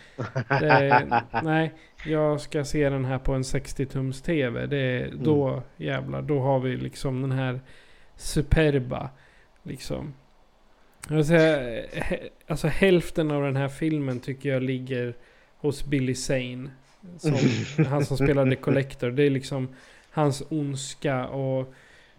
[0.48, 1.74] Det, nej,
[2.06, 4.66] jag ska se den här på en 60-tums TV.
[4.66, 7.60] Det, då jävlar, då har vi liksom den här
[8.16, 9.10] superba.
[9.62, 10.14] Liksom.
[11.08, 11.82] Jag vill säga,
[12.46, 15.14] alltså hälften av den här filmen tycker jag ligger
[15.56, 16.70] hos Billy Zane.
[17.18, 17.34] Som,
[17.84, 19.10] han som spelade Collector.
[19.10, 19.68] Det är liksom
[20.10, 21.74] hans ondska och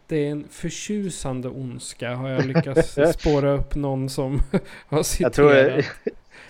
[0.07, 4.39] det är en förtjusande ondska har jag lyckats spåra upp någon som
[4.87, 5.33] har Jag citerat.
[5.33, 5.53] tror,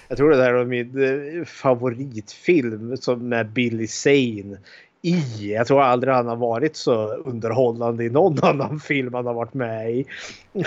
[0.07, 1.03] jag tror det där är min
[1.39, 4.57] eh, favoritfilm som med Billy Zane
[5.01, 5.53] i.
[5.53, 9.53] Jag tror aldrig han har varit så underhållande i någon annan film han har varit
[9.53, 10.05] med i.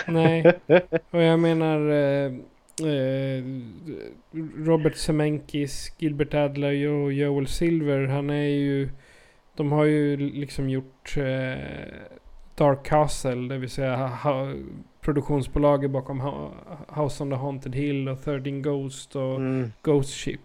[0.07, 0.53] Nej,
[1.11, 2.33] och jag menar eh,
[4.57, 8.07] Robert Zemeckis, Gilbert Adler och Joel Silver.
[8.07, 8.89] Han är ju...
[9.57, 11.95] De har ju liksom gjort eh,
[12.57, 14.53] Dark Castle, det vill säga ha,
[15.01, 16.21] produktionsbolaget bakom
[16.97, 19.41] House on the Haunted Hill och 13 Ghost och
[19.83, 20.41] Ghost Ship.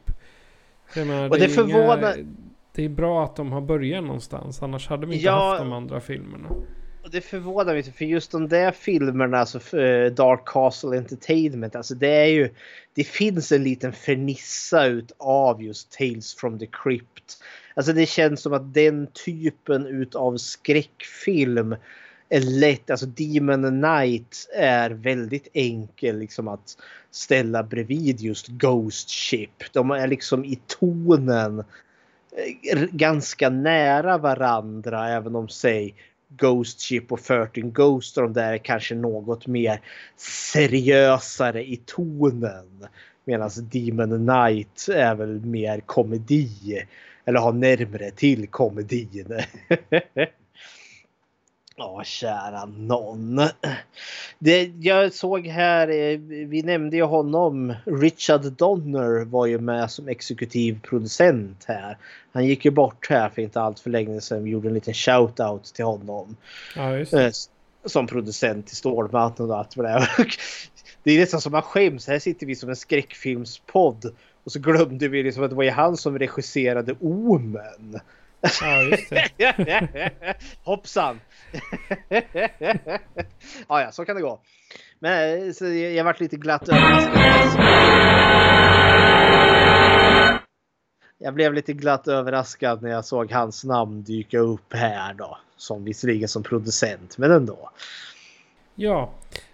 [0.96, 1.32] Menar, Mm.
[1.32, 2.26] Och det, det är inga- förvånar-
[2.76, 5.50] det är bra att de har börjat någonstans, annars hade vi inte Ja.
[5.50, 6.50] haft de andra filmerna.
[7.12, 11.96] Det förvånar mig inte för just de där filmerna, alltså eh, Dark Castle Entertainment, alltså
[11.96, 12.50] det är ju...
[12.94, 17.44] Det finns en liten fernissa utav just Tales from the Crypt.
[17.74, 21.76] Alltså det känns som att den typen utav skräckfilm
[22.30, 26.78] är lätt, alltså Demon Night är väldigt enkel liksom att
[27.12, 29.74] ställa bredvid just Ghost Ship.
[29.74, 35.96] De är liksom i tonen eh, ganska nära varandra även om säg
[36.30, 39.82] Ghost Ship och 13 Ghost och de där är kanske något mer
[40.18, 42.88] seriösare i tonen.
[43.26, 46.84] Medan Demon Knight är väl mer komedi.
[47.26, 49.40] Eller har närmre till komedin.
[51.80, 53.42] Ja, kära någon.
[54.40, 57.74] Det jag såg här, eh, vi nämnde ju honom.
[57.86, 61.98] Richard Donner var ju med som exekutiv producent här.
[62.32, 64.44] Han gick ju bort här för inte allt för länge sedan.
[64.44, 66.36] Vi gjorde en liten shout-out till honom.
[66.76, 66.98] Ja.
[66.98, 67.32] Eh,
[67.86, 70.10] Som producent till Stålmannen och allt vad det är.
[71.04, 72.08] Det är nästan som man skäms.
[72.08, 74.06] Här sitter vi som en skräckfilmspodd.
[74.44, 78.00] Och så glömde vi liksom att det var ju han som regisserade Omen.
[78.42, 80.12] Ja, just det.
[80.64, 81.20] Hoppsan!
[82.10, 82.22] ja,
[83.82, 84.42] ja, så kan det gå.
[85.00, 87.60] Men eh, så jag, jag varit lite glatt överraskad.
[91.18, 95.38] Jag blev lite glatt överraskad när jag såg hans namn dyka upp här då.
[95.58, 97.70] Som visserligen som producent, men ändå.
[98.76, 99.14] Ja,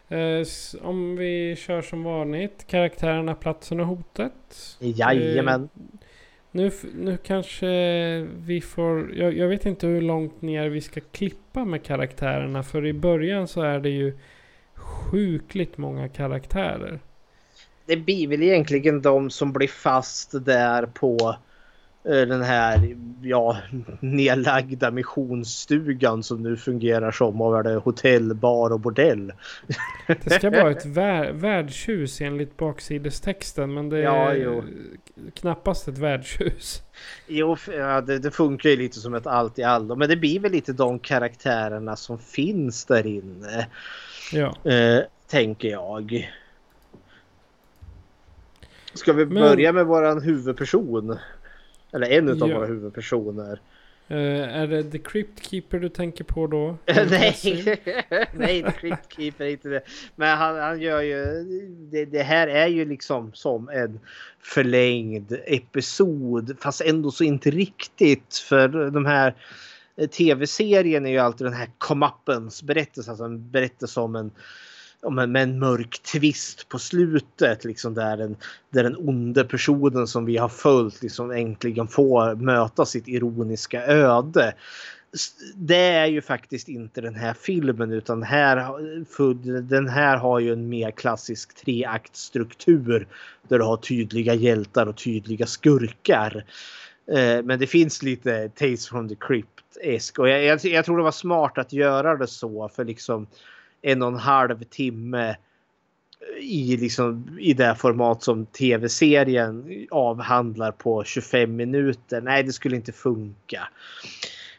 [0.10, 0.48] eh,
[0.82, 2.68] om vi kör som vanligt.
[2.68, 4.34] Karaktärerna, platsen och hotet.
[4.80, 5.64] Jajamän.
[5.64, 6.05] Eh,
[6.56, 7.68] nu, nu kanske
[8.22, 9.15] vi får...
[9.15, 12.64] Jag, jag vet inte hur långt ner vi ska klippa med karaktärerna.
[12.64, 14.18] För i början så är det ju
[14.76, 16.99] sjukligt många karaktärer.
[17.86, 21.36] Det blir väl egentligen de som blir fast där på eh,
[22.06, 23.57] den här ja,
[23.99, 29.34] nedlagda missionsstugan som nu fungerar som vad är det, hotell, bar och bordell.
[30.23, 33.73] Det ska vara ett vär, värdshus enligt baksidestexten.
[33.73, 34.64] Men det är Ja, jo.
[35.34, 36.82] knappast ett värdshus.
[37.27, 37.57] Jo,
[38.06, 39.95] det, det funkar ju lite som ett allt i allo.
[39.95, 43.68] Men det blir väl lite de karaktärerna som finns där inne.
[44.34, 44.72] Ja.
[44.72, 46.32] Eh, tänker jag.
[48.94, 51.18] Ska vi Men- börja med våran huvudperson?
[51.96, 52.56] Eller en utav Ja.
[52.58, 53.60] våra huvudpersoner.
[54.08, 56.78] Eh, är det The Crypt Keeper du tänker på då?
[57.10, 57.36] Nej,
[58.34, 59.82] nej, The Crypt Keeper är inte det.
[60.16, 61.26] Men han, han gör ju...
[61.92, 64.00] Det, det här är ju liksom som en
[64.42, 66.58] förlängd episod.
[66.60, 68.36] Fast ändå så inte riktigt.
[68.38, 69.36] För de här
[69.98, 73.12] eh, tv-serien är ju alltid den här comeuppance berättelsen.
[73.12, 74.32] Alltså en berättelse om en
[75.11, 77.65] med en mörk twist på slutet.
[77.65, 78.36] Liksom där, den,
[78.69, 84.53] där den onde personen som vi har följt liksom äntligen får möta sitt ironiska öde.
[85.56, 90.69] Det är ju faktiskt inte den här filmen utan här, den här har ju en
[90.69, 93.07] mer klassisk treaktstruktur
[93.48, 96.45] där du har tydliga hjältar och tydliga skurkar.
[97.11, 101.03] Eh, men det finns lite Tales from the Crypt-esk och jag, jag, jag, tror det
[101.03, 103.27] var smart att göra det så för liksom
[103.86, 105.36] en och en halv timme
[106.40, 112.22] i, liksom, i det format som tv-serien avhandlar på 25 minuter.
[112.22, 113.68] Nej, det skulle inte funka.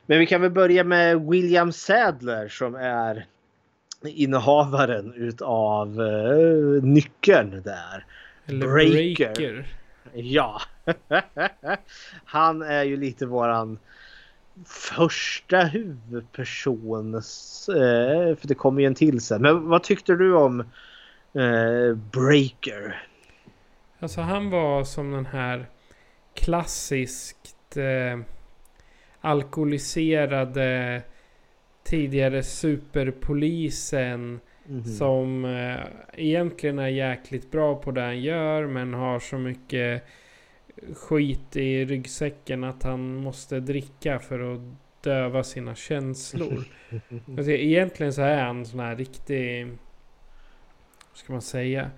[0.06, 3.26] Men vi kan väl börja med William Sadler som är
[4.04, 8.06] innehavaren utav uh, nyckeln där.
[8.46, 9.34] Eller breaker.
[9.34, 9.66] breaker.
[10.14, 10.60] Ja.
[12.24, 13.78] Han är ju lite våran
[14.64, 17.14] första huvudperson.
[17.14, 17.20] Eh,
[18.36, 19.42] för det kommer ju en till sen.
[19.42, 20.60] Men vad tyckte du om
[21.32, 23.02] eh, Breaker?
[23.98, 25.66] Alltså han var som den här
[26.34, 28.20] klassiskt eh,
[29.20, 31.02] alkoholiserade
[31.84, 34.40] tidigare superpolisen.
[34.68, 34.84] Mm.
[34.84, 35.80] Som eh,
[36.14, 40.04] egentligen är jäkligt bra på det han gör men har så mycket
[40.94, 44.60] skit i ryggsäcken att han måste dricka för att
[45.00, 46.64] döva sina känslor.
[47.38, 49.66] alltså, egentligen så är han sån här riktig...
[51.10, 51.90] Vad ska man säga?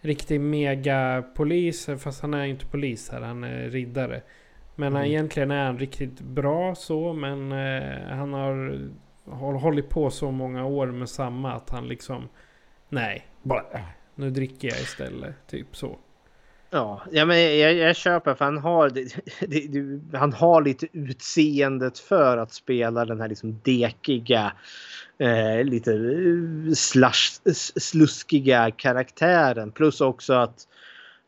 [0.00, 1.88] Riktig megapolis.
[1.98, 3.20] Fast han är inte polis här.
[3.20, 4.22] Han är riddare.
[4.74, 5.04] Men mm.
[5.04, 7.12] egentligen är han riktigt bra så.
[7.12, 8.80] Men eh, han har,
[9.30, 12.28] har hållit på så många år med samma att han liksom...
[12.88, 13.80] Nej, bara
[14.14, 15.34] nu dricker jag istället.
[15.46, 15.98] Typ så.
[16.74, 19.14] Ja, ja men jag, jag köper för han har, det,
[19.66, 24.52] det, han har lite utseendet för att spela den här liksom dekiga,
[25.18, 29.72] eh, lite eh, slash, sluskiga karaktären.
[29.72, 30.66] Plus också att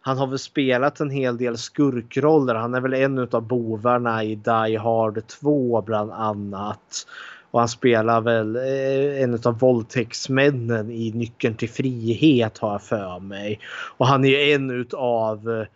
[0.01, 2.55] han har väl spelat en hel del skurkroller.
[2.55, 7.06] Han är väl en av bovarna i Die Hard 2 bland annat.
[7.56, 13.20] Och han spelar väl eh, en av våldtäktsmännen i Nyckeln till frihet har jag för
[13.20, 13.60] mig.
[13.96, 15.66] Och han är ju en utav...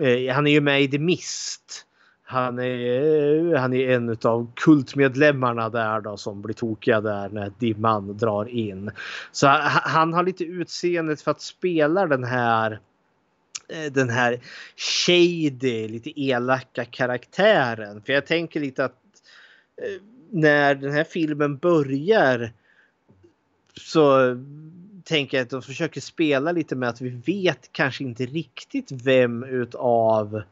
[0.00, 1.86] Eh, han är ju med i The Mist.
[2.24, 7.52] Han är, eh, han är en av kultmedlemmarna där då som blir tokiga där när
[7.58, 8.90] dimman drar in.
[9.32, 9.46] Så
[9.82, 12.80] han har lite utseendet för att spela den här
[13.90, 14.40] den här
[14.76, 18.02] shady, lite elaka karaktären.
[18.02, 19.00] För jag tänker lite att
[20.30, 22.52] när den här filmen börjar
[23.76, 24.36] så
[25.04, 29.44] tänker jag att de försöker spela lite med att vi vet kanske inte riktigt vem
[29.44, 30.42] utav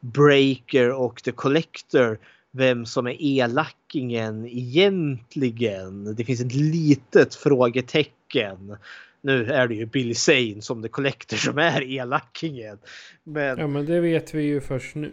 [0.00, 2.18] Breaker och The Collector
[2.50, 6.14] vem som är elakingen egentligen.
[6.14, 8.76] Det finns ett litet frågetecken.
[9.20, 12.78] Nu är det ju Billy Zane som The Collector som är elakingen.
[13.24, 13.58] Men...
[13.58, 15.12] Ja men det vet vi ju först nu.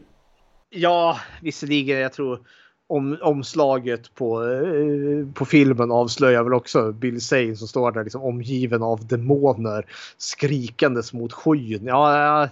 [0.69, 2.39] Ja visserligen jag tror
[2.87, 8.21] om, omslaget på, eh, på filmen avslöjar väl också Bill Zane som står där liksom
[8.21, 9.85] omgiven av demoner
[10.17, 11.85] skrikandes mot skyn.
[11.85, 12.49] Ja,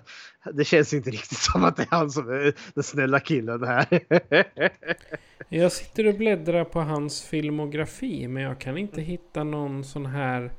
[0.54, 3.88] det känns inte riktigt som att det är han som är den snälla killen här.
[5.50, 10.52] jag sitter och bläddrar på hans filmografi men jag kan inte hitta någon sån här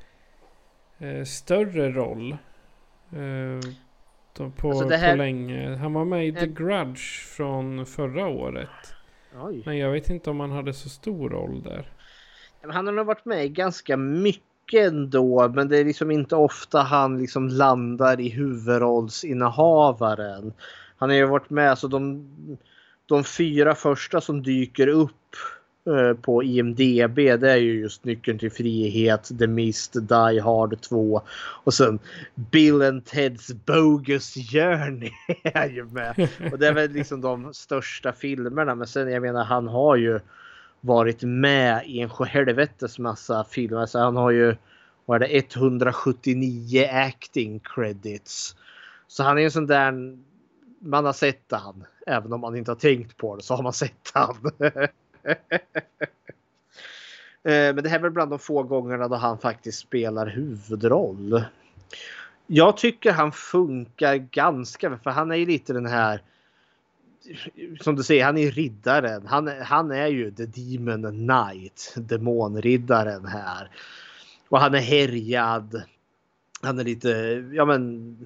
[0.98, 2.32] eh, större roll.
[3.12, 3.72] Eh,
[4.56, 5.10] på, alltså här...
[5.10, 5.76] på länge.
[5.76, 8.68] Han var med i The Grudge från förra året.
[9.40, 9.62] Oj.
[9.66, 11.90] Men jag vet inte om han hade så stor roll där.
[12.72, 15.48] Han har nog varit med ganska mycket ändå.
[15.48, 20.52] Men det är liksom inte ofta han liksom landar i huvudrollsinnehavaren.
[20.96, 22.28] Han har ju varit med så de,
[23.06, 25.10] de fyra första som dyker upp
[25.86, 31.22] Eh, på IMDB det är ju just Nyckeln till frihet, The Mist, Die Hard 2
[31.64, 31.98] och sen
[32.34, 35.10] Bill and Teds Bogus Journey
[35.42, 36.28] är ju med.
[36.52, 40.20] Och det är väl liksom de största filmerna men sen jag menar han har ju
[40.80, 43.86] varit med i en helvetes massa filmer.
[43.86, 44.56] så han har ju
[45.04, 48.56] vad är det, 179 acting credits.
[49.08, 49.92] Så han är en sån där
[50.80, 51.84] man har sett han.
[52.06, 54.36] Även om man inte har tänkt på det så har man sett han.
[57.44, 61.44] Eh, men det här är väl bland de få gångerna då han faktiskt spelar huvudroll.
[62.46, 66.22] Jag tycker han funkar ganska, för han är ju lite den här
[67.80, 69.26] som du säger, han är riddaren.
[69.26, 73.70] Han, han är ju the demon knight, demonriddaren här.
[74.48, 75.82] Och han är härjad.
[76.62, 77.08] Han är lite,
[77.52, 78.16] ja men.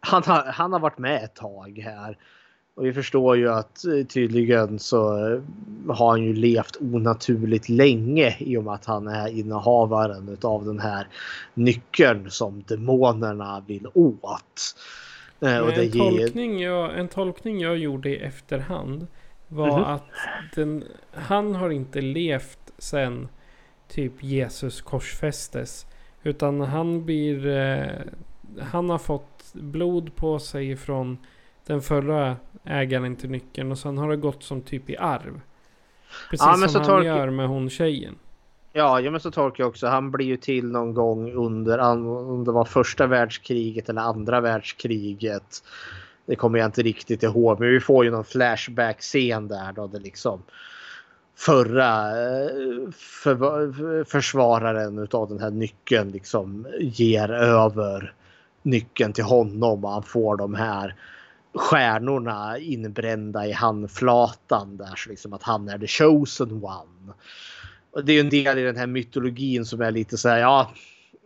[0.00, 2.18] Han har, han har varit med ett tag här.
[2.76, 5.40] Och vi förstår ju att eh, tydligen så eh,
[5.94, 10.78] har han ju levt onaturligt länge i och med att han är innehavaren utav den
[10.78, 11.06] här
[11.54, 14.76] nyckeln som demonerna vill åt.
[15.40, 19.06] Eh, och en, tolkning jag, en tolkning jag gjorde i efterhand
[19.48, 19.84] var Mhm.
[19.84, 20.04] att
[20.54, 23.28] den, han har inte levt sen
[23.88, 25.86] typ Jesus korsfästes.
[26.22, 27.46] Utan han blir...
[28.60, 31.18] Han har fått blod på sig från
[31.66, 35.40] den förra ägaren till nyckeln och sen har det gått som typ i arv.
[36.30, 38.14] Precis Ja, som han gör med hon tjejen.
[38.72, 39.86] Ja, ja men så tolkar jag också.
[39.86, 45.64] Han blir ju till någon gång under, om det var första världskriget eller andra världskriget.
[46.26, 49.98] Det kommer jag inte riktigt ihåg, men vi får ju någon flashback-scen där då det
[49.98, 50.42] liksom
[51.36, 58.12] förra eh, för, försvararen utav den här nyckeln liksom ger över
[58.62, 60.94] nyckeln till honom och han får de här
[61.56, 67.12] stjärnorna inbrända i handflatan där så liksom att han är the chosen one.
[67.90, 70.72] Och det är en del i den här mytologin som är lite så här, ja,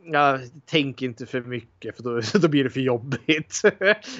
[0.04, 3.62] ja tänk inte för mycket för då, då blir det för jobbigt.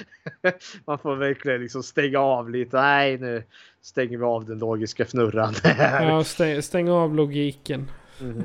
[0.85, 2.81] Man får verkligen liksom stänga av lite.
[2.81, 3.43] Nej, nu
[3.81, 5.53] stänger vi av den logiska fnurran.
[5.77, 7.91] Ja, stäng, stäng av logiken.
[8.21, 8.43] Mhm.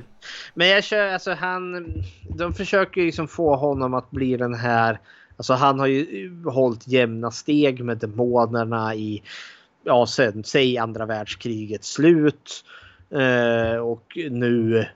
[0.54, 1.92] Men jag kör, alltså han,
[2.36, 4.98] de försöker liksom få honom att bli den här,
[5.36, 9.22] alltså han har ju eh, hållit jämna steg med demonerna i,
[9.84, 12.64] ja sen, säg andra världskrigets slut.
[13.10, 14.86] Eh, och nu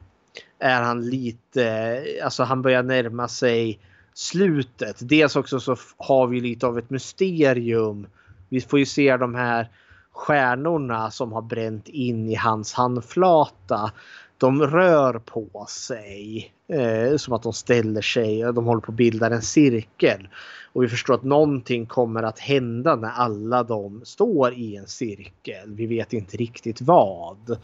[0.58, 3.78] är han lite, alltså han börjar närma sig
[4.14, 4.96] slutet.
[5.00, 8.06] Dels också så har vi lite av ett mysterium.
[8.48, 9.68] Vi får ju se de här
[10.12, 13.92] stjärnorna som har bränt in i hans handflata.
[14.40, 16.52] De rör på sig.
[16.68, 18.46] Eh, som att de ställer sig.
[18.46, 20.28] och De håller på att bilda en cirkel.
[20.72, 25.74] Och vi förstår att någonting kommer att hända när alla de står i en cirkel.
[25.74, 27.58] Vi vet inte riktigt vad.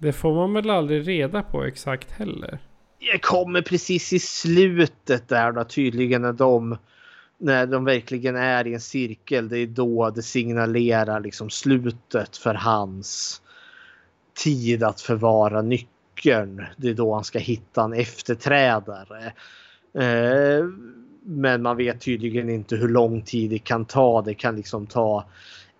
[0.00, 2.58] Det får man väl aldrig reda på exakt heller.
[2.98, 6.76] Jag kommer precis i slutet där då tydligen när de
[7.38, 9.48] när de verkligen är i en cirkel.
[9.48, 13.42] Det är då det signalerar liksom slutet för hans
[14.44, 15.91] tid att förvara nyckeln.
[16.76, 19.32] Det är då han ska hitta en efterträdare.
[19.94, 20.64] Eh,
[21.24, 24.22] men man vet tydligen inte hur lång tid det kan ta.
[24.22, 25.24] Det kan liksom ta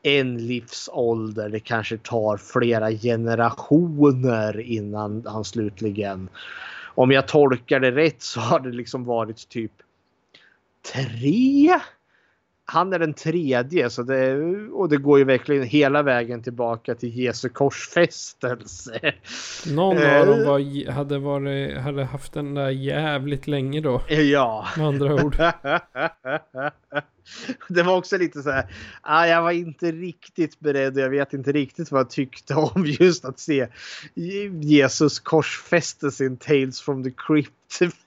[0.03, 1.49] en livsålder.
[1.49, 6.29] Det kanske tar flera generationer innan han slutligen
[6.95, 9.73] om jag tolkar det rätt så har det liksom varit typ
[10.95, 11.81] tre.
[12.65, 14.35] Han är den tredje så det,
[14.73, 19.13] och det går ju verkligen hela vägen tillbaka till Jesu korsfästelse.
[19.67, 20.21] Någon Eh.
[20.21, 24.03] av dem var, hade, varit, hade haft den där jävligt länge då.
[24.09, 24.67] Ja.
[24.77, 25.37] Med andra ord.
[27.69, 28.67] Det var också lite så här.
[29.01, 32.87] Ah, jag var inte riktigt beredd och jag vet inte riktigt vad jag tyckte om
[32.87, 33.69] just att se
[34.61, 37.53] Jesus korsfästelse sin Tales from the Crypt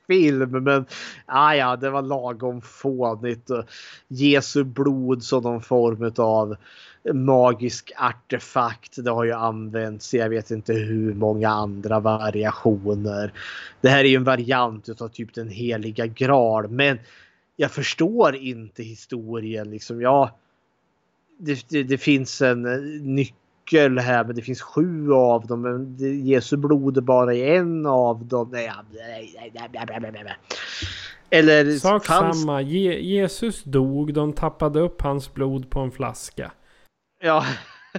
[0.08, 0.64] film.
[0.64, 0.86] Men
[1.26, 3.50] ah, ja, det var lagom fånigt.
[3.50, 3.64] och
[4.08, 6.56] Jesu blod som någon form av
[7.14, 9.04] magisk artefakt.
[9.04, 13.34] Det har ju använts i jag vet inte hur många andra variationer.
[13.82, 16.68] Det här är ju en variant av typ den heliga graal.
[16.70, 17.00] Men
[17.56, 19.70] jag förstår inte historien.
[19.70, 20.38] Liksom, ja,
[21.38, 25.62] det, det, det finns en eh, nyckel här men det finns sju av dem.
[25.62, 28.50] Men det, Jesu blod är bara i en av dem.
[28.52, 30.36] Nej, nej, nej.
[31.30, 32.62] Eller Sak fanns- samma.
[32.62, 34.14] Je Jesus dog.
[34.14, 36.52] De tappade upp hans blod på en flaska.
[37.22, 37.46] Ja,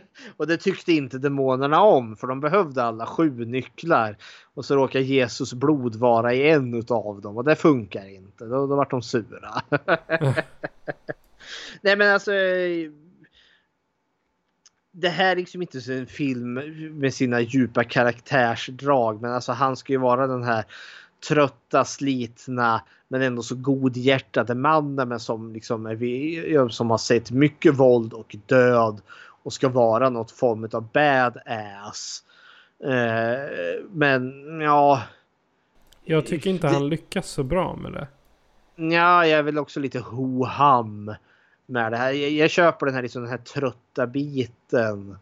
[0.37, 4.17] och det tyckte inte demonerna om för de behövde alla sju nycklar.
[4.55, 8.45] Och så råkar Jesus blod vara i en utav dem och det funkar inte.
[8.45, 9.63] Då, då vart de sura.
[11.81, 12.31] Nej men alltså.
[14.99, 16.53] Det här är liksom inte en film
[16.99, 19.23] med sina djupa karaktärsdrag.
[19.23, 20.65] Men alltså han ska ju vara den här
[21.29, 27.31] trötta, slitna men ändå så godhjärtade mannen men som liksom är, vi- som har sett
[27.31, 29.01] mycket våld och död
[29.47, 32.23] och ska vara något form av badass.
[32.85, 35.03] Eh, men ja,
[36.05, 38.07] Jag tycker inte han lyckas så bra med det.
[38.95, 41.15] ja, jag är väl också lite ho-ham
[41.67, 42.13] med det här.
[42.13, 45.19] Jag, jag köper den här, liksom, den här trötta biten.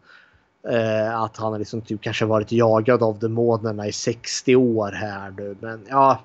[0.69, 5.31] Eh, att han har liksom typ kanske varit jagad av demonerna i 60 år här
[5.37, 5.55] nu.
[5.59, 6.21] Men ja.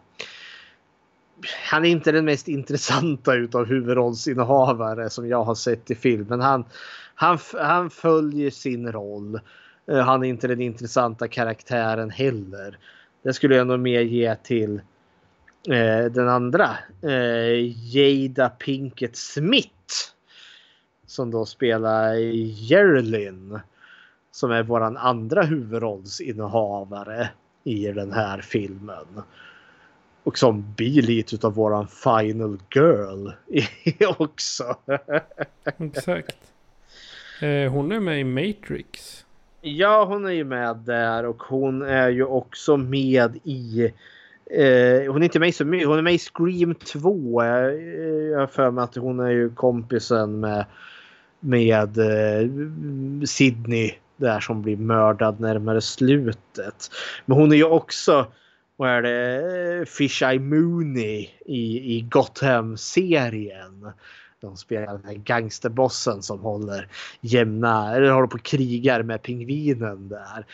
[1.71, 6.41] Han är inte den mest intressanta utav huvudrollsinnehavare som jag har sett i filmen.
[6.41, 6.65] Han,
[7.21, 9.41] han, han följer sin roll.
[9.87, 12.79] Eh, han är inte den intressanta karaktären heller.
[13.23, 14.81] Det skulle jag nog mer ge till
[15.69, 16.69] eh, den andra.
[17.03, 19.95] Eh, Jada Pinkett Smith.
[21.07, 22.15] Som då spelar
[22.71, 23.61] Gerlin.
[24.33, 27.29] Som är våran andra huvudrollsinnehavare
[27.65, 29.23] i den här filmen.
[30.23, 33.29] Och som blir lite av våran final girl
[34.19, 34.77] också.
[35.79, 36.37] Exakt.
[37.43, 39.25] Eh, hon är med i Matrix.
[39.61, 43.85] Ja, hon är ju med där och hon är ju också med i...
[44.51, 45.89] Eh, hon är inte med så mycket.
[45.89, 47.45] Hon är med i Scream 2.
[47.45, 50.65] Jag, eh, jag har för mig att hon är ju kompisen med,
[51.41, 52.49] med eh,
[53.27, 56.91] Sydney där som blir mördad närmare slutet.
[57.27, 58.27] Men hon är ju också
[58.77, 63.93] vad är det, eh, Fish-Eye Mooney i, i Gotham-serien.
[64.41, 66.89] De spelar den här gangsterbossen som håller
[67.21, 70.47] jämna, eller håller på och krigar med pingvinen där.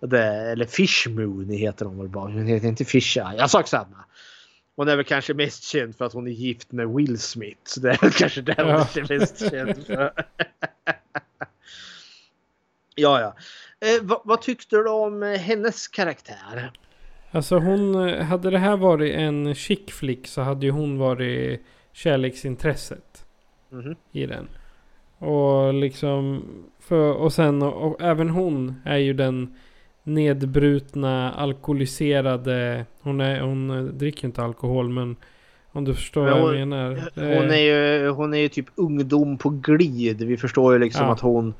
[0.00, 2.32] Det, eller Fish Mooney heter hon väl bara.
[2.32, 3.36] Hon heter inte Fish-Eye.
[3.38, 4.04] Jag sak samma.
[4.76, 7.60] Hon är väl kanske mest känd för att hon är gift med Will Smith.
[7.64, 8.88] Så det är väl kanske det hon Ja.
[8.94, 10.12] är mest känd för.
[12.94, 13.34] ja, ja.
[13.88, 16.72] Eh, vad, vad tyckte du om hennes karaktär?
[17.30, 21.60] Alltså hon, eh, hade det här varit en chick flick så hade ju hon varit
[21.92, 23.13] kärleksintresset
[23.74, 23.94] Mhm.
[24.12, 24.48] i den.
[25.18, 26.42] Och liksom,
[26.80, 29.54] för, och sen, och, och även hon är ju den
[30.02, 35.16] nedbrutna, alkoholiserade, hon, är, hon dricker inte alkohol men
[35.72, 37.10] om du förstår Men vad hon- jag menar.
[37.14, 37.58] Hon Eh, är
[38.02, 40.22] ju, hon är ju typ ungdom på glid.
[40.22, 41.12] Vi förstår ju liksom Ja.
[41.12, 41.54] att hon,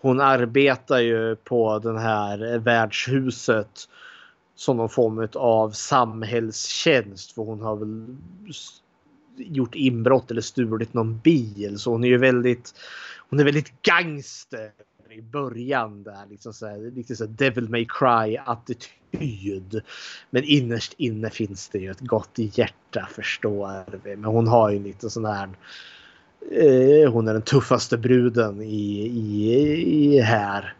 [0.00, 3.68] hon arbetar ju på den här värdshuset
[4.54, 7.32] som någon form av samhällstjänst.
[7.32, 8.16] För hon har väl
[9.36, 11.78] gjort inbrott eller stulit någon bil.
[11.78, 12.74] Så hon är ju väldigt,
[13.30, 14.70] hon är väldigt gangster
[15.10, 16.26] i början där.
[16.30, 19.80] Liksom så här, lite så här Devil May Cry attityd.
[20.30, 24.16] Men innerst inne finns det ju ett gott hjärta förstår vi.
[24.16, 25.48] Men hon har ju lite sån här
[26.50, 30.74] eh, hon är den tuffaste bruden i, i, i här.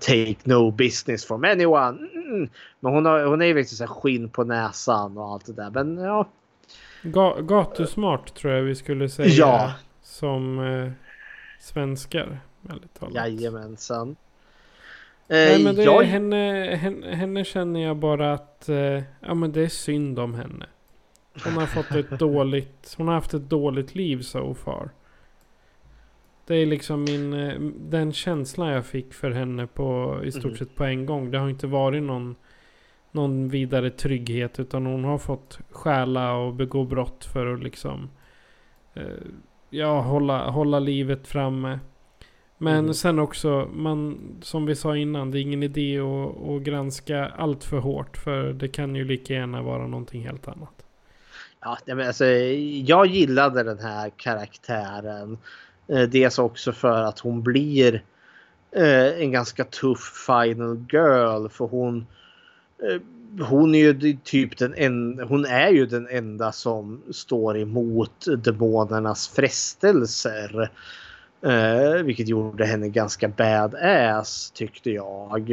[0.00, 1.98] Take no business from anyone.
[2.14, 2.48] Mm.
[2.80, 5.70] Men hon, har, hon är ju liksom så skinn på näsan och allt det där.
[5.70, 6.28] Men ja
[7.02, 9.28] ga, gatusmart tror jag vi skulle säga.
[9.28, 9.72] Ja.
[10.02, 10.90] Som eh,
[11.60, 12.40] svenskar.
[12.60, 13.14] Väldigt talat.
[13.14, 14.08] Jajamensan.
[14.10, 14.14] Eh,
[15.28, 19.60] Nej men det, jag, henne, henne, henne känner jag bara att eh, ja, men det
[19.60, 20.66] är synd om henne.
[21.44, 24.90] Hon har fått ett dåligt, hon har haft ett dåligt liv so far.
[26.46, 30.56] Det är liksom min, eh, den känslan jag fick för henne på i stort Mhm.
[30.56, 31.30] sett på en gång.
[31.30, 32.36] Det har inte varit någon,
[33.12, 38.10] någon vidare trygghet utan hon har fått stjäla och begå brott för att liksom
[38.94, 39.02] eh,
[39.70, 41.78] ja, hålla, hålla livet framme.
[42.58, 42.94] Men Mm.
[42.94, 47.64] sen också, man, som vi sa innan, det är ingen idé att, att granska allt
[47.64, 48.16] för hårt.
[48.16, 50.84] För det kan ju lika gärna vara någonting helt annat.
[51.60, 52.24] ja, men alltså,
[52.84, 55.38] jag gillade den här karaktären.
[55.88, 58.02] Eh, dels också för att hon blir
[58.76, 61.48] eh, en ganska tuff final girl.
[61.48, 62.06] För hon,
[62.82, 63.00] Eh,
[63.44, 69.28] hon är ju typ den en, hon är ju den enda som står emot demonernas
[69.28, 70.70] frestelser.
[71.42, 75.50] Eh, vilket gjorde henne ganska badass tyckte jag.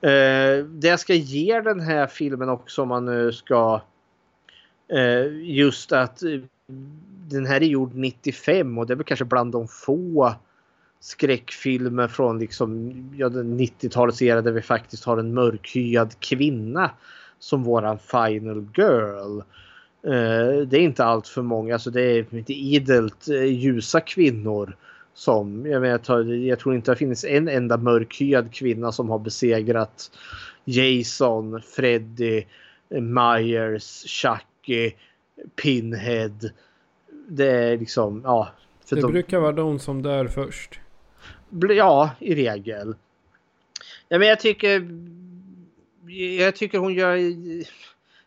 [0.00, 3.80] Eh, det jag ska ge den här filmen också om man nu ska
[4.92, 6.40] eh, just att eh,
[7.28, 10.34] den här är gjord 95 och det är väl kanske bland de få
[11.04, 16.90] skräckfilmer från liksom, ja, den 90-talets era där vi faktiskt har en mörkhyad kvinna
[17.38, 19.38] som våran final girl.
[20.02, 24.76] Eh, det är inte allt för många, alltså det är inte idelt eh, ljusa kvinnor
[25.14, 30.10] som, jag, menar, jag, tror inte det finns en enda mörkhyad kvinna som har besegrat
[30.64, 32.44] Jason, Freddy,
[32.90, 34.92] eh, Myers, Chucky,
[35.62, 36.50] Pinhead.
[37.28, 38.48] Det är liksom, ja.
[38.88, 40.80] Det de- brukar vara de som dör först.
[41.60, 42.94] Ja, i regel.
[44.08, 44.88] Ja, men jag tycker...
[46.38, 47.16] Jag tycker hon gör...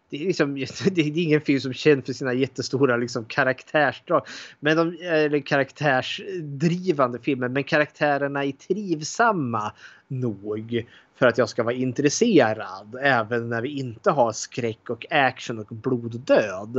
[0.09, 0.55] Det är, liksom,
[0.91, 4.27] det är ingen film som är känd för sina jättestora liksom, karaktärsdrag.
[4.59, 7.47] Men de, eller karaktärsdrivande filmer.
[7.47, 9.73] Men karaktärerna är trivsamma
[10.07, 10.85] nog
[11.15, 12.95] för att jag ska vara intresserad.
[13.01, 16.77] Även när vi inte har skräck och action och bloddöd.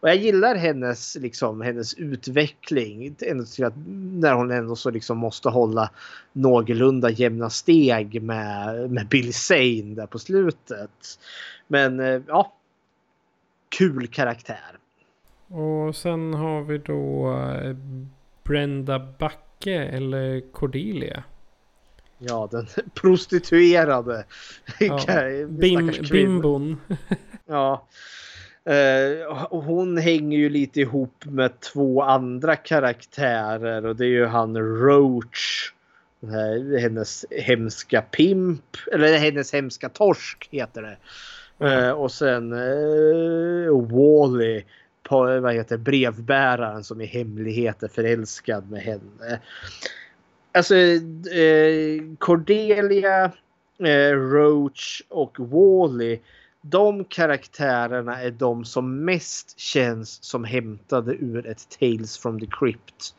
[0.00, 3.14] Och jag gillar hennes, liksom, hennes utveckling.
[3.14, 5.90] Till att, när hon ändå så liksom måste hålla
[6.32, 11.18] någorlunda jämna steg med, med Bill Zane där på slutet.
[11.66, 12.52] Men eh, ja.
[13.78, 14.78] Kul karaktär.
[15.48, 17.76] Och sen har vi då eh,
[18.44, 21.24] Brenda Backe eller Cordelia.
[22.28, 24.24] Ja, den prostituerade
[24.80, 25.06] Ja,
[25.48, 26.80] Bim, bimbon.
[27.46, 27.86] Ja.
[28.64, 34.56] Eh, hon hänger ju lite ihop med två andra karaktärer och det är ju han
[34.58, 35.72] Roach.
[36.30, 38.64] Här, hennes hemska pimp.
[38.92, 40.96] Eller hennes hemska torsk heter det.
[41.66, 44.64] Eh, och sen eh, Wally.
[45.02, 49.40] På, vad heter brevbäraren som i hemlighet är förälskad med henne.
[50.52, 53.32] Alltså eh, Cordelia,
[53.78, 56.20] eh, Roach och Wally
[56.62, 63.14] de karaktärerna är de som mest känns som hämtade ur ett Tales from the Crypt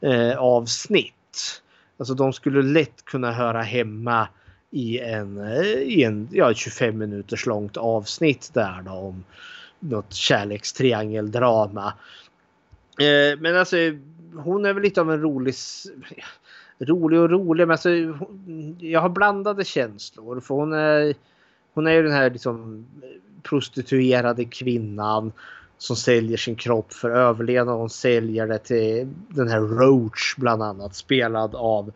[0.00, 1.62] eh, avsnitt.
[1.96, 4.28] Alltså de skulle lätt kunna höra hemma
[4.70, 9.24] i en, eh, i en ja, 25 minuters långt avsnitt där då, om
[9.80, 11.94] något kärlekstriangeldrama.
[13.00, 13.76] Eh, men alltså
[14.34, 15.54] hon är väl lite av en rolig
[16.78, 17.90] rolig och rolig men alltså
[18.78, 21.14] jag har blandade känslor för hon är
[21.74, 22.86] hon är ju den här liksom
[23.42, 25.32] prostituerade kvinnan
[25.78, 27.76] som säljer sin kropp för överlevnad.
[27.76, 31.92] Hon säljer det till den här Roach bland annat spelad av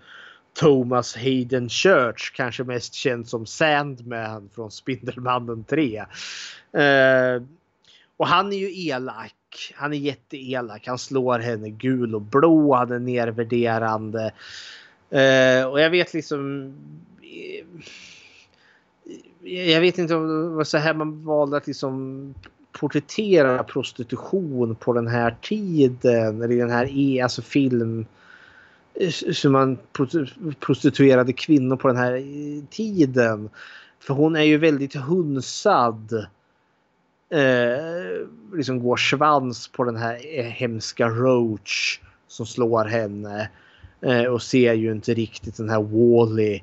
[0.53, 5.99] Thomas Hayden Church, kanske mest känd som Sandman från Spindelmannen 3.
[6.73, 7.43] Eh,
[8.17, 9.35] och han är ju elak.
[9.75, 10.87] Han är jätteelak.
[10.87, 12.75] Han slår henne gul och blå.
[12.75, 14.33] Han är nervärderande.
[15.11, 16.73] Eh, och jag vet liksom
[17.23, 17.65] eh,
[19.51, 22.35] jag vet inte om det var så här man valde att liksom
[22.73, 26.43] porträttera prostitution på den här tiden.
[26.43, 28.07] Eller i den här e, alltså film.
[28.95, 29.79] Eh, så man
[30.61, 33.51] prostituerade kvinnor på den här eh, tiden.
[34.01, 36.27] För hon är ju väldigt hunsad.
[37.31, 43.51] Eh, liksom går svans på den här eh, hemska Roach som slår henne.
[44.01, 46.61] Eh, och ser ju inte riktigt den här Wally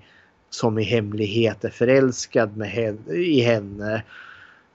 [0.50, 4.04] som i hemlighet är förälskad med henne, i henne.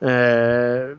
[0.01, 0.97] Eh,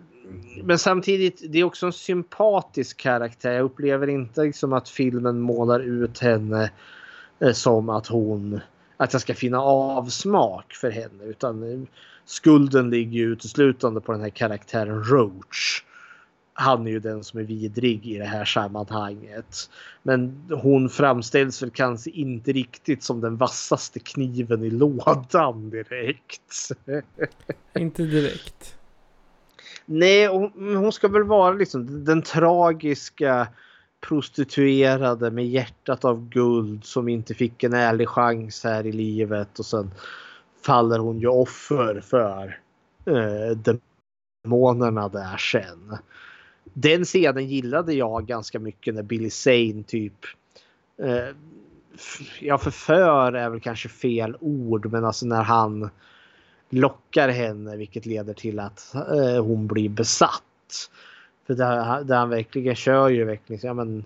[0.64, 3.52] men samtidigt, det är också en sympatisk karaktär.
[3.52, 6.72] Jag upplever inte liksom att filmen målar ut henne
[7.40, 8.60] eh, som att hon
[9.02, 11.80] att jag ska finna avsmak för henne utan eh,
[12.26, 15.84] skulden ligger ju uteslutande på den här karaktären Roach
[16.62, 19.70] han är ju den som är vidrig i det här sammanhanget.
[20.04, 26.72] Men hon framställs väl kanske inte riktigt som den vassaste kniven i lådan direkt.
[27.80, 28.76] inte direkt.
[29.86, 33.48] Nej, hon, hon ska väl vara liksom den tragiska
[34.08, 39.66] prostituerade med hjärtat av guld som inte fick en ärlig chans här i livet och
[39.66, 39.92] sen
[40.62, 42.60] faller hon ju offer för
[43.06, 43.78] eh,
[44.44, 45.98] demonerna där sen
[46.74, 50.26] den scenen gillade jag ganska mycket när Billy Zane typ
[50.98, 51.36] eh,
[52.40, 55.90] Ja förför är väl kanske fel ord men alltså när han
[56.70, 60.90] lockar henne vilket leder till att eh, hon blir besatt.
[61.48, 64.06] För där, där han verkligen kör ju verkligen ja men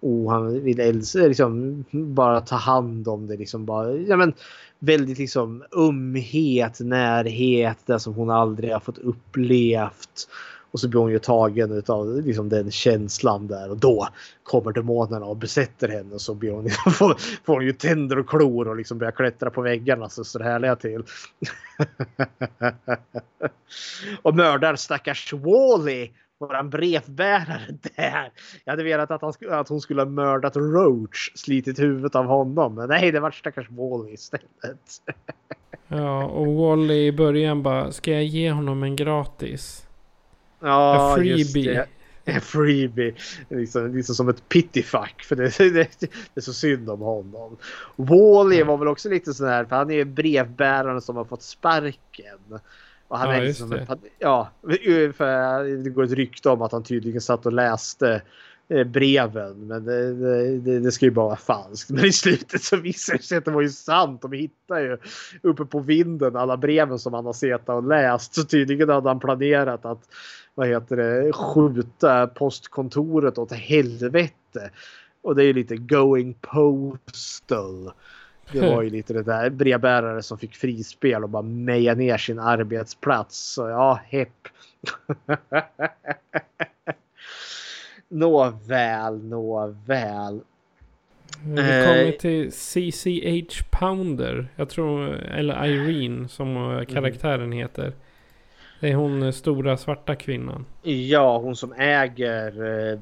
[0.00, 4.32] oh, han vill liksom bara ta hand om det liksom bara ja men
[4.78, 10.28] väldigt liksom umhet, närhet, det som hon aldrig har fått upplevt.
[10.70, 14.08] Och så blir hon ju tagen av liksom den känslan där och då
[14.42, 18.28] kommer demonerna och besätter henne och så blir hon, får, får hon ju tänder och
[18.28, 21.02] klor och liksom börjar klättra på väggarna så står det härliga till.
[24.22, 28.32] och mördar stackars Wally våran brevbärare där.
[28.64, 32.74] Jag hade velat att, han, att hon skulle ha mördat Roach, slitit huvudet av honom.
[32.74, 34.46] Men nej, det var stackars Wally istället.
[35.88, 39.86] ja, och Wally i början bara, ska jag ge honom en gratis?
[40.60, 41.86] Ja, A freebie.
[42.24, 43.14] En freebie.
[43.48, 45.22] Liksom, liksom som ett pittifuck.
[45.22, 47.56] För det, det, det, är så synd om honom.
[47.96, 49.64] Wally var väl också lite sån här.
[49.64, 52.60] För han är brevbäraren som har fått sparken.
[53.08, 53.86] Och han ja, är liksom en,
[54.18, 54.50] ja,
[55.12, 58.22] för det går ett rykte om att han tydligen satt och läste
[58.68, 59.66] eh, breven.
[59.66, 60.14] Men det,
[60.58, 61.90] det, det, ska ju bara vara falskt.
[61.94, 64.22] Men i slutet så visar det sig att det var ju sant.
[64.22, 64.98] De hittar ju
[65.42, 68.34] uppe på vinden alla breven som han har sett och läst.
[68.34, 70.08] Så tydligen hade han planerat att
[70.54, 74.70] vad heter det, skjuta postkontoret åt helvete.
[75.22, 77.92] Och det är lite going postal.
[78.52, 82.38] Det var ju lite det där brevbärare som fick frispel och bara meja ner sin
[82.38, 83.38] arbetsplats.
[83.38, 84.48] Så ja, hepp.
[88.08, 90.40] nåväl, nåväl.
[91.44, 94.48] Vi kommer eh, till CCH Pounder.
[94.56, 97.92] Jag tror, eller Irene som karaktären heter.
[98.80, 100.64] Det är hon eh, stora svarta kvinnan.
[100.82, 102.98] Ja, hon som äger eh,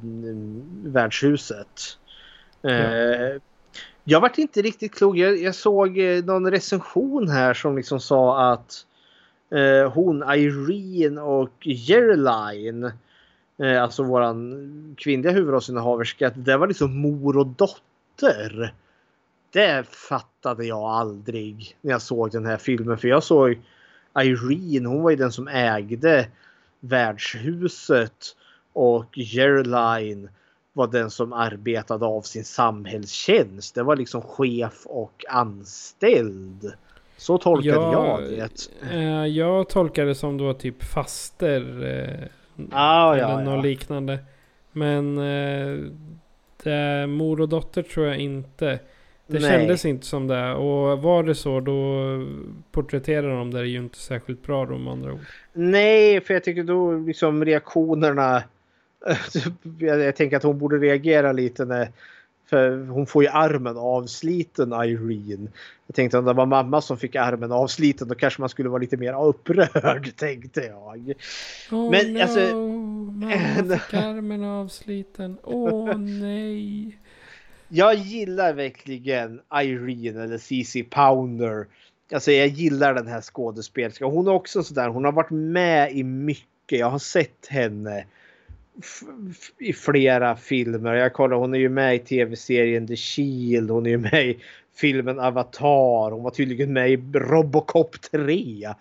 [0.84, 1.98] värdshuset.
[2.60, 2.70] Ja.
[4.08, 5.16] Jag vart inte riktigt klok.
[5.16, 8.86] Jag, jag, såg eh, någon recension här som liksom sa att
[9.50, 12.92] Eh, hon Irene och Gerline.
[13.58, 16.30] Eh, alltså våran kvinnliga huvudrollsinnehaverska.
[16.30, 18.74] Det var liksom mor och dotter.
[19.52, 22.98] Det fattade jag aldrig när jag såg den här filmen.
[22.98, 23.60] För jag såg
[24.18, 26.28] Irene, hon var ju den som ägde
[26.80, 28.36] värdshuset.
[28.72, 30.28] Och Gerline
[30.76, 33.74] var den som arbetade av sin samhällstjänst.
[33.74, 36.72] Det var liksom chef och anställd.
[37.16, 38.68] Så tolkade jag det.
[38.92, 41.84] Eh, jag tolkade det som då typ faster.
[41.84, 42.28] Eh,
[42.70, 43.62] Ah, eller ja, något ja.
[43.62, 44.18] liknande.
[44.72, 45.78] Men eh,
[46.62, 48.78] det, mor och dotter tror jag inte.
[49.26, 49.50] Det Nej.
[49.50, 50.54] kändes inte som det.
[50.54, 52.02] Och var det så då
[52.70, 55.20] porträtterar de det ju inte särskilt bra då med andra ord.
[55.52, 58.42] Nej, för jag tycker då liksom reaktionerna.
[59.78, 61.88] Jag, jag tänker att hon borde reagera lite när
[62.46, 65.48] för hon får ju armen avsliten Irene.
[65.86, 68.80] Jag tänkte om det var mamma som fick armen avsliten då kanske man skulle vara
[68.80, 71.14] lite mer upprörd tänkte jag.
[71.70, 75.38] Oh Men, no, alltså- mamma fick armen avsliten.
[75.42, 76.98] Åh nej.
[77.68, 81.66] Jag gillar verkligen Irene eller CC Pounder.
[82.12, 84.10] Alltså jag gillar den här skådespelerskan.
[84.10, 84.88] Hon är också sådär.
[84.88, 86.78] Hon har varit med i mycket.
[86.78, 88.04] Jag har sett henne
[89.58, 90.94] i flera filmer.
[90.94, 93.70] Jag kollar, hon är ju med i tv-serien The Shield.
[93.70, 94.38] Hon är ju med i
[94.76, 96.10] filmen Avatar.
[96.10, 98.66] Hon var tydligen med i Robocop 3.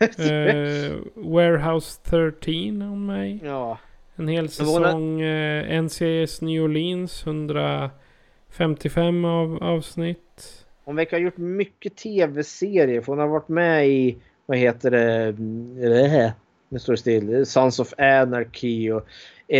[0.00, 3.78] Eh, Warehouse 13 är hon med ja.
[4.16, 7.26] En hel säsong eh, NCIS New Orleans.
[7.26, 10.66] 155 av, avsnitt.
[10.84, 13.00] Hon verkar ha gjort mycket tv-serier.
[13.00, 16.30] För hon har varit med i, vad heter det, Mm,
[16.70, 19.06] nu står det still, Sons of Anarchy och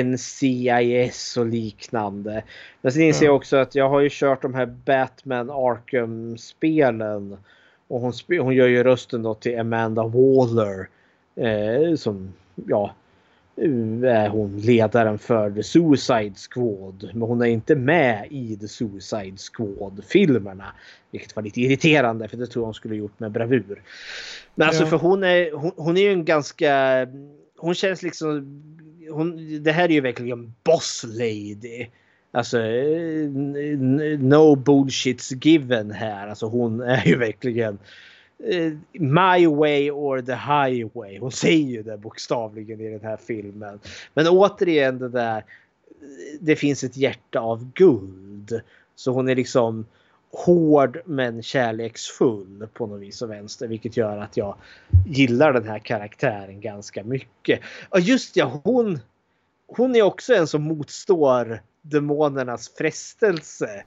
[0.04, 2.42] NCIS och liknande.
[2.82, 3.28] Men sen inser Ja.
[3.28, 7.36] jag också att jag har ju kört de här Batman Arkham-spelen.
[7.88, 10.88] Och hon, hon gör ju rösten då till Amanda Waller.
[11.36, 12.94] Eh, som, ja,
[14.04, 17.10] är hon ledaren för The Suicide Squad.
[17.12, 20.72] Men hon är inte med i The Suicide Squad-filmerna.
[21.10, 23.82] Vilket var lite irriterande för det tror jag hon skulle gjort med bravur.
[24.54, 24.88] Men alltså Ja.
[24.88, 27.06] för hon är, hon, hon är ju en ganska...
[27.56, 28.62] Hon känns liksom...
[29.10, 31.86] Hon, det här är ju verkligen boss lady.
[32.32, 32.58] Alltså
[34.18, 36.28] no bullshits given här.
[36.28, 37.78] Alltså hon är ju verkligen
[38.44, 41.18] Eh, My way or the highway.
[41.18, 43.80] Hon säger ju det bokstavligen i den här filmen.
[44.14, 45.36] Men återigen det där.
[45.36, 45.44] Eh,
[46.40, 48.60] det finns ett hjärta av guld.
[48.94, 49.86] Så hon är liksom
[50.32, 53.68] hård men kärleksfull på något vis och vänster.
[53.68, 54.56] Vilket gör att jag
[55.06, 57.60] gillar den här karaktären ganska mycket.
[57.88, 58.98] Och just ja, hon,
[59.66, 63.84] hon är också en som motstår demonernas frestelse.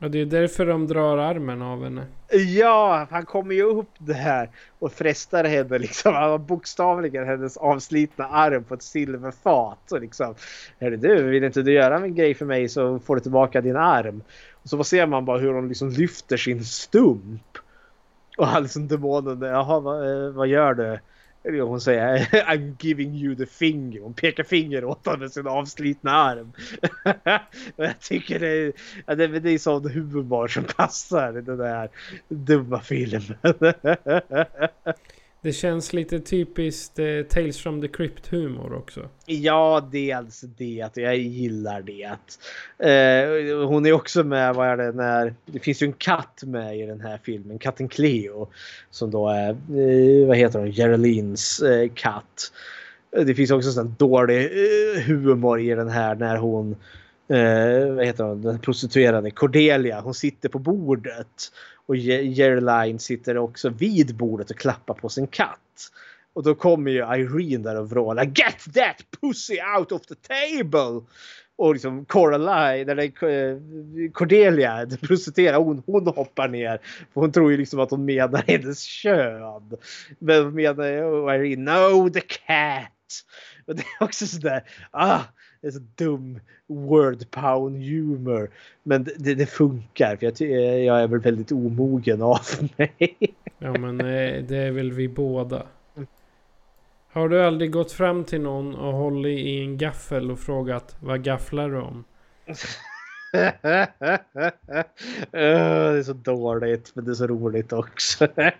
[0.00, 2.06] Ja, det är därför de drar armen av henne.
[2.30, 6.14] Ja, han kommer ju upp där och frestar henne liksom.
[6.14, 9.92] Han har bokstavligen hennes avslitna arm på ett silverfat.
[9.92, 10.34] Och liksom,
[10.80, 13.76] Hörru du, vill inte du göra en grej för mig så får du tillbaka din
[13.76, 14.22] arm.
[14.62, 17.58] Och så ser man bara hur hon liksom lyfter sin stump.
[18.36, 20.98] Och han liksom demonen, jaha vad, eh, vad gör du?
[21.48, 24.00] Eller Hon säger I'm giving you the finger.
[24.00, 26.52] Hon pekar finger åt honom med sin avslitna arm.
[27.76, 28.72] Och jag tycker det är,
[29.06, 31.88] ja, det, det är sån humor som passar i den där
[32.28, 33.34] dumma filmen.
[35.42, 39.08] Det känns lite typiskt eh, Tales from the Crypt humor också.
[39.26, 40.90] Ja, dels det.
[40.94, 42.04] Jag gillar det.
[42.88, 45.34] Eh, hon är också med, vad är det, när...
[45.46, 48.48] Det finns ju en katt med i den här filmen, katten Cleo.
[48.90, 52.52] Som då är, eh, vad heter hon, Geraldines eh, katt.
[53.10, 56.76] Det finns också sån dålig eh, humor i den här när hon
[57.28, 60.00] eh, vad heter hon, den prostituerade Cordelia.
[60.00, 61.52] Hon sitter på bordet
[61.88, 65.90] och Geraldine sitter också vid bordet och klappar på sin katt.
[66.32, 71.06] Och då kommer ju Irene där och vrålar Get that pussy out of the table!
[71.56, 73.56] Och liksom Coraline, eller eh,
[74.12, 76.80] Cordelia, den prostituerade, hon, hon hoppar ner.
[77.14, 79.78] För hon tror ju liksom att hon menar hennes kön.
[80.18, 80.84] Men hon menar
[81.34, 82.92] Irene, no the cat!
[83.66, 85.20] Och det är också sådär, ah,
[85.60, 88.50] det är så dum word pound humor.
[88.82, 90.50] Men det, det, funkar för jag, ty-
[90.84, 92.40] jag är väl väldigt omogen av
[92.76, 93.16] mig.
[93.58, 95.66] Ja men eh, det är väl vi båda.
[97.12, 101.24] Har du aldrig gått fram till någon och hållit i en gaffel och frågat vad
[101.24, 102.04] gafflar du om?
[103.32, 103.54] Det
[105.32, 108.28] är så dåligt men det är så roligt också.
[108.36, 108.50] Ja,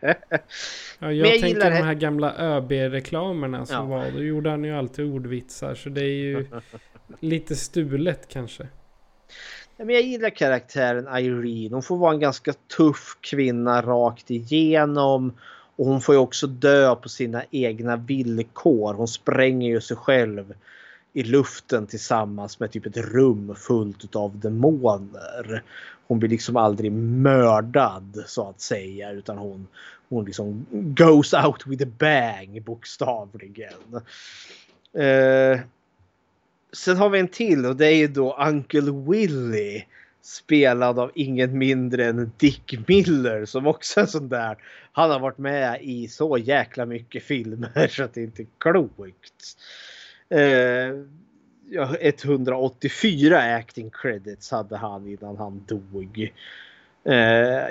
[0.99, 3.85] jag, jag tänker de det- här gamla ÖB-reklamerna som Ja.
[3.85, 4.11] var.
[4.11, 5.75] Då gjorde han ju alltid ordvitsar.
[5.75, 6.47] Så det är ju
[7.21, 8.67] lite stulet kanske.
[9.77, 11.75] Ja, men jag gillar karaktären Irene.
[11.75, 15.33] Hon får vara en ganska tuff kvinna rakt igenom.
[15.77, 18.95] Och hon får ju också dö på sina egna villkor.
[18.95, 20.55] Hon spränger ju sig själv
[21.13, 25.63] i luften tillsammans med typ ett rum fullt av demoner.
[26.07, 29.67] Hon blir liksom aldrig mördad så att säga utan hon,
[30.09, 34.01] hon liksom goes out with a bang bokstavligen.
[34.93, 35.61] Eh,
[36.73, 39.85] sen har vi en till och det är ju då Uncle Willy
[40.23, 44.57] spelad av ingen mindre än Dick Miller som också är sån där.
[44.93, 49.57] Han har varit med i så jäkla mycket filmer så att det inte klokt.
[50.31, 50.95] Eh,
[51.71, 56.33] ja, 184 acting credits hade han innan han dog.
[57.05, 57.69] Eh,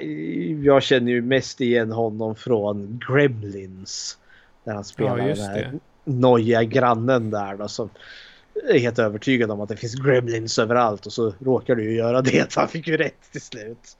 [0.63, 4.17] jag känner ju mest igen honom från Gremlins.
[4.63, 5.71] Där han spelar Ja, den här
[6.03, 7.89] nojiga grannen där då som
[8.69, 12.21] är helt övertygad om att det finns gremlins överallt och så råkar du ju göra
[12.21, 12.55] det.
[12.55, 13.97] Han fick ju rätt till slut.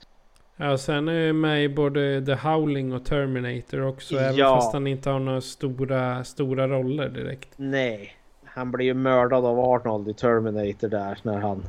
[0.56, 4.16] Ja, sen är jag med i både The Howling och Terminator också.
[4.16, 4.56] Även Ja.
[4.56, 7.48] fast han inte har några stora, stora roller direkt.
[7.56, 8.17] Nej,
[8.54, 11.62] han blir ju mördad av Arnold i Terminator där när han,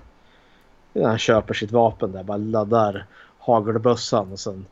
[0.94, 2.24] när han köper sitt vapen där.
[2.24, 3.06] Bara laddar
[3.40, 4.66] hagelbössan och sen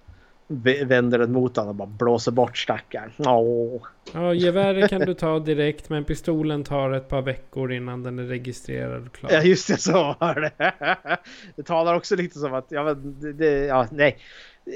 [0.86, 3.12] vänder den mot honom och bara blåser bort stackaren.
[3.18, 3.82] Åh.
[4.14, 8.24] Ja, geväret kan du ta direkt men pistolen tar ett par veckor innan den är
[8.24, 9.32] registrerad och klar.
[9.32, 10.74] Ja just det, så var det.
[11.56, 12.94] Det talar också lite som att, ja
[13.34, 14.18] det ja nej.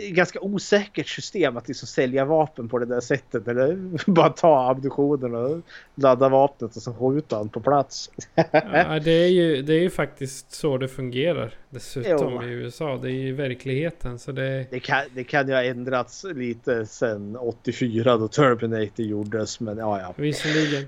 [0.09, 3.47] Ganska osäkert system att liksom sälja vapen på det där sättet.
[3.47, 3.77] Eller
[4.11, 5.61] bara ta ammunitionen och
[5.95, 8.11] ladda vapnet och så skjuta den på plats.
[8.51, 12.43] Ja, det är, ju, det är ju faktiskt så det fungerar dessutom Jo.
[12.43, 12.97] i USA.
[12.97, 14.65] Det är ju verkligheten så det...
[14.72, 19.59] Det kan, det kan ju ha ändrats lite sen 84 då Terminator gjordes.
[19.59, 20.13] Men ja, ja.
[20.18, 20.88] Visserligen.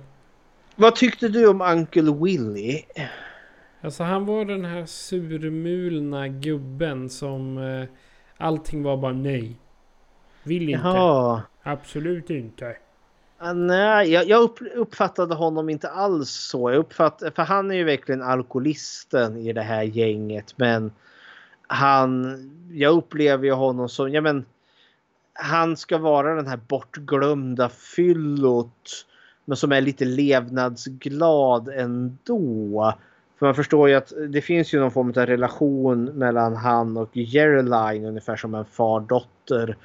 [0.76, 2.82] Vad tyckte du om Uncle Willy?
[3.82, 7.88] Alltså han var den här surmulna gubben som eh,
[8.38, 9.60] allting var bara nej.
[10.44, 10.88] Vill inte.
[10.88, 11.42] Jaha.
[11.64, 12.76] Absolut inte.
[13.38, 16.72] Ah, nej, jag, jag upp, uppfattade honom inte alls så.
[16.72, 20.54] Jag uppfatt, för han är ju verkligen alkoholisten i det här gänget.
[20.58, 20.92] Men
[21.68, 24.46] han, jag upplever ju honom som, ja men
[25.34, 29.06] han ska vara den här bortglömda fyllot.
[29.46, 32.94] Men som är lite levnadsglad ändå.
[33.44, 37.10] För man förstår ju att det finns ju någon form av relation mellan han och
[37.14, 39.78] Geraldine ungefär som en far-dotter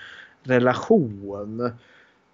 [0.43, 1.73] relation.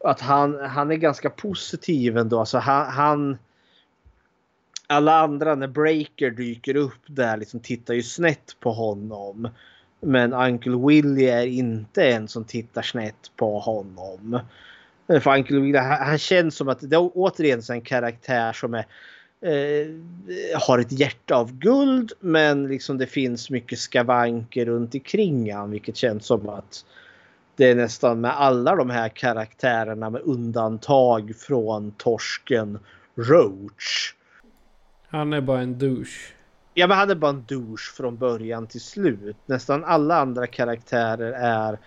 [0.05, 2.41] Att han, han är ganska positiv ändå.
[2.41, 3.39] Alltså han, han
[4.87, 9.49] alla andra när Breaker dyker upp där liksom tittar ju snett på honom.
[10.01, 14.41] Men Uncle Willie är inte en som tittar snett på honom.
[15.07, 18.87] För Uncle Willie, han, han känns som att det är återigen en karaktär som är
[19.45, 25.71] eh, har ett hjärta av guld men liksom det finns mycket skavanker runt omkring han
[25.71, 26.85] vilket känns som att
[27.57, 32.79] det är nästan med alla de här karaktärerna med undantag från torsken
[33.17, 34.15] Roach.
[35.09, 36.35] Han är bara en douche.
[36.75, 39.37] Ja men han är bara en douche från början till slut.
[39.47, 41.79] Nästan alla andra karaktärer är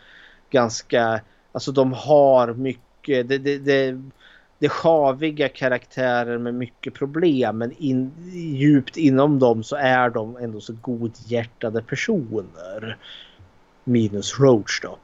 [0.50, 1.22] ganska,
[1.52, 4.02] alltså de har mycket, det, det, det,
[4.60, 10.38] det är sjaviga karaktärer med mycket problem men in, djupt inom dem så är de
[10.38, 12.98] ändå så godhjärtade personer.
[13.84, 14.98] Minus Roach då.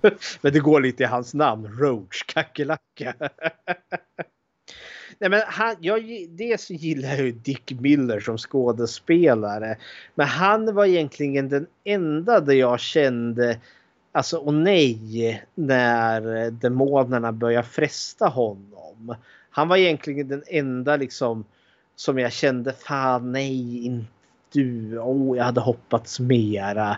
[0.40, 3.14] men det går lite i hans namn, Roach, kackerlacka.
[5.18, 9.76] Nej, men han, jag, dels så gillar jag ju Dick Miller som skådespelare.
[10.14, 13.60] Men han var egentligen den enda där jag kände
[14.16, 19.14] alltså och nej när demonerna börjar fresta honom.
[19.50, 21.44] Han var egentligen den enda liksom
[21.96, 24.10] som jag kände fan nej inte
[24.52, 24.98] du.
[24.98, 26.96] Oh, jag hade hoppats mera.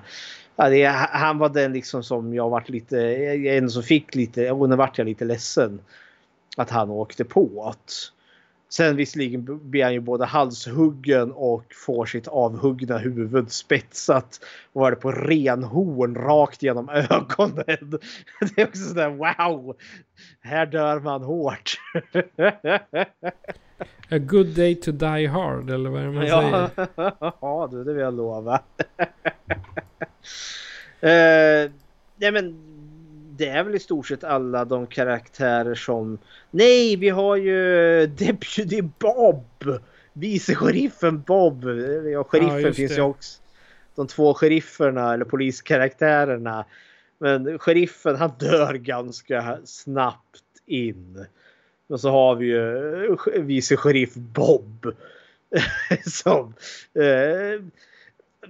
[0.57, 4.69] Ja, det, han var den liksom som jag vart lite, jag ändå fick lite, och
[4.69, 5.81] nu vart jag lite ledsen
[6.57, 7.65] att han åkte på.
[7.65, 8.13] Att,
[8.69, 14.41] sen visserligen blir han ju både halshuggen och får sitt avhuggna huvud spetsat.
[14.73, 17.99] Och är det på renhorn rakt genom ögonen.
[18.41, 19.77] Det är också sådär wow!
[20.41, 21.75] Här dör man hårt.
[24.11, 26.89] A good day to die hard eller vad är det man ja, säger?
[27.41, 28.55] ja du, det vill jag lova.
[31.03, 31.71] uh,
[32.17, 32.68] nej men
[33.39, 36.19] det är väl i stort sett alla de karaktärer som...
[36.51, 39.81] Nej, vi har ju Deputy Bob!
[40.13, 41.65] Vice sheriffen Bob.
[42.13, 43.41] Ja, sheriffen just finns ju också.
[43.95, 46.65] De två sherifferna eller poliskaraktärerna.
[47.19, 51.27] Men sheriffen han dör ganska snabbt in.
[51.89, 54.95] Och så har vi ju vice sheriff Bob.
[56.07, 56.55] som...
[56.95, 57.63] Eh,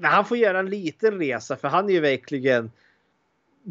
[0.03, 2.71] han får göra en liten resa för han är ju verkligen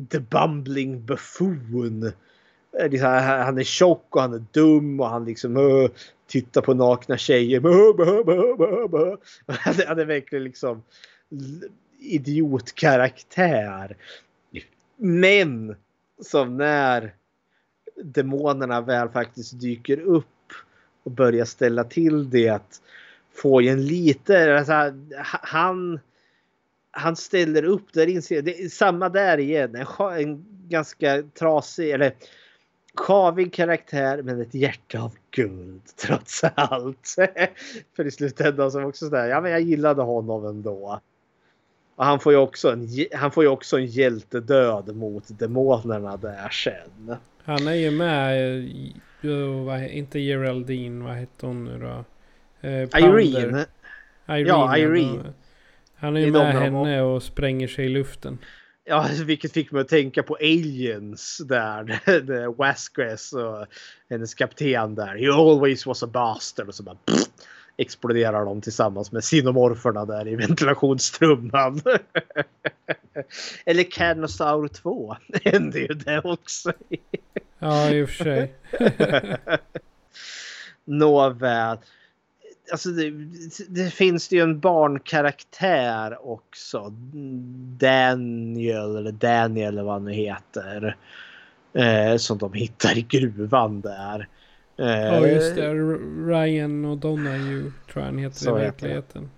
[0.10, 2.04] the bumbling buffoon.
[2.80, 3.02] Eh,
[3.44, 5.90] han är tjock och han är dum och han liksom uh,
[6.28, 7.58] tittar på nakna tjejer.
[7.58, 9.16] Uh, buh, buh, buh, buh.
[9.48, 10.84] Han, är- han är verkligen liksom
[12.00, 13.98] idiotkaraktär.
[14.98, 15.76] Men
[16.22, 17.14] som när
[18.04, 20.26] demonerna väl faktiskt dyker upp
[21.04, 22.62] och börjar ställa till det
[23.34, 24.74] får få en lite, alltså,
[25.42, 26.00] han
[26.98, 29.76] han ställer upp där inser det samma där igen.
[29.76, 29.88] En,
[30.20, 32.14] en ganska trasig eller
[32.96, 37.16] sjavig karaktär men ett hjärta av guld trots allt.
[37.96, 41.02] För i slutändan så var också sådär, ja men jag gillade honom ändå.
[41.96, 46.50] Och han får ju också en, han får ju också en hjältedöd mot demonerna där
[46.50, 47.16] sen.
[47.44, 48.70] Han är ju med,
[49.92, 52.04] inte Geraldine, vad hette hon nu då?
[52.68, 52.84] Eh.
[52.84, 53.66] Irene.
[54.28, 54.48] Irene.
[54.48, 55.34] Ja, Irene.
[56.00, 58.38] Han är ju med henne och spränger sig i luften.
[58.86, 62.00] Ja, vilket fick mig att tänka på Aliens där.
[62.58, 63.66] Vasquez och
[64.10, 65.24] hennes kapten där.
[65.24, 66.68] You always was a bastard.
[66.68, 67.28] Och så bara pff,
[67.78, 71.82] exploderar de tillsammans med sinomorferna där i ventilationstrumman.
[73.66, 76.74] Eller Carnosaur 2 hände ju det också.
[77.60, 78.54] Ja, i och för sig.
[80.86, 81.78] Nåväl.
[82.72, 83.12] Alltså det,
[83.70, 86.94] det finns ju en barnkaraktär också.
[87.80, 90.96] Daniel eller Daniel eller vad han nu heter.
[91.74, 94.28] Eh, som de hittar i gruvan där.
[94.78, 95.74] Eh, Ja, just det.
[96.28, 99.30] Ryan och Donahue tror jag han heter Så i heter verkligheten.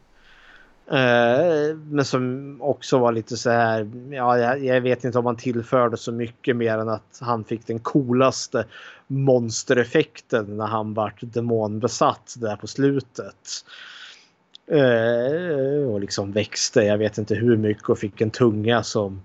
[0.91, 3.91] Eh, men som också var lite så här.
[4.11, 7.68] Ja, jag, jag vet inte om han tillförde så mycket mer än att han fick
[7.68, 8.66] den coolaste
[9.07, 13.66] monstereffekten när han vart demonbesatt där på slutet.
[14.72, 19.22] Eh, och liksom växte, jag vet inte hur mycket och fick en tunga som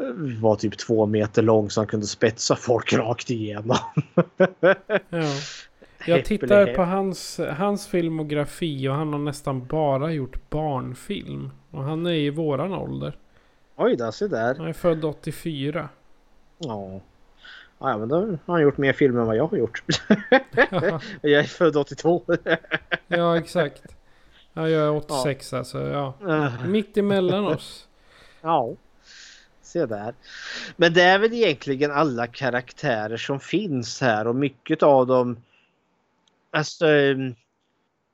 [0.00, 3.76] eh, var typ två meter lång så han kunde spetsa folk rakt igenom.
[5.10, 5.24] Ja.
[6.06, 11.50] Jag tittar på hans, hans filmografi och han har nästan bara gjort barnfilm.
[11.70, 13.16] Och han är i våran ålder.
[13.76, 14.54] Oj då, se där.
[14.54, 15.88] Han är född 84.
[16.58, 17.00] Ja.
[17.78, 19.82] Ja, men då har han gjort mer filmer än vad jag har gjort.
[21.20, 22.22] jag är född 82.
[23.08, 23.82] Ja, exakt.
[24.52, 25.80] Ja, jag är 86 alltså.
[25.80, 26.14] Ja.
[26.66, 27.88] Mitt emellan oss.
[28.40, 28.74] Ja.
[29.62, 30.14] Se där.
[30.76, 35.36] Men det är väl egentligen alla karaktärer som finns här och mycket av dem.
[36.50, 36.86] Alltså.
[36.86, 37.34] Ehm,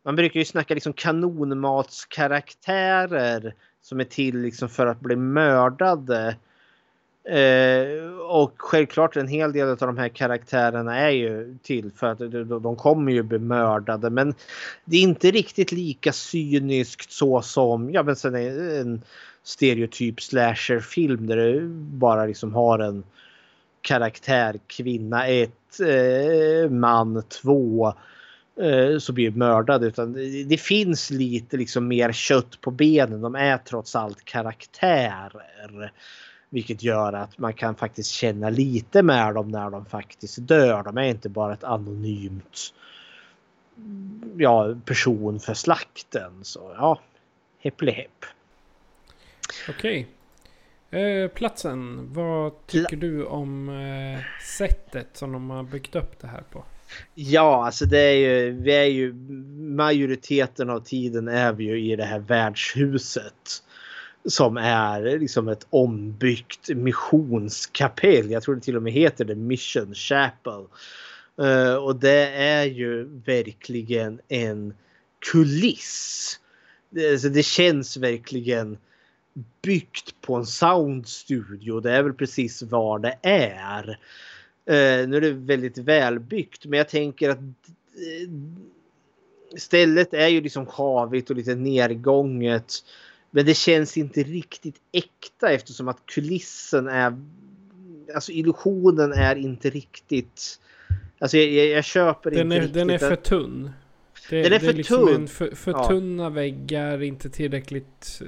[0.05, 6.37] man brukar ju snacka liksom kanonmatskaraktärer som är till liksom för att bli mördade.
[7.29, 12.19] Eh, och självklart en hel del av de här karaktärerna är ju till för att
[12.19, 14.11] de, de kommer ju bli mördade.
[14.11, 14.35] Men
[14.85, 19.03] det är inte riktigt lika cyniskt så som ja, men sen är en
[19.43, 23.05] stereotyp slasherfilm där du bara liksom har en
[23.83, 25.51] karaktär, kvinna 1,
[25.81, 27.95] eh, man 2 eh,
[29.01, 29.85] så blir mördad.
[29.85, 30.13] Utan
[30.49, 33.21] det, finns lite liksom mer kött på benen.
[33.21, 35.93] De är trots allt karaktärer.
[36.51, 40.83] Vilket gör att man kan faktiskt känna lite med dem när de faktiskt dör.
[40.83, 42.75] De är inte bara ett anonymt
[44.37, 46.33] ja, person för slakten.
[46.43, 47.01] Så ja,
[47.59, 47.83] hepp.
[49.69, 50.07] Okej.
[50.91, 52.13] Eh, platsen.
[52.13, 56.65] Vad tycker du om eh, sättet som de har byggt upp det här på?
[57.15, 59.13] Ja, alltså det är ju, vi är ju
[59.75, 63.63] majoriteten av tiden är vi ju i det här värdshuset.
[64.27, 68.31] Som är liksom ett ombyggt missionskapell.
[68.31, 70.65] Jag tror det till och med heter det Mission Chapel.
[71.43, 74.75] Eh, och det är ju verkligen en
[75.33, 76.41] kuliss.
[76.91, 78.79] Det, alltså det känns verkligen
[79.63, 81.81] byggt på en soundstudio.
[81.81, 83.99] Det är väl precis vad det är.
[84.67, 88.31] Eh, nu är det väldigt välbyggt men jag tänker att eh,
[89.57, 92.73] stället är ju liksom havigt och lite nergånget.
[93.31, 97.17] Men det känns inte riktigt äkta eftersom att kulissen är...
[98.15, 100.61] Alltså illusionen är inte riktigt...
[101.19, 102.75] Alltså jag, jag, jag köper Den inte är, riktigt.
[102.75, 103.71] den är för tunn.
[104.31, 105.29] Det, Den är det för liksom tunn.
[105.29, 105.89] För, för Ja.
[105.89, 108.23] tunna väggar, inte tillräckligt...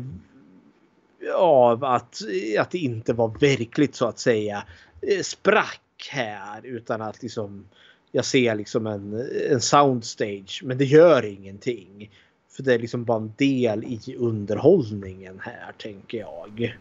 [1.36, 2.22] av att,
[2.60, 4.64] att det inte var verkligt så att säga
[5.02, 7.66] eh, sprack här utan att liksom
[8.12, 12.12] jag ser liksom en, en soundstage men det gör ingenting.
[12.50, 16.78] För det är liksom bara en del i underhållningen här tänker jag.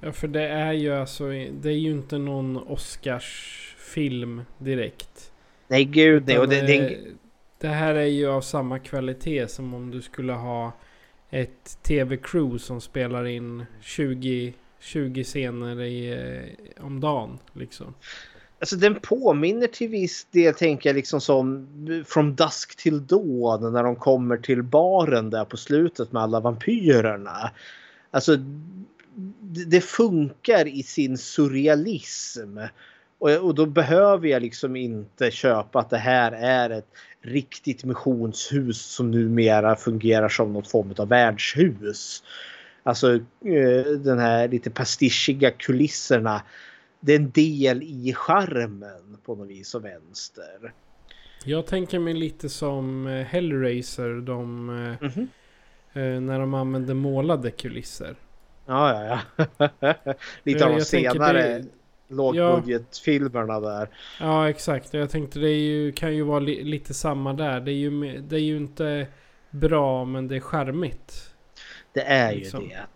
[0.00, 1.28] Ja för det är ju alltså
[1.60, 5.32] det är ju inte någon Oscarsfilm direkt.
[5.68, 6.38] Nej gud nej.
[6.38, 6.98] Och det, det,
[7.58, 10.72] det här är ju av samma kvalitet som om du skulle ha
[11.30, 17.38] ett tv-crew som spelar in 20, 20 scener i, eh, om dagen.
[17.52, 17.94] Liksom.
[18.60, 21.66] Alltså den påminner till viss del tänker jag liksom som
[22.06, 27.50] From Dusk till Dawn när de kommer till baren där på slutet med alla vampyrerna.
[28.10, 28.36] Alltså
[29.66, 32.58] det funkar i sin surrealism.
[33.18, 36.88] Och då behöver jag liksom inte köpa att det här är ett
[37.28, 42.22] riktigt missionshus som numera fungerar som något form av värdshus.
[42.82, 46.42] Alltså eh, den här lite pastischiga kulisserna.
[47.00, 50.72] Det är en del i charmen på något vis och vänster.
[51.44, 54.14] Jag tänker mig lite som eh, Hellraiser.
[54.20, 56.20] De, mm -hmm.
[56.20, 58.16] när de använder målade kulisser.
[58.66, 60.14] Ja, ja, ja.
[60.42, 61.58] lite av de senare.
[61.58, 61.64] Det,
[62.08, 63.60] lågbudgetfilmerna ja.
[63.60, 63.88] där.
[64.20, 64.94] Ja exakt.
[64.94, 67.60] Jag tänkte det ju, kan ju vara li, lite samma där.
[67.60, 69.06] Det är, ju, det är ju inte
[69.50, 71.34] bra men det är charmigt.
[71.92, 72.62] Det är liksom.
[72.62, 72.86] ju det.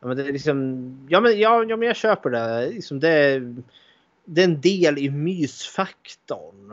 [0.00, 1.06] Ja men det är liksom.
[1.08, 2.70] Ja men, ja, ja, men jag köper det.
[2.70, 3.56] Liksom det, är,
[4.24, 6.72] det är en del i mysfaktorn.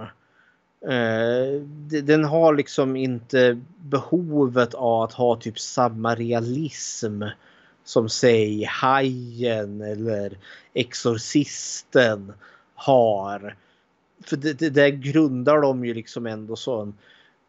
[0.87, 1.61] Uh,
[2.03, 7.23] den har liksom inte behovet av att ha typ samma realism
[7.89, 10.37] som säg Hajen eller
[10.73, 12.33] Exorcisten
[12.75, 13.55] har.
[14.23, 16.93] För det, det där grundar de ju liksom ändå så en,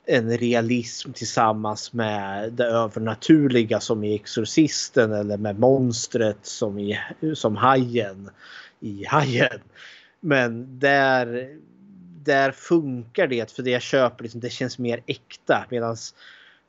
[0.07, 6.99] en realism tillsammans med det övernaturliga som i Exorcisten eller med monstret som i
[7.35, 8.31] som Hajen
[8.81, 9.61] i Hajen.
[10.21, 11.57] Men där,
[12.25, 16.15] där funkar det för det jag köper liksom, det känns mer äkta medans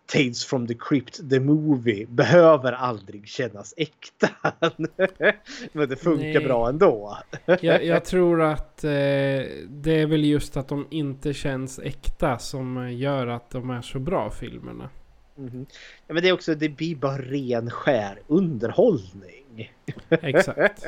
[0.06, 4.30] Tales from the Crypt, the movie, behöver aldrig kännas äkta.
[5.72, 6.46] Men det funkar Nej.
[6.46, 7.18] bra ändå.
[7.62, 8.90] jag, jag tror att eh,
[9.70, 14.00] det är väl just att de inte känns äkta som gör att de är så
[14.00, 14.90] bra filmerna.
[15.38, 15.66] Mm.
[16.08, 19.74] Ja, men det är också, det blir bara ren skär underhållning.
[20.10, 20.86] Exakt.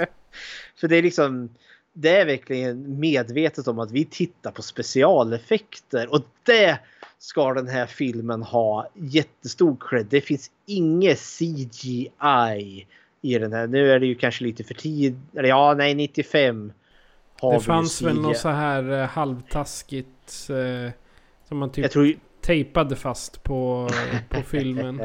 [0.76, 1.50] För det är liksom,
[1.94, 6.80] det är verkligen medvetet om att vi tittar på specialeffekter och det
[7.24, 10.06] ska den här filmen ha jättestor cred.
[10.10, 12.88] Det finns inget CGI
[13.22, 13.68] i den här.
[13.68, 15.16] Nu är det ju kanske lite för tidigt.
[15.32, 16.74] Ja, nej, 95.
[17.40, 20.50] Har det fanns väl något så här eh, halvtaskigt.
[20.50, 20.92] Eh,
[21.48, 21.84] som man typ...
[21.84, 22.14] Jag tror
[22.44, 23.90] tejpade fast på,
[24.30, 25.02] på filmen.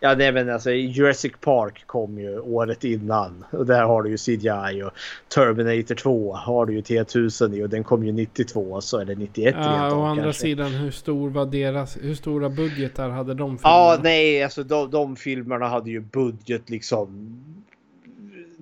[0.00, 3.44] ja, nej men alltså Jurassic Park kom ju året innan.
[3.50, 4.90] Och där har du ju CGI och
[5.34, 9.54] Terminator 2 har du ju T1000 i och den kom ju 92 så det 91
[9.58, 10.40] Ja, å andra kanske.
[10.42, 13.60] sidan hur stor var deras, hur stora budgetar hade de filmerna?
[13.76, 17.36] Ja, nej, alltså de, de filmerna hade ju budget liksom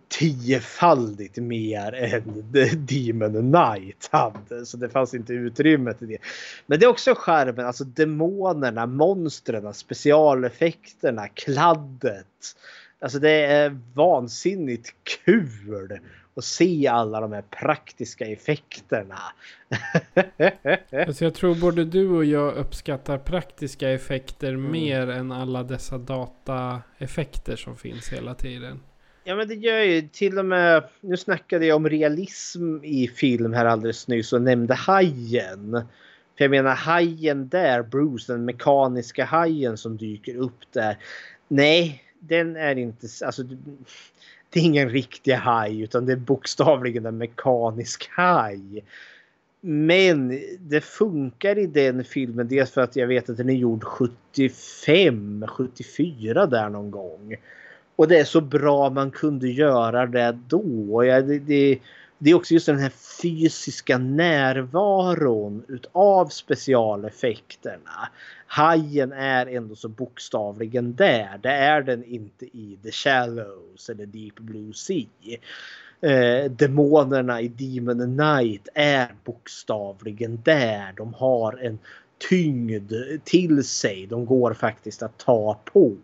[0.09, 2.53] tiofaldigt mer än
[2.87, 4.67] Demon Knight hade.
[4.67, 6.19] Så det fanns inte utrymme till det.
[6.67, 12.27] Men det är också skärmen, alltså demonerna, monstren, specialeffekterna, kladdet.
[13.01, 14.95] Alltså det är vansinnigt
[15.25, 16.01] kul
[16.37, 19.19] att se alla de här praktiska effekterna.
[21.07, 24.71] alltså jag tror både du och jag uppskattar praktiska effekter mm.
[24.71, 28.81] mer än alla dessa dataeffekter som finns hela tiden.
[29.29, 33.53] Ja men det gör ju till och med, nu snackade jag om realism i film
[33.53, 35.71] här alldeles nyss och nämnde hajen.
[36.39, 40.99] För jag menar hajen där, Bruce, den mekaniska hajen som dyker upp där.
[41.49, 43.43] Nej, den är inte, alltså
[44.51, 48.85] det är ingen riktig haj utan det är bokstavligen en mekanisk haj.
[49.61, 53.85] Men det funkar i den filmen dels för att jag vet att den är gjord
[53.85, 57.37] 75, 74 där någon gång.
[57.99, 61.05] Och det är så bra man kunde göra det då.
[61.05, 61.79] Ja, det, det,
[62.19, 62.93] det är också just den här
[63.23, 68.09] fysiska närvaron utav specialeffekterna.
[68.47, 71.39] Hajen är ändå så bokstavligen där.
[71.43, 75.07] Det är den inte i The Shallows eller Deep Blue Sea.
[76.01, 80.93] Eh, demonerna i Demon Knight är bokstavligen där.
[80.97, 81.79] De har en
[82.29, 82.93] tyngd
[83.25, 84.07] till sig.
[84.07, 85.97] De går faktiskt att ta på.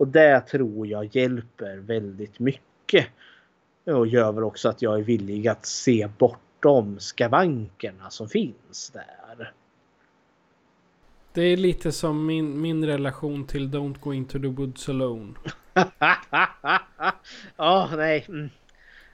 [0.00, 3.06] Och det tror jag hjälper väldigt mycket.
[3.84, 9.52] Och gör väl också att jag är villig att se bortom skavankerna som finns där.
[11.32, 15.34] Det är lite som min, min relation till Don't Go Into The Woods Alone.
[17.56, 18.24] Ja, oh, nej.
[18.28, 18.50] Mm.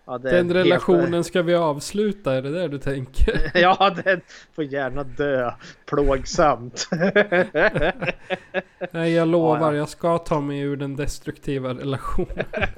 [0.08, 1.26] Ja, den relationen helt...
[1.26, 3.50] ska vi avsluta, är det där du tänker?
[3.54, 4.20] ja, den
[4.54, 5.52] får gärna dö
[5.86, 6.88] plågsamt.
[8.90, 9.78] Nej, jag lovar, ja, ja.
[9.78, 12.44] jag ska ta mig ur den destruktiva relationen.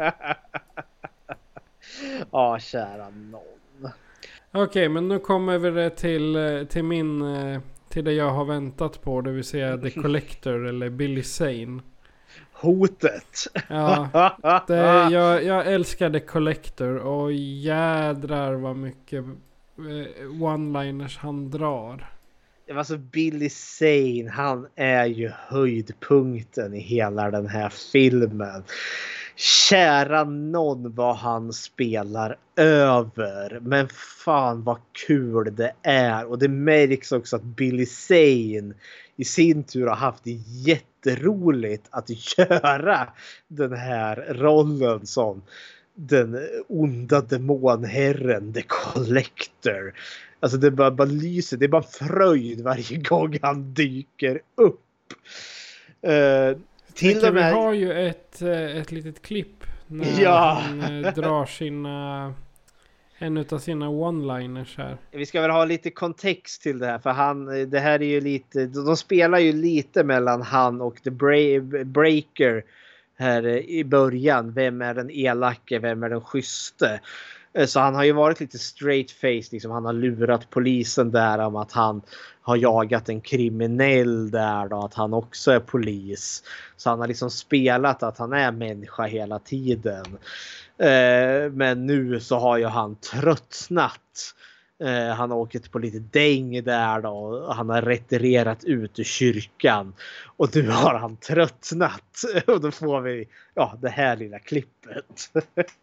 [2.31, 3.43] ja, kära någon.
[4.51, 7.25] Okej, okay, men nu kommer vi till, till min...
[7.89, 11.81] Till det jag har väntat på, det vill säga The Collector eller Billy Zane
[12.61, 13.47] hotet.
[13.69, 14.09] Ja,
[14.67, 22.11] det, jag, jag älskar The Collector och jädrar vad mycket eh, one-liners han drar.
[22.75, 28.65] Alltså Billy Zane, han är ju höjdpunkten i hela den här filmen.
[29.37, 33.61] Kära någon vad han spelar över.
[33.63, 33.89] Men
[34.25, 36.25] fan vad kul det är.
[36.27, 38.75] Och det märks också att Billy Zane
[39.19, 43.09] i sin tur har haft det jätteroligt att göra
[43.49, 45.43] den här rollen som
[45.95, 46.39] den
[46.69, 49.95] onda demonherren, The Collector.
[50.41, 54.81] Alltså det bara, bara lyser, det är bara fröjd varje gång han dyker upp.
[56.07, 56.59] Uh,
[56.95, 57.53] till och med...
[57.53, 60.63] Vi har ju ett, eh, ett litet klipp när ja.
[60.63, 62.35] han eh, drar sina
[63.19, 64.97] en av sina one-liners här.
[65.11, 68.21] Vi ska väl ha lite kontext till det här för han, det här är ju
[68.21, 71.11] lite, de spelar ju lite mellan han och The
[71.85, 72.65] Breaker
[73.17, 74.53] här i början.
[74.53, 77.01] Vem är den elake, vem är den schysste?
[77.53, 81.39] Eh, så han har ju varit lite straight face, liksom han har lurat polisen där
[81.39, 82.03] om att han
[82.43, 86.43] har jagat en kriminell där då, att han också är polis.
[86.77, 90.05] Så han har liksom spelat att han är människa hela tiden.
[90.79, 94.35] Eh, men nu så har ju han tröttnat.
[94.85, 97.47] Eh, han har åkt på lite däng där då.
[97.53, 99.95] Han har retirerat ut ur kyrkan.
[100.37, 102.23] Och nu har han tröttnat.
[102.47, 105.31] Och då får vi ja, det här lilla klippet.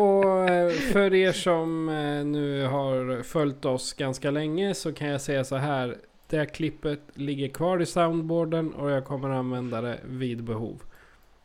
[0.00, 5.44] Och för er som eh, nu har följt oss ganska länge så kan jag säga
[5.44, 5.96] så här.
[6.28, 10.82] Det här klippet ligger kvar i soundboarden och jag kommer använda det vid behov.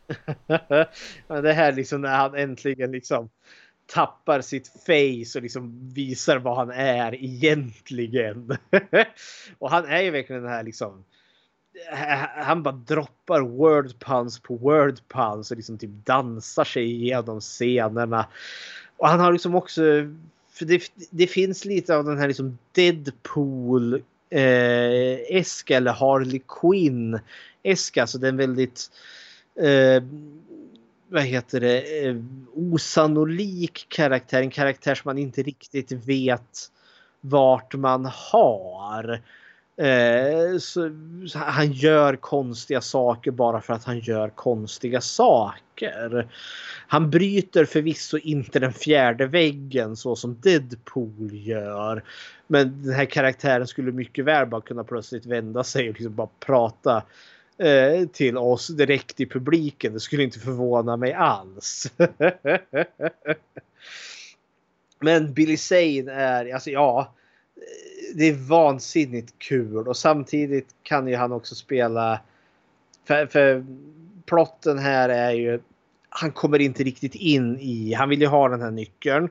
[1.27, 3.29] det här liksom när han äntligen liksom
[3.93, 8.57] tappar sitt face och liksom visar vad han är egentligen.
[9.59, 11.05] och han är ju verkligen den här liksom
[12.35, 18.27] han bara droppar word puns på word puns och liksom typ dansar sig igenom scenerna.
[18.97, 19.81] Och han har liksom också,
[20.51, 23.93] för det, det finns lite av den här liksom Deadpool
[24.29, 27.19] eh, eska eller Harley Quinn
[27.63, 28.91] eska, så den väldigt
[29.55, 30.03] eh,
[31.09, 32.15] vad heter det, eh,
[32.55, 36.71] osannolik karaktär, en karaktär som man inte riktigt vet
[37.21, 39.21] vart man har.
[39.79, 40.91] Eh, så,
[41.27, 46.27] så han gör konstiga saker bara för att han gör konstiga saker.
[46.87, 52.03] Han bryter förvisso inte den fjärde väggen så som Deadpool gör.
[52.47, 56.29] Men den här karaktären skulle mycket väl bara kunna plötsligt vända sig och liksom bara
[56.39, 57.03] prata
[57.57, 59.93] eh, till oss direkt i publiken.
[59.93, 61.91] Det skulle inte förvåna mig alls.
[64.99, 67.13] Men Billy Zane är, alltså ja,
[68.15, 72.19] det är vansinnigt kul och samtidigt kan ju han också spela.
[73.05, 73.65] För, för
[74.25, 75.59] plotten här är ju.
[76.09, 77.93] Han kommer inte riktigt in i.
[77.93, 79.29] Han vill ju ha den här nyckeln.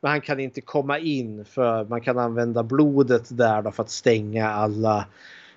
[0.00, 3.90] Men han kan inte komma in för man kan använda blodet där då för att
[3.90, 5.06] stänga alla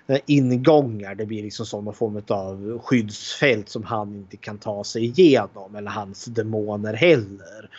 [0.08, 1.16] eh, ingångar.
[1.16, 5.76] Det blir liksom som någon form av skyddsfält som han inte kan ta sig igenom
[5.76, 7.70] eller hans demoner heller.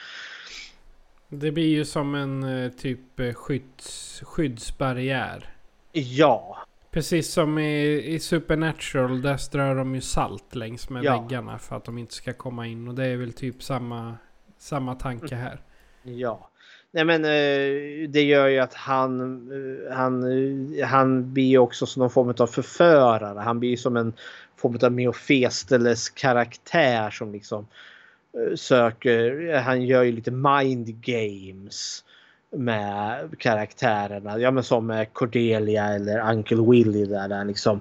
[1.34, 5.54] Det blir ju som en eh, typ eh, skydds, skyddsbarriär.
[5.92, 6.58] Ja.
[6.90, 9.22] Precis som i, i Supernatural.
[9.22, 11.20] Där strör de ju salt längs med ja.
[11.20, 12.88] väggarna för att de inte ska komma in.
[12.88, 14.16] Och det är väl typ samma,
[14.58, 15.60] samma tanke här.
[16.02, 16.50] Ja.
[16.90, 17.22] Nej men
[18.12, 19.50] det gör ju att han,
[19.92, 20.24] han,
[20.84, 23.40] han blir också som någon form av förförare.
[23.40, 24.12] Han blir som en
[24.56, 27.66] form av Meofesteles karaktär som liksom
[28.38, 32.04] Eh, söker, han gör ju lite mind games
[32.50, 34.38] med karaktärerna.
[34.38, 37.80] Ja men som med Cordelia eller Uncle Willy där han liksom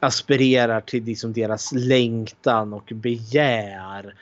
[0.00, 4.14] aspirerar till liksom deras längtan och begär.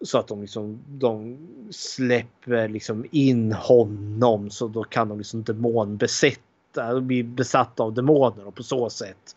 [0.00, 1.38] Så att de, liksom, de
[1.70, 8.54] släpper liksom in honom så då kan de liksom demonbesätta, bli besatta av demoner och
[8.54, 9.36] på så sätt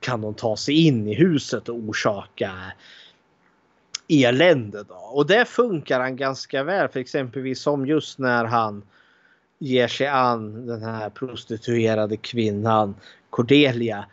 [0.00, 2.52] kan de ta sig in i huset och orsaka
[4.08, 4.82] elände.
[4.82, 4.94] Då.
[4.94, 8.82] Och det funkar han ganska väl för exempelvis som just när han
[9.58, 12.94] ger sig an den här prostituerade kvinnan
[13.30, 14.06] Cordelia.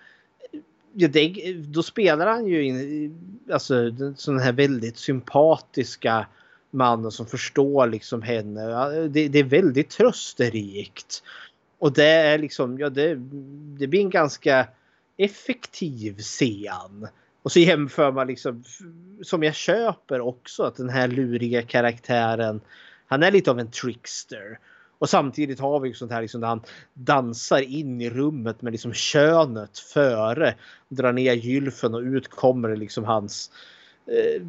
[0.93, 3.75] Ja, det, då spelar han ju in, alltså
[4.15, 6.27] sån här väldigt sympatiska
[6.71, 8.61] mannen som förstår liksom henne.
[9.07, 11.23] Det, det är väldigt trösterikt.
[11.79, 13.15] Och det är liksom, ja det,
[13.79, 14.67] det blir en ganska
[15.17, 17.07] effektiv scen.
[17.43, 18.63] Och så jämför man liksom,
[19.21, 22.61] som jag köper också, att den här luriga karaktären,
[23.07, 24.59] han är lite av en trickster.
[24.99, 26.61] Och samtidigt har vi sånt här liksom där han
[26.93, 30.55] dansar in i rummet med liksom könet före.
[30.89, 34.41] Drar ner gylfen och ut kommer liksom hans eh, Eh,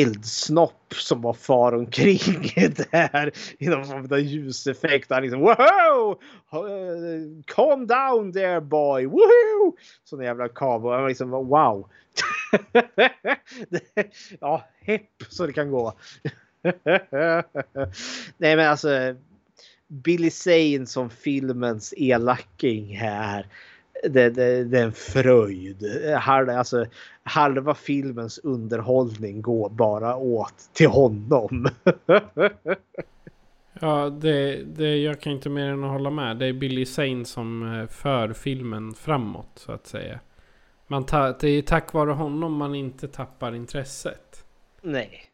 [0.00, 2.52] eldsnopp som var far omkring
[2.90, 5.10] där i någon form av ljuseffekt.
[5.10, 6.18] Han liksom wow!
[6.52, 9.06] Eh, calm down there boy!
[9.06, 9.76] Woohoo!
[10.04, 10.96] Sån jävla cowboy.
[10.96, 11.88] Han liksom wow!
[14.40, 15.92] ja, hepp så det kan gå.
[18.36, 19.14] Nej men alltså
[19.88, 23.46] Billy Zane som filmens elacking här.
[24.02, 25.84] Det, det, det är en fröjd.
[26.18, 26.86] Halva, alltså,
[27.22, 31.68] halva filmens underhållning går bara åt till honom.
[33.80, 36.36] ja, det, det, jag kan inte mer än att hålla med.
[36.36, 40.20] Det är Billy Zane som eh, för filmen framåt så att säga.
[40.86, 44.44] Man ta, det är tack vare honom man inte tappar intresset.
[44.82, 45.29] Nej.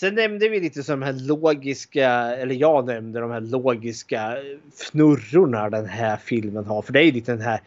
[0.00, 4.36] Sen nämnde vi lite som de här logiska, eller jag nämnde de här logiska
[4.76, 6.82] fnurrorna den här filmen har.
[6.82, 7.60] För det är ju lite den här,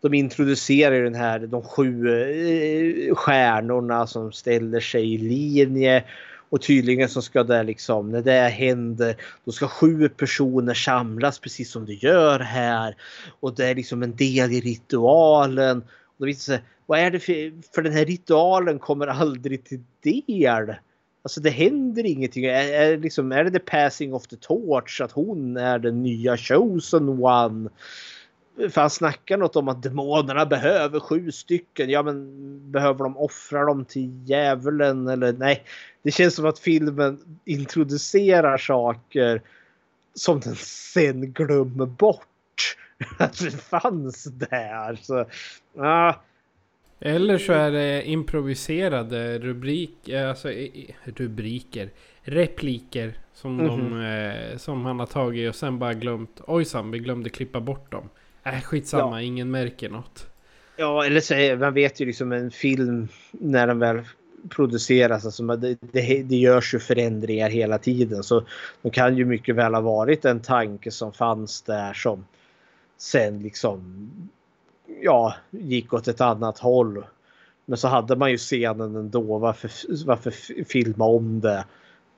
[0.00, 6.04] de introducerar den här, de sju eh, stjärnorna som ställer sig i linje.
[6.48, 11.70] Och tydligen så ska det liksom, när det händer, då ska sju personer samlas precis
[11.70, 12.96] som det gör här.
[13.40, 15.78] Och det är liksom en del i ritualen.
[15.78, 19.84] Och då visar sig, vad är det för, för den här ritualen kommer aldrig till
[20.02, 20.74] del
[21.28, 22.44] Alltså det händer ingenting.
[22.44, 25.00] Är, är, liksom, är det the passing of the torch?
[25.00, 27.70] Att hon är den nya chosen one?
[28.70, 31.90] För han snackar något om att demonerna behöver sju stycken.
[31.90, 35.64] Ja men behöver de offra dem till djävulen eller nej?
[36.02, 39.42] Det känns som att filmen introducerar saker
[40.14, 42.76] som den sen glömmer bort.
[43.18, 44.98] Att det fanns där.
[45.02, 45.26] Så,
[45.78, 46.14] ah,
[47.00, 50.48] eller så är det improviserade rubrik, eh, alltså
[51.04, 51.90] rubriker,
[52.22, 53.90] repliker som, mm -hmm.
[53.90, 56.40] de, eh, som han har tagit och sen bara glömt.
[56.46, 58.08] Ojsan, vi glömde klippa bort dem.
[58.42, 59.26] Äh, skitsamma, ja.
[59.26, 60.26] ingen märker något.
[60.76, 64.00] Ja, eller så man vet ju liksom en film när den väl
[64.48, 65.24] produceras.
[65.24, 68.22] Alltså det, det, det görs ju förändringar hela tiden.
[68.22, 68.44] Så
[68.82, 72.24] de kan ju mycket väl ha varit en tanke som fanns där som
[72.98, 74.10] sen liksom
[75.02, 77.04] ja, gick åt ett annat håll.
[77.64, 79.38] Men så hade man ju scenen ändå.
[79.38, 79.70] Varför,
[80.06, 80.30] varför
[80.64, 81.64] filma om det?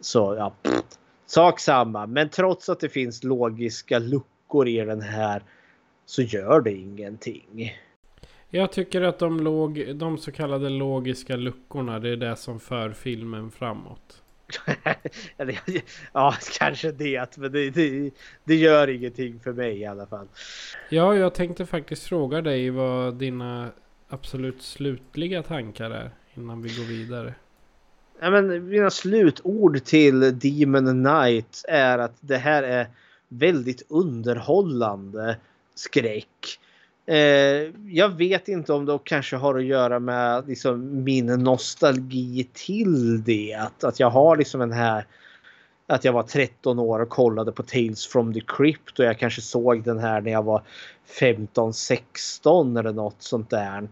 [0.00, 0.82] Så ja, pff,
[1.26, 2.06] sak samma.
[2.06, 5.42] Men trots att det finns logiska luckor i den här
[6.06, 7.72] så gör det ingenting.
[8.50, 12.90] Jag tycker att de, låg, de så kallade logiska luckorna det är det som för
[12.92, 14.22] filmen framåt.
[16.12, 17.36] ja, kanske det.
[17.36, 18.10] Men det, det,
[18.44, 20.28] det, gör ingenting för mig i alla fall.
[20.88, 23.70] Ja, jag tänkte faktiskt fråga dig vad dina
[24.08, 27.34] absolut slutliga tankar är innan vi går vidare.
[28.20, 32.86] Ja, men mina slutord till Demon Knight är att det här är
[33.28, 35.36] väldigt underhållande
[35.74, 36.60] skräck.
[37.10, 43.24] Eh, jag vet inte om det kanske har att göra med liksom, min nostalgi till
[43.24, 43.54] det.
[43.54, 45.06] Att, att jag har liksom den här
[45.86, 49.40] att jag var 13 år och kollade på Tales from the Crypt och jag kanske
[49.40, 50.62] såg den här när jag var
[51.20, 53.88] 15-16 eller något sånt där.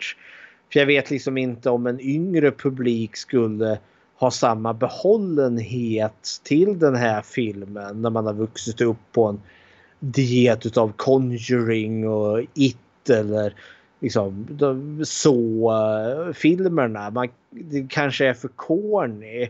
[0.73, 3.79] För jag vet liksom inte om en yngre publik skulle
[4.19, 9.41] ha samma behållenhet till den här filmen när man har vuxit upp på en
[10.01, 12.77] diet utav Conjuring och It
[13.11, 13.55] eller
[14.01, 14.47] liksom
[15.05, 17.11] så eh, filmerna.
[17.11, 19.49] Man, det kanske är för corny.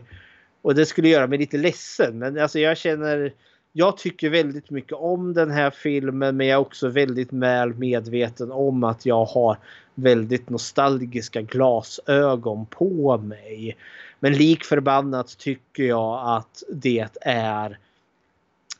[0.61, 2.19] Och det skulle göra mig lite ledsen.
[2.19, 3.33] Men alltså jag känner...
[3.71, 8.51] Jag tycker väldigt mycket om den här filmen men jag är också väldigt väl medveten
[8.51, 9.57] om att jag har
[9.95, 13.77] väldigt nostalgiska glasögon på mig.
[14.19, 17.77] Men lik förbannat tycker jag att det är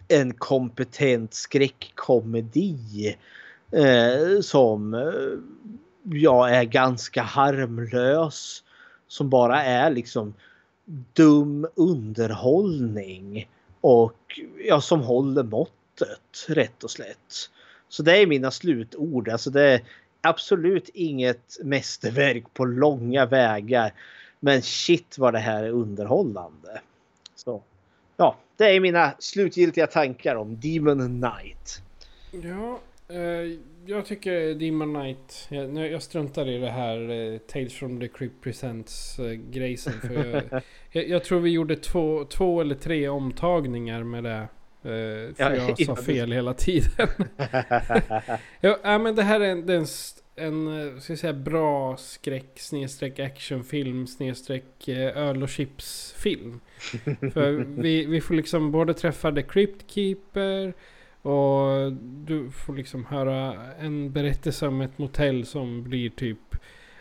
[0.08, 3.16] en kompetent skräckkomedi
[3.72, 5.40] eh, som eh,
[6.04, 8.64] jag är ganska harmlös.
[9.08, 10.34] Som bara är liksom
[11.14, 13.50] dum underhållning
[13.82, 17.50] och ja, som håller måttet rätt och slätt.
[17.90, 19.30] Så det är mina slutord.
[19.30, 19.82] Alltså det är
[20.22, 23.94] absolut inget mästerverk på långa vägar.
[24.40, 26.82] Men shit vad det här är underhållande.
[27.36, 27.62] Så
[28.18, 31.82] ja, det är mina slutgiltiga tankar om Demon Knight.
[32.32, 32.80] Ja,
[33.86, 35.48] jag tycker Demon Knight.
[35.50, 39.94] Jag, jag struntar i det här eh, Tales from the Crypt Presents eh, grejsen.
[39.94, 40.44] För jag,
[40.92, 44.48] jag, jag, tror vi gjorde två, två eller tre omtagningar med det.
[44.84, 47.08] Eh, för ja, jag sa fel hela tiden.
[48.62, 49.86] ja, men det här är en, en,
[50.36, 56.60] en eh, ska jag säga, bra skräck snedstreck actionfilm snedstreck eh, öl och chipsfilm.
[57.34, 60.74] För vi, vi får liksom både träffa The Crypt Keeper
[61.22, 66.56] och du får liksom höra en berättelse om ett motell som blir typ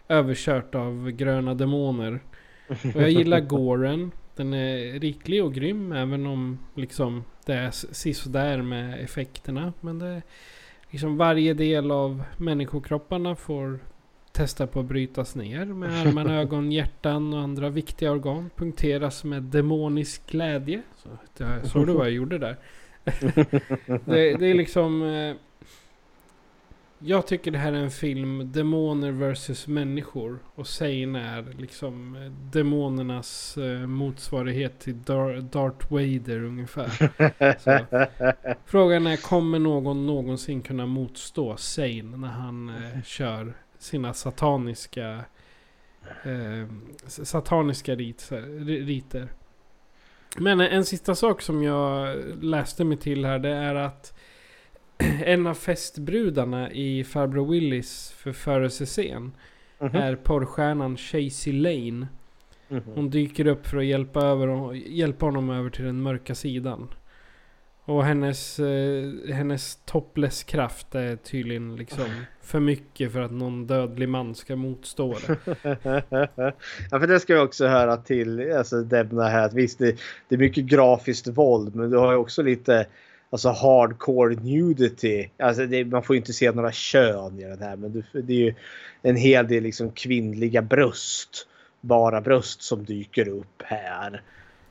[0.09, 2.21] överkört av gröna demoner.
[2.69, 4.11] Och jag gillar Goren.
[4.37, 9.73] Den är riklig och grym även om liksom det är sisådär med effekterna.
[9.81, 10.23] Men det
[10.91, 13.79] liksom varje del av människokropparna får
[14.33, 18.51] testa på att brytas ner med armar, ögon, hjärtan och andra viktiga organ.
[18.57, 20.83] Punkteras med demonisk glädje.
[20.97, 21.09] Så,
[21.69, 22.57] såg du vad jag gjorde där?
[24.05, 25.03] Det, det, är liksom...
[25.03, 25.37] Eh,
[27.01, 30.39] jag tycker det här är en film, demoner versus människor.
[30.55, 36.89] Och Zayn är liksom eh, demonernas eh, motsvarighet till Dar Darth Vader ungefär.
[37.59, 37.87] Så.
[38.67, 45.25] Frågan är, kommer någon någonsin kunna motstå Zayn när han eh, kör sina sataniska
[46.25, 46.67] eh,
[47.07, 48.33] sataniska rit,
[48.67, 49.29] riter?
[50.41, 54.19] Men en sista sak som jag läste mig till här det är att
[55.25, 59.33] en av festbrudarna i Farbror Willis förförelsescen
[59.81, 60.03] mm -hmm.
[60.03, 62.07] är porrstjärnan Chasey Lane.
[62.69, 62.95] Mm -hmm.
[62.95, 66.89] Hon dyker upp för att hjälpa, över, hjälpa honom över till den mörka sidan.
[67.89, 72.05] Och hennes, eh, hennes topless-kraft är tydligen liksom
[72.43, 75.37] för mycket för att någon dödlig man ska motstå det.
[76.91, 79.45] ja, för det ska jag också höra till alltså Debna här.
[79.45, 79.97] Att visst, det,
[80.29, 82.87] det är mycket grafiskt våld, men du har ju också lite
[83.31, 85.31] alltså hardcore nudity.
[85.39, 88.33] Alltså det, man får ju inte se några kön i den här, men det, det
[88.33, 88.55] är ju
[89.03, 91.47] en hel del liksom kvinnliga bröst.
[91.81, 94.23] Bara bröst som dyker upp här.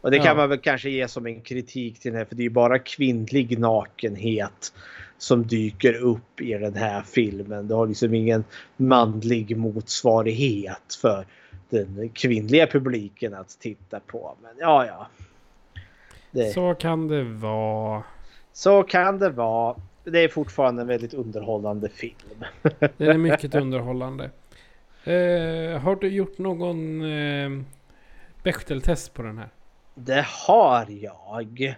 [0.02, 0.34] Och det kan ja.
[0.34, 2.80] man väl kanske ge som en kritik till den här för det är ju bara
[2.80, 4.74] kvinnlig nakenhet
[5.18, 7.68] som dyker upp i den här filmen.
[7.68, 8.44] Det har liksom ingen
[8.78, 11.26] manlig motsvarighet för
[11.70, 14.36] den kvinnliga publiken att titta på.
[14.42, 15.08] Men ja, ja.
[16.32, 16.54] Det...
[16.54, 18.04] Så kan det vara.
[18.54, 19.76] Så kan det vara.
[20.04, 22.44] Det är fortfarande en väldigt underhållande film.
[22.98, 24.24] Den är mycket underhållande.
[25.08, 27.62] Uh, har du gjort någon uh,
[28.44, 29.50] Bechteltest på den här?
[30.06, 31.76] Det har jag.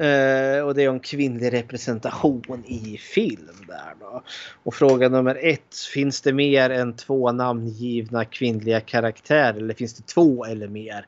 [0.00, 4.22] Uh, och det är om kvinnlig representation i film där då.
[4.62, 5.76] Och fråga nummer ett.
[5.94, 9.54] Finns det mer än två namngivna kvinnliga karaktärer?
[9.54, 11.06] Eller finns det två eller mer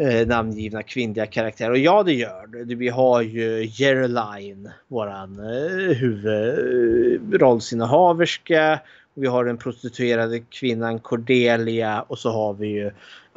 [0.00, 1.70] uh, namngivna kvinnliga karaktärer?
[1.70, 2.74] Och ja, det gör det.
[2.74, 8.80] Vi har ju Gerline, våran uh, huvudrollsinnehaverska.
[9.14, 12.90] Vi har den prostituerade kvinnan Cordelia och så har vi ju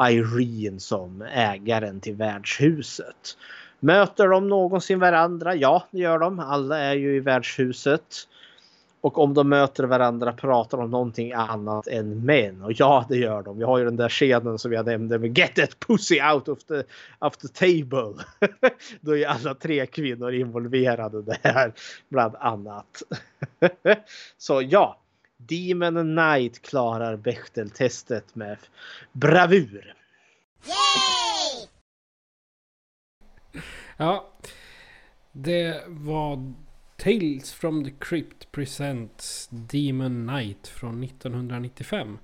[0.10, 3.38] Irene som ägaren till värdshuset.
[3.80, 5.56] Möter de någonsin varandra?
[5.56, 6.40] Ja, det gör de.
[6.40, 8.28] Alla är ju i värdshuset.
[9.02, 12.64] Och om de möter varandra pratar de om någonting annat än män.
[12.64, 13.58] Och ja, det gör de.
[13.58, 16.64] Vi har ju den där scenen som jag nämnde med Get that pussy out of
[16.64, 16.84] the,
[17.20, 18.24] of the table.
[19.02, 21.74] Då är alla tre kvinnor involverade där,
[22.10, 23.04] bland annat.
[24.38, 25.01] Så ja,
[25.48, 28.58] Demon Knight klarar Bechteltestet med
[29.12, 29.94] bravur.
[30.66, 31.68] Yay!
[33.98, 34.32] Ja,
[35.32, 36.54] det var
[36.98, 42.18] Tales from the Crypt Presents Demon Knight från 1995.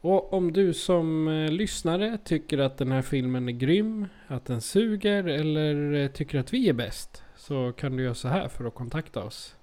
[0.00, 4.60] Och om du som eh, lyssnare tycker att den här filmen är grym, att den
[4.60, 8.64] suger eller eh, tycker att vi är bäst så kan du göra så här för
[8.64, 9.56] att kontakta oss.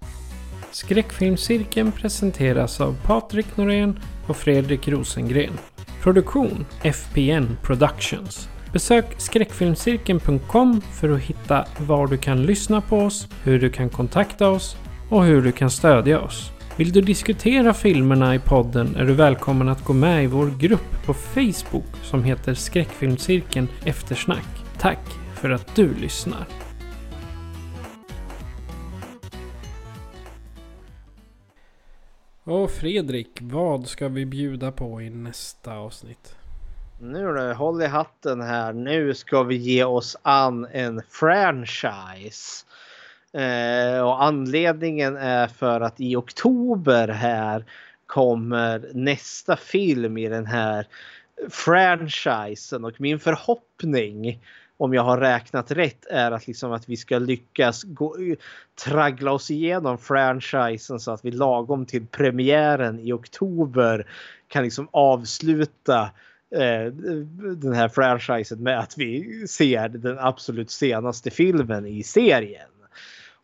[0.73, 5.53] Skräckfilmscirkeln presenteras av Patrik Norén och Fredrik Rosengren.
[6.01, 8.49] Produktion FPN Productions.
[8.71, 14.49] Besök skräckfilmscirkeln.com för att hitta var du kan lyssna på oss, hur du kan kontakta
[14.49, 14.77] oss
[15.09, 16.51] och hur du kan stödja oss.
[16.77, 21.05] Vill du diskutera filmerna i podden är du välkommen att gå med i vår grupp
[21.05, 24.47] på Facebook som heter Skräckfilmscirkeln Eftersnack.
[24.79, 24.99] Tack
[25.35, 26.47] för att du lyssnar.
[32.45, 36.35] Och Fredrik, vad ska vi bjuda på i nästa avsnitt?
[37.01, 38.73] Nu då, håll i hatten här.
[38.73, 42.65] Nu ska vi ge oss an en franchise.
[43.33, 47.65] Eh, och anledningen är för att i oktober här
[48.05, 50.87] kommer nästa film i den här
[51.49, 54.39] franchisen och min förhoppning
[54.83, 58.15] om jag har räknat rätt är att, liksom att vi ska lyckas gå,
[58.83, 64.07] traggla oss igenom franchisen så att vi lagom till premiären i oktober
[64.47, 66.01] kan liksom avsluta
[66.55, 66.85] eh,
[67.55, 72.69] den här franchisen med att vi ser den absolut senaste filmen i serien.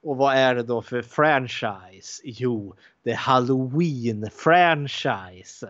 [0.03, 2.21] Och vad är det då för franchise?
[2.23, 5.69] Jo, det är Halloween-franchisen.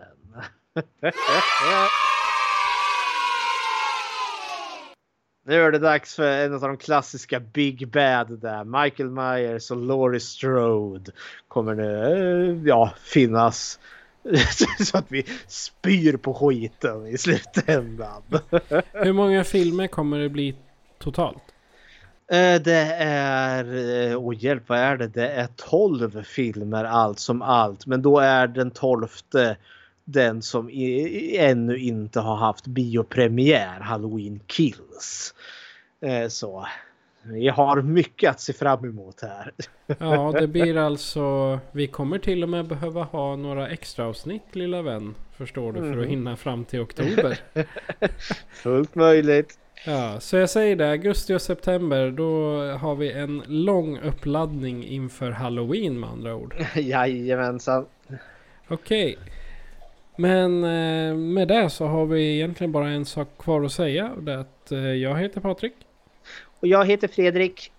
[5.50, 8.82] Nu är det dags för en av de klassiska Big Bad där.
[8.82, 11.12] Michael Myers och Laurie Strode
[11.48, 13.78] kommer nu eh, ja, finnas.
[14.78, 18.22] Så att vi spyr på skiten i slutändan.
[18.92, 20.56] Hur många filmer kommer det bli
[20.98, 21.42] totalt?
[22.32, 23.66] Eh, Det är,
[24.16, 25.08] åh oh hjälp vad är det?
[25.08, 27.86] Det är 12 filmer allt som allt.
[27.86, 29.56] Men då är den tolfte
[30.12, 35.34] den som i, ännu inte har haft biopremiär, Halloween Kills.
[36.00, 36.66] Eh, Så
[37.22, 39.52] vi har mycket att se fram emot här.
[39.98, 41.58] Ja, det blir alltså...
[41.72, 45.14] Vi kommer till och med behöva ha några extra avsnitt lilla vän.
[45.36, 45.78] Förstår du?
[45.80, 46.08] För att Mm.
[46.10, 47.38] hinna fram till oktober.
[48.50, 49.58] Fullt möjligt.
[49.86, 50.90] Ja, så jag säger det.
[50.90, 52.10] Augusti och september.
[52.10, 56.54] Då har vi en lång uppladdning inför Halloween med andra ord.
[56.74, 57.86] Jajamensan.
[58.68, 59.18] Okej.
[60.20, 64.10] Men eh, med det så har vi egentligen bara en sak kvar att säga.
[64.16, 65.72] Och det är att eh, jag heter Patrik.
[66.60, 67.72] Och jag heter Fredrik.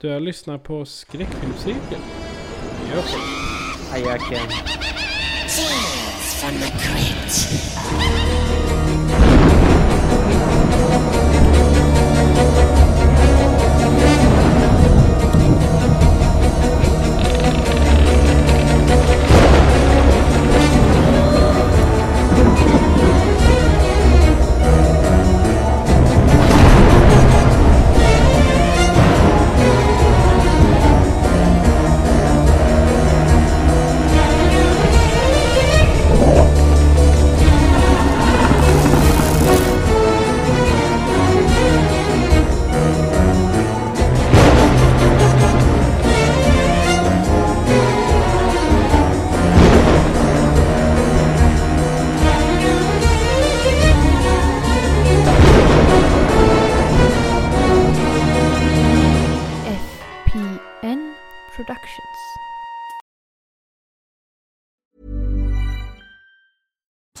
[0.00, 2.02] Du har lyssnat på Skräckfilmscirkeln.
[2.94, 3.02] Ja.
[3.94, 4.48] Ajaken.
[5.48, 7.52] Tales from the crypt.